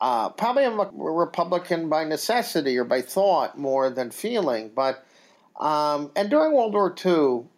Uh, 0.00 0.30
probably 0.30 0.64
a 0.64 0.70
Republican 0.70 1.90
by 1.90 2.04
necessity 2.04 2.78
or 2.78 2.84
by 2.84 3.02
thought 3.02 3.58
more 3.58 3.90
than 3.90 4.10
feeling, 4.10 4.70
but 4.74 5.04
um, 5.60 6.10
and 6.16 6.30
during 6.30 6.54
World 6.54 6.72
War 6.72 6.94
II, 7.04 7.50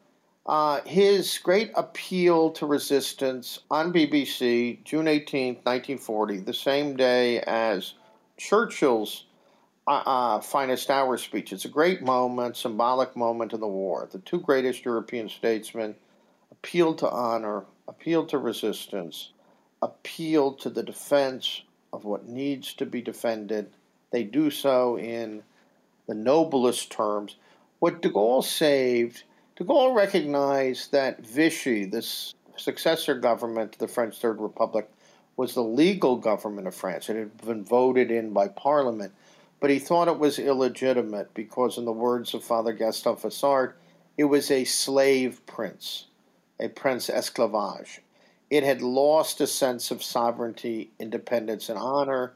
uh, 0.49 0.81
his 0.87 1.39
great 1.39 1.71
appeal 1.77 2.51
to 2.53 2.67
resistance 2.67 3.61
on 3.71 3.93
BBC, 3.93 4.83
June 4.83 5.07
18, 5.07 5.55
1940, 5.57 6.39
the 6.39 6.55
same 6.55 6.97
day 6.97 7.41
as 7.41 7.93
Churchill's 8.39 9.25
uh, 9.87 10.03
uh, 10.07 10.41
finest 10.41 10.91
hour 10.91 11.19
speech. 11.19 11.53
It's 11.53 11.67
a 11.67 11.69
great 11.69 12.03
moment, 12.03 12.57
symbolic 12.57 13.15
moment 13.15 13.53
in 13.53 13.61
the 13.61 13.69
war. 13.69 14.09
The 14.11 14.21
two 14.21 14.41
greatest 14.41 14.85
European 14.85 15.29
statesmen 15.29 15.95
appealed 16.51 16.99
to 16.99 17.11
honor, 17.11 17.65
appealed 17.87 18.31
to 18.31 18.39
resistance, 18.39 19.33
appealed 19.83 20.61
to 20.61 20.71
the 20.71 20.83
defense 20.83 21.63
of 21.93 22.05
what 22.05 22.27
needs 22.27 22.73
to 22.75 22.87
be 22.87 23.03
defended 23.03 23.71
They 24.11 24.25
do 24.25 24.51
so 24.51 24.99
in 24.99 25.43
the 26.07 26.15
noblest 26.15 26.91
terms. 26.91 27.37
What 27.79 28.01
de 28.01 28.09
Gaulle 28.09 28.43
saved, 28.43 29.25
de 29.59 29.65
Gaulle 29.65 29.93
recognized 29.93 30.93
that 30.93 31.21
Vichy, 31.21 31.85
this 31.85 32.33
successor 32.57 33.17
government 33.17 33.73
to 33.73 33.79
the 33.81 33.89
French 33.89 34.17
Third 34.21 34.41
Republic, 34.41 34.89
was 35.37 35.55
the 35.55 35.65
legal 35.65 36.17
government 36.17 36.69
of 36.69 36.77
France. 36.77 37.09
It 37.09 37.17
had 37.17 37.37
been 37.45 37.65
voted 37.65 38.13
in 38.13 38.33
by 38.33 38.47
Parliament, 38.47 39.13
but 39.59 39.71
he 39.71 39.81
thought 39.81 40.07
it 40.07 40.21
was 40.21 40.39
illegitimate 40.39 41.35
because, 41.35 41.77
in 41.77 41.85
the 41.85 41.93
words 41.93 42.35
of 42.35 42.45
Father 42.45 42.73
Gaston 42.73 43.17
Fessard, 43.17 43.73
it 44.17 44.25
was 44.25 44.49
a 44.53 44.65
slave 44.65 45.45
prince, 45.47 46.07
a 46.61 46.69
prince 46.69 47.09
esclavage. 47.09 47.99
It 48.51 48.63
had 48.63 48.81
lost 48.81 49.41
a 49.41 49.47
sense 49.49 49.91
of 49.91 50.05
sovereignty, 50.05 50.93
independence, 51.01 51.69
and 51.69 51.79
honor, 51.79 52.33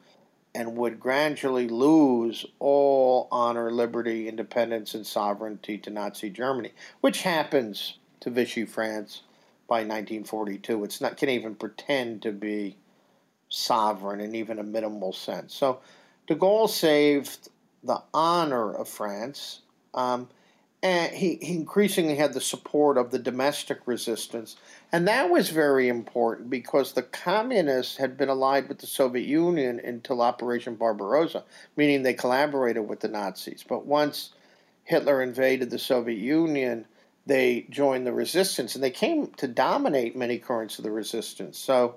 and 0.55 0.76
would 0.76 1.00
gradually 1.00 1.68
lose 1.68 2.44
all 2.59 3.28
honor, 3.30 3.70
liberty, 3.70 4.28
independence, 4.28 4.94
and 4.94 5.07
sovereignty 5.07 5.78
to 5.78 5.90
Nazi 5.90 6.28
Germany, 6.28 6.72
which 7.00 7.22
happens 7.22 7.98
to 8.20 8.30
Vichy 8.30 8.64
France 8.64 9.22
by 9.66 9.76
1942. 9.76 10.84
It's 10.84 11.00
not 11.00 11.16
can 11.16 11.30
even 11.30 11.55
pretend 11.55 12.22
to 12.22 12.32
be 12.32 12.76
sovereign 13.48 14.20
in 14.20 14.34
even 14.34 14.59
a 14.59 14.62
minimal 14.62 15.12
sense. 15.12 15.55
So 15.55 15.80
de 16.26 16.34
Gaulle 16.34 16.68
saved 16.68 17.48
the 17.82 18.03
honor 18.12 18.74
of 18.74 18.88
France. 18.88 19.61
Um, 19.94 20.28
and 20.82 21.14
he, 21.14 21.38
he 21.40 21.54
increasingly 21.54 22.16
had 22.16 22.32
the 22.32 22.40
support 22.40 22.98
of 22.98 23.12
the 23.12 23.18
domestic 23.18 23.78
resistance. 23.86 24.56
And 24.90 25.06
that 25.06 25.30
was 25.30 25.50
very 25.50 25.88
important 25.88 26.50
because 26.50 26.92
the 26.92 27.02
communists 27.02 27.96
had 27.96 28.16
been 28.16 28.28
allied 28.28 28.68
with 28.68 28.78
the 28.78 28.88
Soviet 28.88 29.26
Union 29.26 29.80
until 29.82 30.20
Operation 30.20 30.74
Barbarossa, 30.74 31.44
meaning 31.76 32.02
they 32.02 32.14
collaborated 32.14 32.88
with 32.88 33.00
the 33.00 33.08
Nazis. 33.08 33.64
But 33.66 33.86
once 33.86 34.30
Hitler 34.82 35.22
invaded 35.22 35.70
the 35.70 35.78
Soviet 35.78 36.18
Union, 36.18 36.86
they 37.26 37.66
joined 37.70 38.04
the 38.04 38.12
resistance 38.12 38.74
and 38.74 38.82
they 38.82 38.90
came 38.90 39.28
to 39.36 39.46
dominate 39.46 40.16
many 40.16 40.38
currents 40.38 40.78
of 40.78 40.84
the 40.84 40.90
resistance. 40.90 41.58
So 41.58 41.94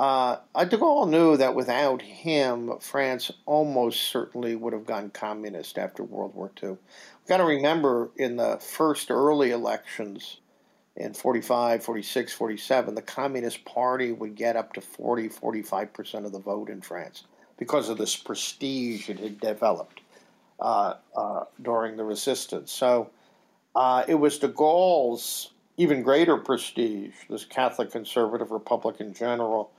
uh, 0.00 0.64
de 0.64 0.78
Gaulle 0.78 1.10
knew 1.10 1.36
that 1.36 1.54
without 1.54 2.00
him, 2.00 2.72
France 2.80 3.30
almost 3.44 4.04
certainly 4.04 4.56
would 4.56 4.72
have 4.72 4.86
gone 4.86 5.10
communist 5.10 5.76
after 5.76 6.02
World 6.02 6.34
War 6.34 6.50
II. 6.62 6.70
We've 6.70 7.28
got 7.28 7.36
to 7.36 7.44
remember 7.44 8.10
in 8.16 8.36
the 8.36 8.56
first 8.56 9.10
early 9.10 9.50
elections 9.50 10.38
in 10.96 11.12
45, 11.12 11.84
46, 11.84 12.32
47, 12.32 12.94
the 12.94 13.02
Communist 13.02 13.62
Party 13.66 14.10
would 14.10 14.36
get 14.36 14.56
up 14.56 14.72
to 14.72 14.80
40, 14.80 15.28
45% 15.28 16.24
of 16.24 16.32
the 16.32 16.38
vote 16.38 16.70
in 16.70 16.80
France 16.80 17.24
because 17.58 17.90
of 17.90 17.98
this 17.98 18.16
prestige 18.16 19.10
it 19.10 19.18
had 19.18 19.38
developed 19.38 20.00
uh, 20.60 20.94
uh, 21.14 21.44
during 21.60 21.98
the 21.98 22.04
resistance. 22.04 22.72
So 22.72 23.10
uh, 23.74 24.04
it 24.08 24.14
was 24.14 24.38
de 24.38 24.48
Gaulle's 24.48 25.50
even 25.76 26.02
greater 26.02 26.38
prestige, 26.38 27.12
this 27.28 27.44
Catholic 27.44 27.90
conservative 27.90 28.50
republic 28.50 28.96
in 29.00 29.12
general, 29.12 29.72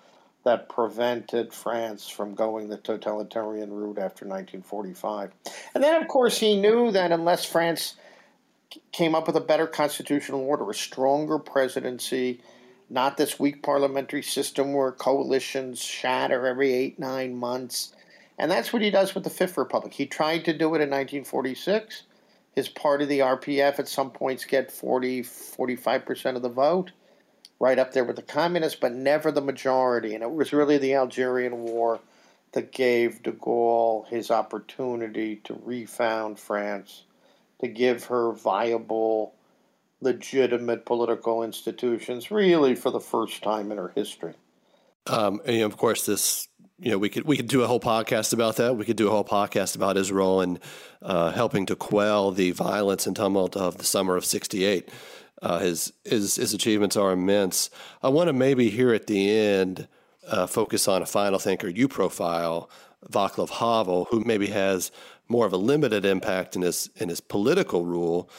that 0.44 0.70
prevented 0.70 1.54
France 1.54 2.10
from 2.10 2.34
going 2.34 2.68
the 2.68 2.78
totalitarian 2.78 3.72
route 3.72 3.98
after 3.98 4.26
1945. 4.26 5.32
And 5.76 5.84
then, 5.84 6.02
of 6.02 6.08
course, 6.08 6.40
he 6.40 6.60
knew 6.60 6.92
that 6.92 7.12
unless 7.12 7.46
France 7.46 7.96
came 8.92 9.14
up 9.14 9.28
with 9.28 9.36
a 9.36 9.42
better 9.42 9.68
constitutional 9.68 10.42
order, 10.42 10.70
a 10.70 10.74
stronger 10.74 11.38
presidency, 11.38 12.42
not 12.90 13.18
this 13.18 13.40
weak 13.40 13.62
parliamentary 13.62 14.24
system 14.24 14.74
where 14.74 14.92
coalitions 14.92 15.80
shatter 15.80 16.48
every 16.48 16.74
eight, 16.74 16.98
nine 16.98 17.36
months. 17.36 17.94
And 18.38 18.50
that's 18.50 18.74
what 18.74 18.82
he 18.82 18.90
does 18.90 19.14
with 19.14 19.24
the 19.24 19.30
Fifth 19.30 19.58
Republic. 19.58 19.94
He 19.94 20.08
tried 20.08 20.46
to 20.46 20.54
do 20.54 20.74
it 20.74 20.82
in 20.82 20.90
1946. 20.90 22.04
His 22.56 22.68
party, 22.68 23.06
the 23.06 23.20
RPF, 23.20 23.80
at 23.80 23.88
some 23.88 24.10
points 24.10 24.44
get 24.44 24.72
40, 24.72 25.22
45% 25.22 26.36
of 26.36 26.42
the 26.42 26.50
vote 26.50 26.92
right 27.62 27.78
up 27.78 27.94
there 27.94 28.04
with 28.04 28.16
the 28.16 28.24
communists, 28.24 28.80
but 28.80 28.92
never 28.92 29.32
the 29.32 29.40
majority. 29.40 30.16
And 30.16 30.24
it 30.24 30.32
was 30.32 30.52
really 30.52 30.80
the 30.80 30.96
Algerian 30.96 31.60
War 31.60 32.00
that 32.54 32.72
gave 32.72 33.22
de 33.22 33.32
Gaulle 33.32 34.08
his 34.08 34.32
opportunity 34.32 35.36
to 35.44 35.54
refound 35.64 36.40
France, 36.40 37.04
to 37.60 37.68
give 37.68 38.06
her 38.06 38.32
viable, 38.32 39.36
legitimate 40.02 40.88
political 40.88 41.44
institutions, 41.44 42.32
really 42.32 42.74
for 42.74 42.90
the 42.90 43.00
first 43.00 43.44
time 43.44 43.72
in 43.72 43.78
her 43.78 43.92
history. 43.94 44.34
Um, 45.06 45.40
and 45.46 45.62
of 45.62 45.78
course, 45.78 46.08
this 46.08 46.48
you 46.80 46.90
know 46.90 46.98
we 46.98 47.10
could 47.10 47.26
we 47.26 47.38
could 47.38 47.48
do 47.48 47.62
a 47.62 47.68
whole 47.68 47.80
podcast 47.80 48.34
about 48.34 48.56
that. 48.56 48.76
We 48.76 48.86
could 48.86 48.98
do 48.98 49.08
a 49.08 49.12
whole 49.12 49.24
podcast 49.24 49.76
about 49.76 49.98
his 49.98 50.12
role 50.12 50.42
in 50.42 50.60
uh, 51.04 51.32
helping 51.32 51.68
to 51.68 51.76
quell 51.76 52.32
the 52.32 52.52
violence 52.52 53.06
and 53.06 53.16
tumult 53.16 53.56
of 53.56 53.78
the 53.78 53.84
summer 53.84 54.16
of 54.16 54.26
'68. 54.26 54.90
Uh, 55.42 55.60
his, 55.60 55.94
his 56.06 56.36
his 56.36 56.54
achievements 56.54 56.96
are 56.96 57.12
immense. 57.12 57.70
I 58.04 58.10
want 58.10 58.28
to 58.28 58.34
maybe 58.34 58.70
here 58.70 58.94
at 58.94 59.08
the 59.08 59.32
end 59.32 59.88
uh, 60.28 60.46
focus 60.48 60.88
on 60.88 61.02
a 61.02 61.06
final 61.06 61.40
thinker 61.40 61.68
you 61.68 61.88
profile, 61.88 62.70
Václav 63.10 63.50
Havel, 63.50 64.06
who 64.12 64.22
maybe 64.24 64.48
has 64.48 64.92
more 65.28 65.46
of 65.46 65.54
a 65.54 65.58
limited 65.58 66.06
impact 66.06 66.56
in 66.56 66.62
his 66.62 66.90
in 66.96 67.10
his 67.10 67.22
political 67.22 67.86
rule, 67.86 68.30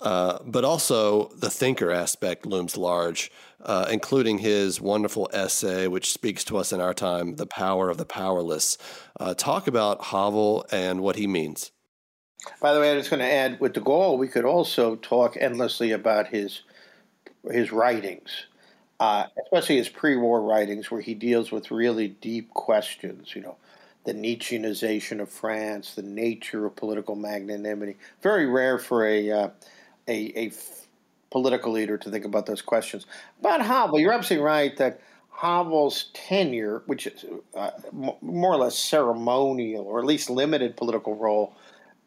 uh, 0.00 0.38
but 0.44 0.64
also 0.64 1.28
the 1.28 1.50
thinker 1.50 1.90
aspect 1.92 2.44
looms 2.46 2.76
large, 2.76 3.30
uh, 3.62 3.86
including 3.90 4.38
his 4.38 4.80
wonderful 4.80 5.28
essay, 5.32 5.86
which 5.86 6.12
speaks 6.12 6.42
to 6.44 6.56
us 6.56 6.72
in 6.72 6.80
our 6.80 6.94
time, 6.94 7.36
"The 7.36 7.46
Power 7.46 7.88
of 7.88 7.98
the 7.98 8.04
Powerless." 8.06 8.78
Uh, 9.20 9.34
talk 9.34 9.68
about 9.68 10.06
Havel 10.06 10.66
and 10.72 11.00
what 11.00 11.16
he 11.16 11.26
means. 11.26 11.70
By 12.60 12.72
the 12.72 12.80
way, 12.80 12.92
I 12.92 12.96
was 12.96 13.08
going 13.08 13.20
to 13.20 13.32
add 13.32 13.60
with 13.60 13.72
de 13.72 13.80
Gaulle, 13.80 14.18
we 14.18 14.28
could 14.28 14.44
also 14.44 14.96
talk 14.96 15.36
endlessly 15.38 15.92
about 15.92 16.28
his 16.28 16.62
his 17.50 17.72
writings, 17.72 18.46
uh, 19.00 19.26
especially 19.44 19.76
his 19.76 19.88
pre-war 19.88 20.42
writings, 20.42 20.90
where 20.90 21.00
he 21.00 21.14
deals 21.14 21.50
with 21.50 21.70
really 21.70 22.08
deep 22.08 22.52
questions. 22.54 23.34
You 23.34 23.42
know, 23.42 23.56
the 24.04 24.14
Nietzscheanization 24.14 25.20
of 25.20 25.30
France, 25.30 25.94
the 25.94 26.02
nature 26.02 26.66
of 26.66 26.76
political 26.76 27.16
magnanimity. 27.16 27.96
Very 28.22 28.46
rare 28.46 28.78
for 28.78 29.04
a 29.06 29.30
uh, 29.30 29.48
a, 30.06 30.46
a 30.46 30.52
political 31.30 31.72
leader 31.72 31.98
to 31.98 32.10
think 32.10 32.24
about 32.24 32.46
those 32.46 32.62
questions. 32.62 33.06
About 33.40 33.62
Havel, 33.62 33.98
you're 33.98 34.12
absolutely 34.12 34.44
right 34.44 34.76
that 34.78 35.00
Havel's 35.30 36.06
tenure, 36.14 36.82
which 36.86 37.06
is 37.06 37.24
uh, 37.54 37.70
more 37.92 38.52
or 38.52 38.56
less 38.56 38.78
ceremonial 38.78 39.84
or 39.84 39.98
at 39.98 40.04
least 40.04 40.30
limited 40.30 40.76
political 40.76 41.14
role 41.14 41.54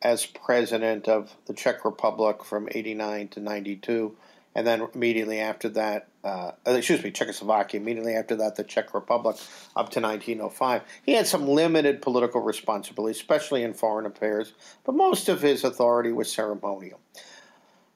as 0.02 0.26
president 0.26 1.08
of 1.08 1.36
the 1.45 1.54
Czech 1.54 1.86
Republic 1.86 2.43
from 2.43 2.68
89 2.72 3.28
to 3.30 3.39
92. 3.39 4.16
And 4.54 4.68
then 4.68 4.88
immediately 4.93 5.39
after 5.39 5.70
that, 5.70 6.08
uh, 6.24 6.52
uh, 6.68 6.72
excuse 6.72 7.04
me, 7.04 7.12
Czechoslovakia, 7.12 7.80
immediately 7.80 8.16
after 8.16 8.36
that, 8.36 8.56
the 8.56 8.64
Czech 8.64 8.93
Republic 8.93 9.38
up 9.76 9.89
to 9.91 10.02
1905. 10.02 10.82
He 11.04 11.14
had 11.14 11.26
some 11.26 11.47
limited 11.47 12.02
political 12.02 12.41
responsibility, 12.41 13.18
especially 13.18 13.64
in 13.64 13.74
foreign 13.74 14.06
affairs, 14.06 14.54
but 14.84 14.95
most 14.95 15.30
of 15.30 15.41
his 15.41 15.64
authority 15.64 16.12
was 16.12 16.32
ceremonial. 16.32 16.99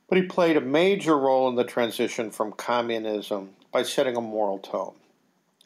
But 0.07 0.17
he 0.17 0.23
played 0.23 0.55
a 0.55 0.61
major 0.61 1.17
role 1.17 1.49
in 1.49 1.55
the 1.55 1.63
transition 1.63 2.31
from 2.31 2.53
communism 2.53 3.51
by 3.71 3.83
setting 3.83 4.15
a 4.15 4.21
moral 4.21 4.59
tone. 4.59 4.93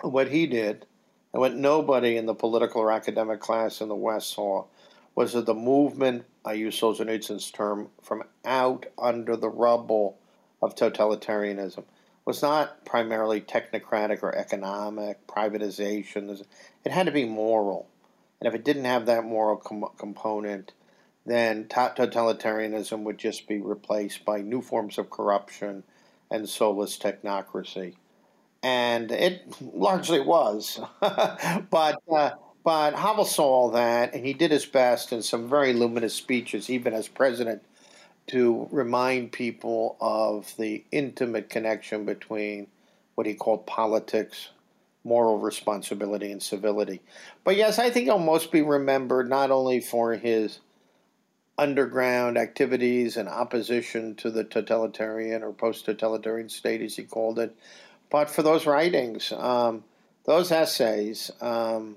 What 0.02 0.30
he 0.30 0.48
did, 0.48 0.86
and 1.34 1.42
what 1.42 1.56
nobody 1.56 2.18
in 2.18 2.26
the 2.26 2.34
political 2.34 2.82
or 2.82 2.92
academic 2.92 3.42
class 3.42 3.82
in 3.82 3.90
the 3.90 3.96
West 3.96 4.32
saw, 4.32 4.66
was 5.14 5.34
that 5.34 5.46
the 5.46 5.54
movement, 5.54 6.26
I 6.46 6.54
use 6.54 6.80
Solzhenitsyn's 6.80 7.52
term, 7.52 7.90
from 8.02 8.24
out 8.46 8.86
under 8.98 9.36
the 9.36 9.50
rubble 9.50 10.18
of 10.62 10.76
totalitarianism 10.76 11.84
was 12.30 12.44
not 12.44 12.86
primarily 12.86 13.42
technocratic 13.42 14.22
or 14.22 14.36
economic, 14.36 15.26
privatization. 15.26 16.40
It 16.86 16.92
had 16.92 17.08
to 17.08 17.12
be 17.12 17.26
moral. 17.26 17.90
And 18.40 18.48
if 18.48 18.54
it 18.54 18.64
didn't 18.64 18.86
have 18.86 19.08
that 19.08 19.24
moral 19.24 19.58
com- 19.58 19.90
component, 19.98 20.74
then 21.26 21.66
totalitarianism 21.66 23.02
would 23.02 23.18
just 23.18 23.48
be 23.48 23.58
replaced 23.60 24.26
by 24.26 24.42
new 24.42 24.62
forms 24.62 25.00
of 25.00 25.10
corruption 25.10 25.84
and 26.30 26.48
soulless 26.48 27.00
technocracy. 27.00 27.96
And 28.62 29.12
it 29.12 29.56
largely 29.74 30.20
was. 30.20 30.80
but 31.02 32.00
uh, 32.12 32.32
but 32.70 32.94
Havel 32.94 33.26
saw 33.26 33.46
all 33.46 33.72
that, 33.72 34.14
and 34.14 34.24
he 34.24 34.34
did 34.34 34.52
his 34.52 34.68
best 34.68 35.12
in 35.12 35.24
some 35.24 35.50
very 35.50 35.74
luminous 35.74 36.14
speeches, 36.14 36.70
even 36.70 36.94
as 36.94 37.08
president, 37.08 37.64
to 38.28 38.68
remind 38.70 39.32
people 39.32 39.98
of 40.00 40.56
the 40.56 40.84
intimate 40.92 41.50
connection 41.50 42.06
between 42.06 42.68
what 43.16 43.26
he 43.26 43.34
called 43.34 43.66
politics, 43.66 44.50
moral 45.04 45.40
responsibility, 45.40 46.32
and 46.32 46.44
civility. 46.44 47.02
But 47.44 47.56
yes, 47.56 47.80
I 47.80 47.90
think 47.90 48.06
he'll 48.06 48.20
most 48.20 48.52
be 48.52 48.62
remembered 48.62 49.28
not 49.28 49.50
only 49.50 49.80
for 49.80 50.14
his 50.14 50.60
underground 51.58 52.38
activities 52.38 53.18
and 53.18 53.28
opposition 53.28 54.14
to 54.18 54.30
the 54.30 54.44
totalitarian 54.44 55.42
or 55.42 55.54
post 55.54 55.86
totalitarian 55.86 56.50
state, 56.50 56.84
as 56.84 56.96
he 56.96 57.02
called 57.02 57.40
it, 57.40 57.56
but 58.12 58.30
for 58.30 58.44
those 58.44 58.68
writings, 58.68 59.32
um, 59.32 59.84
those 60.26 60.52
essays. 60.52 61.32
Um, 61.42 61.96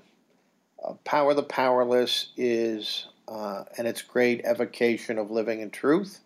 uh, 0.84 0.94
Power 1.04 1.34
the 1.34 1.42
Powerless 1.42 2.28
is, 2.36 3.06
uh, 3.28 3.64
and 3.78 3.86
its 3.86 4.02
great 4.02 4.44
evocation 4.44 5.18
of 5.18 5.30
living 5.30 5.60
in 5.60 5.70
truth, 5.70 6.20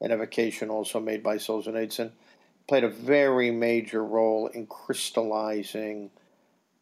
an 0.00 0.10
evocation 0.10 0.70
also 0.70 1.00
made 1.00 1.22
by 1.22 1.36
Solzhenitsyn, 1.36 2.10
played 2.68 2.84
a 2.84 2.88
very 2.88 3.50
major 3.50 4.04
role 4.04 4.46
in 4.48 4.66
crystallizing 4.66 6.10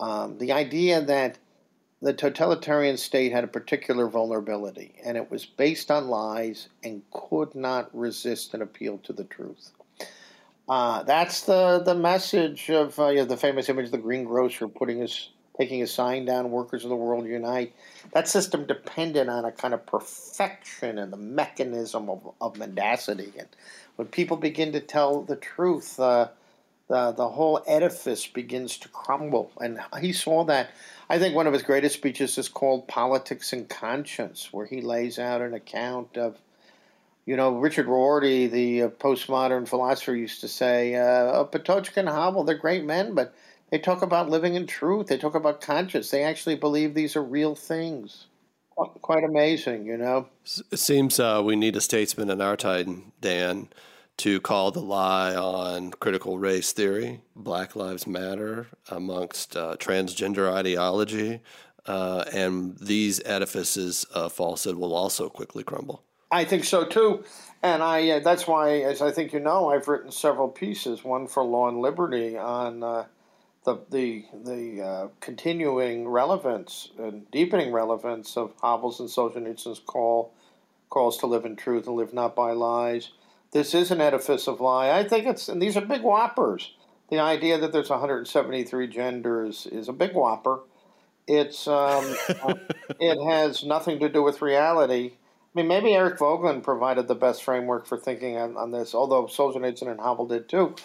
um, 0.00 0.38
the 0.38 0.52
idea 0.52 1.00
that 1.00 1.38
the 2.00 2.12
totalitarian 2.12 2.96
state 2.96 3.32
had 3.32 3.42
a 3.42 3.48
particular 3.48 4.06
vulnerability, 4.06 4.94
and 5.04 5.16
it 5.16 5.30
was 5.30 5.44
based 5.44 5.90
on 5.90 6.08
lies 6.08 6.68
and 6.84 7.02
could 7.10 7.54
not 7.54 7.90
resist 7.96 8.54
an 8.54 8.62
appeal 8.62 8.98
to 8.98 9.12
the 9.12 9.24
truth. 9.24 9.72
Uh, 10.68 11.02
that's 11.02 11.42
the, 11.42 11.80
the 11.84 11.94
message 11.94 12.70
of 12.70 12.98
uh, 13.00 13.08
you 13.08 13.16
know, 13.16 13.24
the 13.24 13.36
famous 13.36 13.68
image 13.68 13.86
of 13.86 13.90
the 13.90 13.98
greengrocer 13.98 14.68
putting 14.68 14.98
his 14.98 15.30
taking 15.58 15.82
a 15.82 15.86
sign 15.86 16.24
down, 16.24 16.50
"Workers 16.50 16.84
of 16.84 16.90
the 16.90 16.96
World 16.96 17.26
Unite." 17.26 17.74
That 18.12 18.28
system 18.28 18.64
depended 18.64 19.28
on 19.28 19.44
a 19.44 19.52
kind 19.52 19.74
of 19.74 19.84
perfection 19.84 20.98
and 20.98 21.12
the 21.12 21.16
mechanism 21.18 22.08
of, 22.08 22.30
of 22.40 22.56
mendacity. 22.56 23.32
And 23.38 23.48
when 23.96 24.08
people 24.08 24.36
begin 24.36 24.72
to 24.72 24.80
tell 24.80 25.22
the 25.22 25.36
truth, 25.36 25.98
uh, 26.00 26.28
the 26.86 27.12
the 27.12 27.28
whole 27.28 27.62
edifice 27.66 28.26
begins 28.26 28.78
to 28.78 28.88
crumble. 28.88 29.50
And 29.60 29.80
he 30.00 30.12
saw 30.12 30.44
that. 30.44 30.70
I 31.10 31.18
think 31.18 31.34
one 31.34 31.46
of 31.46 31.52
his 31.52 31.62
greatest 31.62 31.96
speeches 31.96 32.38
is 32.38 32.48
called 32.48 32.86
"Politics 32.86 33.52
and 33.52 33.68
Conscience," 33.68 34.52
where 34.52 34.66
he 34.66 34.80
lays 34.80 35.18
out 35.18 35.42
an 35.42 35.54
account 35.54 36.16
of. 36.16 36.38
You 37.26 37.36
know, 37.36 37.58
Richard 37.58 37.88
Rorty, 37.88 38.46
the 38.46 38.84
uh, 38.84 38.88
postmodern 38.88 39.68
philosopher, 39.68 40.16
used 40.16 40.40
to 40.40 40.48
say, 40.48 40.94
uh, 40.94 41.44
Patočka 41.44 41.98
and 41.98 42.08
Havel, 42.08 42.42
they're 42.42 42.56
great 42.56 42.86
men, 42.86 43.12
but 43.12 43.34
they 43.70 43.78
talk 43.78 44.02
about 44.02 44.30
living 44.30 44.54
in 44.54 44.66
truth. 44.66 45.06
They 45.08 45.18
talk 45.18 45.34
about 45.34 45.60
conscience. 45.60 46.10
They 46.10 46.22
actually 46.22 46.56
believe 46.56 46.94
these 46.94 47.16
are 47.16 47.22
real 47.22 47.54
things. 47.54 48.26
Quite 49.02 49.24
amazing, 49.24 49.86
you 49.86 49.96
know. 49.96 50.28
It 50.70 50.78
seems 50.78 51.18
uh, 51.18 51.42
we 51.44 51.56
need 51.56 51.74
a 51.74 51.80
statesman 51.80 52.30
in 52.30 52.40
our 52.40 52.56
time, 52.56 53.12
Dan, 53.20 53.68
to 54.18 54.40
call 54.40 54.70
the 54.70 54.80
lie 54.80 55.34
on 55.34 55.90
critical 55.92 56.38
race 56.38 56.72
theory, 56.72 57.20
Black 57.34 57.74
Lives 57.74 58.06
Matter, 58.06 58.68
amongst 58.88 59.56
uh, 59.56 59.76
transgender 59.78 60.52
ideology, 60.52 61.40
uh, 61.86 62.24
and 62.32 62.78
these 62.78 63.20
edifices 63.24 64.04
of 64.04 64.32
falsehood 64.32 64.76
will 64.76 64.94
also 64.94 65.28
quickly 65.28 65.64
crumble. 65.64 66.04
I 66.30 66.44
think 66.44 66.64
so 66.64 66.84
too, 66.84 67.24
and 67.62 67.82
I 67.82 68.10
uh, 68.10 68.18
that's 68.20 68.46
why, 68.46 68.80
as 68.80 69.00
I 69.02 69.10
think 69.10 69.32
you 69.32 69.40
know, 69.40 69.70
I've 69.70 69.88
written 69.88 70.12
several 70.12 70.48
pieces. 70.48 71.02
One 71.02 71.26
for 71.26 71.42
Law 71.42 71.68
and 71.68 71.80
Liberty 71.80 72.36
on 72.36 72.82
uh, 72.82 73.06
the 73.64 73.78
the 73.90 74.24
the 74.32 74.82
uh, 74.82 75.08
continuing 75.20 76.08
relevance 76.08 76.90
and 76.98 77.30
deepening 77.30 77.72
relevance 77.72 78.36
of 78.36 78.52
Havel's 78.62 79.00
and 79.00 79.08
Solzhenitsyn's 79.08 79.80
call 79.80 80.32
calls 80.90 81.18
to 81.18 81.26
live 81.26 81.44
in 81.44 81.56
truth 81.56 81.86
and 81.86 81.96
live 81.96 82.14
not 82.14 82.34
by 82.34 82.52
lies 82.52 83.10
this 83.52 83.74
is 83.74 83.90
an 83.90 84.00
edifice 84.00 84.46
of 84.46 84.60
lie. 84.60 84.90
I 84.90 85.04
think 85.04 85.26
it's, 85.26 85.48
and 85.48 85.60
these 85.60 85.76
are 85.76 85.80
big 85.80 86.02
whoppers. 86.02 86.74
The 87.10 87.18
idea 87.18 87.58
that 87.58 87.72
there's 87.72 87.90
173 87.90 88.86
genders 88.88 89.66
is 89.66 89.88
a 89.88 89.92
big 89.92 90.12
whopper. 90.12 90.60
It's 91.26 91.66
um, 91.66 92.04
uh, 92.42 92.54
it 93.00 93.18
has 93.30 93.64
nothing 93.64 94.00
to 94.00 94.08
do 94.08 94.22
with 94.22 94.42
reality. 94.42 95.12
I 95.14 95.60
mean, 95.60 95.68
maybe 95.68 95.94
Eric 95.94 96.18
Voegelin 96.18 96.62
provided 96.62 97.08
the 97.08 97.14
best 97.14 97.42
framework 97.42 97.86
for 97.86 97.96
thinking 97.96 98.36
on, 98.36 98.56
on 98.56 98.70
this, 98.70 98.94
although 98.94 99.24
Solzhenitsyn 99.24 99.88
and 99.88 100.00
Havel 100.00 100.26
did 100.26 100.48
too. 100.48 100.76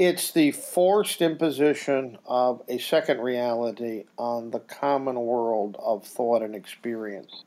It's 0.00 0.32
the 0.32 0.52
forced 0.52 1.20
imposition 1.20 2.16
of 2.24 2.62
a 2.68 2.78
second 2.78 3.20
reality 3.20 4.04
on 4.16 4.50
the 4.50 4.60
common 4.60 5.16
world 5.16 5.76
of 5.78 6.06
thought 6.06 6.40
and 6.40 6.54
experience. 6.54 7.44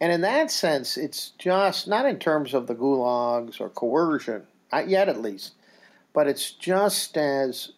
And 0.00 0.10
in 0.10 0.22
that 0.22 0.50
sense, 0.50 0.96
it's 0.96 1.32
just 1.36 1.86
not 1.86 2.06
in 2.06 2.18
terms 2.18 2.54
of 2.54 2.66
the 2.66 2.74
gulags 2.74 3.60
or 3.60 3.68
coercion, 3.68 4.44
not 4.72 4.88
yet 4.88 5.10
at 5.10 5.20
least, 5.20 5.52
but 6.14 6.26
it's 6.26 6.52
just 6.52 7.18
as 7.18 7.72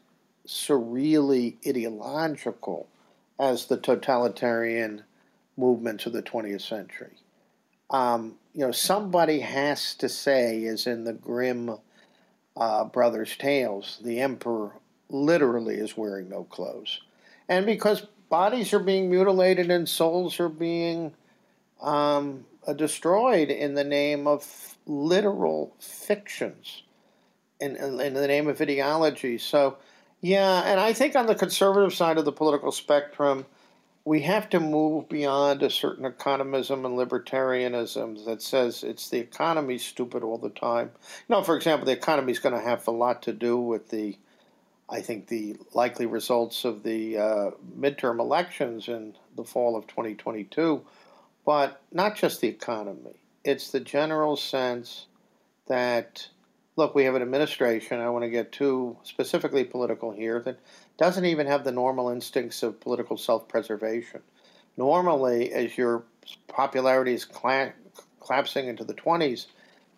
surreally 0.46 1.56
ideological 1.66 2.86
as 3.40 3.66
the 3.66 3.78
totalitarian 3.78 5.02
movements 5.56 6.06
of 6.06 6.12
the 6.12 6.22
20th 6.22 6.60
century. 6.60 7.16
Um, 7.90 8.36
you 8.54 8.64
know, 8.64 8.70
somebody 8.70 9.40
has 9.40 9.92
to 9.96 10.08
say, 10.08 10.66
as 10.66 10.86
in 10.86 11.02
the 11.02 11.14
Grimm 11.14 11.78
uh, 12.56 12.84
brothers' 12.84 13.36
tales, 13.36 13.98
the 14.02 14.20
emperor 14.20 14.72
literally 15.08 15.76
is 15.76 15.96
wearing 15.96 16.28
no 16.28 16.44
clothes. 16.44 17.00
And 17.48 17.66
because 17.66 18.06
bodies 18.28 18.72
are 18.72 18.78
being 18.78 19.10
mutilated 19.10 19.70
and 19.70 19.88
souls 19.88 20.40
are 20.40 20.48
being 20.48 21.14
um, 21.80 22.44
uh, 22.66 22.72
destroyed 22.72 23.50
in 23.50 23.74
the 23.74 23.84
name 23.84 24.26
of 24.26 24.76
literal 24.86 25.74
fictions, 25.78 26.82
in, 27.60 27.76
in, 27.76 28.00
in 28.00 28.14
the 28.14 28.26
name 28.26 28.48
of 28.48 28.60
ideology. 28.60 29.38
So, 29.38 29.76
yeah, 30.20 30.62
and 30.62 30.80
I 30.80 30.92
think 30.92 31.16
on 31.16 31.26
the 31.26 31.34
conservative 31.34 31.94
side 31.94 32.18
of 32.18 32.24
the 32.24 32.32
political 32.32 32.72
spectrum, 32.72 33.46
we 34.04 34.20
have 34.20 34.50
to 34.50 34.60
move 34.60 35.08
beyond 35.08 35.62
a 35.62 35.70
certain 35.70 36.04
economism 36.04 36.84
and 36.84 36.98
libertarianism 36.98 38.24
that 38.26 38.42
says 38.42 38.82
it's 38.82 39.08
the 39.08 39.18
economy 39.18 39.78
stupid 39.78 40.22
all 40.22 40.38
the 40.38 40.50
time. 40.50 40.90
You 41.28 41.36
know, 41.36 41.42
for 41.42 41.56
example, 41.56 41.86
the 41.86 41.92
economy 41.92 42.32
is 42.32 42.38
going 42.38 42.54
to 42.54 42.60
have 42.60 42.86
a 42.86 42.90
lot 42.90 43.22
to 43.22 43.32
do 43.32 43.56
with 43.56 43.88
the, 43.88 44.18
I 44.90 45.00
think, 45.00 45.28
the 45.28 45.56
likely 45.72 46.04
results 46.04 46.64
of 46.64 46.82
the 46.82 47.16
uh, 47.16 47.50
midterm 47.78 48.20
elections 48.20 48.88
in 48.88 49.14
the 49.36 49.44
fall 49.44 49.74
of 49.76 49.86
2022 49.86 50.84
but 51.44 51.82
not 51.92 52.16
just 52.16 52.40
the 52.40 52.48
economy. 52.48 53.16
It's 53.44 53.70
the 53.70 53.80
general 53.80 54.36
sense 54.36 55.06
that, 55.66 56.28
look, 56.76 56.94
we 56.94 57.04
have 57.04 57.14
an 57.14 57.22
administration, 57.22 58.00
I 58.00 58.08
want 58.08 58.24
to 58.24 58.30
get 58.30 58.52
too 58.52 58.96
specifically 59.02 59.64
political 59.64 60.10
here, 60.10 60.40
that 60.40 60.58
doesn't 60.98 61.24
even 61.24 61.46
have 61.46 61.64
the 61.64 61.72
normal 61.72 62.10
instincts 62.10 62.62
of 62.62 62.80
political 62.80 63.16
self 63.16 63.48
preservation. 63.48 64.20
Normally, 64.76 65.52
as 65.52 65.76
your 65.76 66.04
popularity 66.48 67.14
is 67.14 67.24
collapsing 67.24 68.68
into 68.68 68.84
the 68.84 68.94
20s 68.94 69.46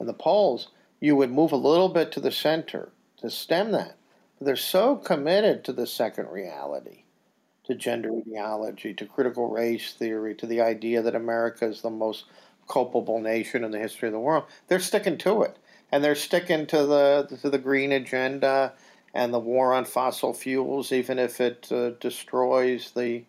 in 0.01 0.07
the 0.07 0.13
polls, 0.13 0.69
you 1.01 1.17
would 1.17 1.31
move 1.31 1.53
a 1.53 1.57
little 1.57 1.89
bit 1.89 2.13
to 2.13 2.21
the 2.21 2.33
center 2.33 2.91
to 3.19 3.31
stem 3.31 3.73
that. 3.73 3.97
But 4.39 4.47
they're 4.47 4.57
so 4.57 4.97
committed 4.97 5.65
to 5.65 5.73
the 5.73 5.87
second 5.87 6.29
reality 6.29 7.05
to 7.65 7.75
gender 7.75 8.11
ideology, 8.17 8.95
to 8.95 9.07
critical 9.07 9.49
race 9.49 9.93
theory, 9.95 10.35
to 10.37 10.47
the 10.47 10.61
idea 10.61 11.03
that 11.03 11.15
America 11.15 11.67
is 11.67 11.83
the 11.83 11.91
most 11.91 12.25
culpable 12.69 13.21
nation 13.21 13.65
in 13.65 13.71
the 13.71 13.79
history 13.79 14.09
of 14.09 14.13
the 14.13 14.21
world. 14.21 14.45
They're 14.69 14.79
sticking 14.79 15.19
to 15.19 15.43
it, 15.43 15.57
and 15.91 16.03
they're 16.03 16.15
sticking 16.15 16.67
to 16.67 16.87
the 16.87 17.39
to 17.41 17.51
the 17.51 17.59
green 17.59 17.93
agenda 17.93 18.73
and 19.17 19.33
the 19.33 19.39
war 19.39 19.73
on 19.73 19.87
fossil 19.87 20.35
fuels, 20.35 20.93
even 20.93 21.19
if 21.19 21.41
it 21.41 21.73
uh, 21.73 21.91
destroys 22.01 22.91
the 22.91 23.25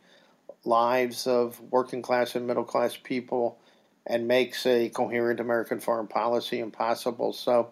lives 0.65 1.25
of 1.25 1.61
working 1.71 2.01
class 2.01 2.35
and 2.35 2.45
middle 2.45 2.65
class 2.65 2.97
people 3.01 3.57
and 4.05 4.27
makes 4.27 4.65
a 4.65 4.89
coherent 4.89 5.39
American 5.39 5.79
foreign 5.79 6.07
policy 6.07 6.59
impossible. 6.59 7.31
So 7.31 7.69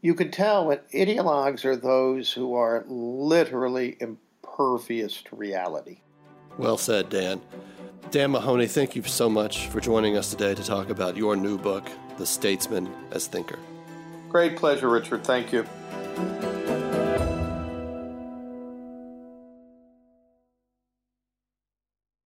you 0.00 0.14
can 0.14 0.30
tell 0.30 0.68
that 0.68 0.90
ideologues 0.92 1.66
are 1.66 1.76
those 1.76 2.32
who 2.32 2.54
are 2.54 2.84
literally 2.88 3.98
impervious 4.00 5.20
to 5.24 5.36
reality. 5.36 5.98
Well 6.56 6.78
said, 6.78 7.10
Dan. 7.10 7.42
Dan 8.10 8.30
Mahoney, 8.30 8.66
thank 8.66 8.96
you 8.96 9.02
so 9.02 9.28
much 9.28 9.68
for 9.68 9.80
joining 9.80 10.16
us 10.16 10.30
today 10.30 10.54
to 10.54 10.64
talk 10.64 10.88
about 10.88 11.18
your 11.18 11.36
new 11.36 11.58
book, 11.58 11.86
The 12.16 12.24
Statesman 12.24 12.90
as 13.10 13.26
Thinker. 13.26 13.58
Great 14.30 14.56
pleasure, 14.56 14.88
Richard. 14.88 15.22
Thank 15.22 15.52
you. 15.52 15.66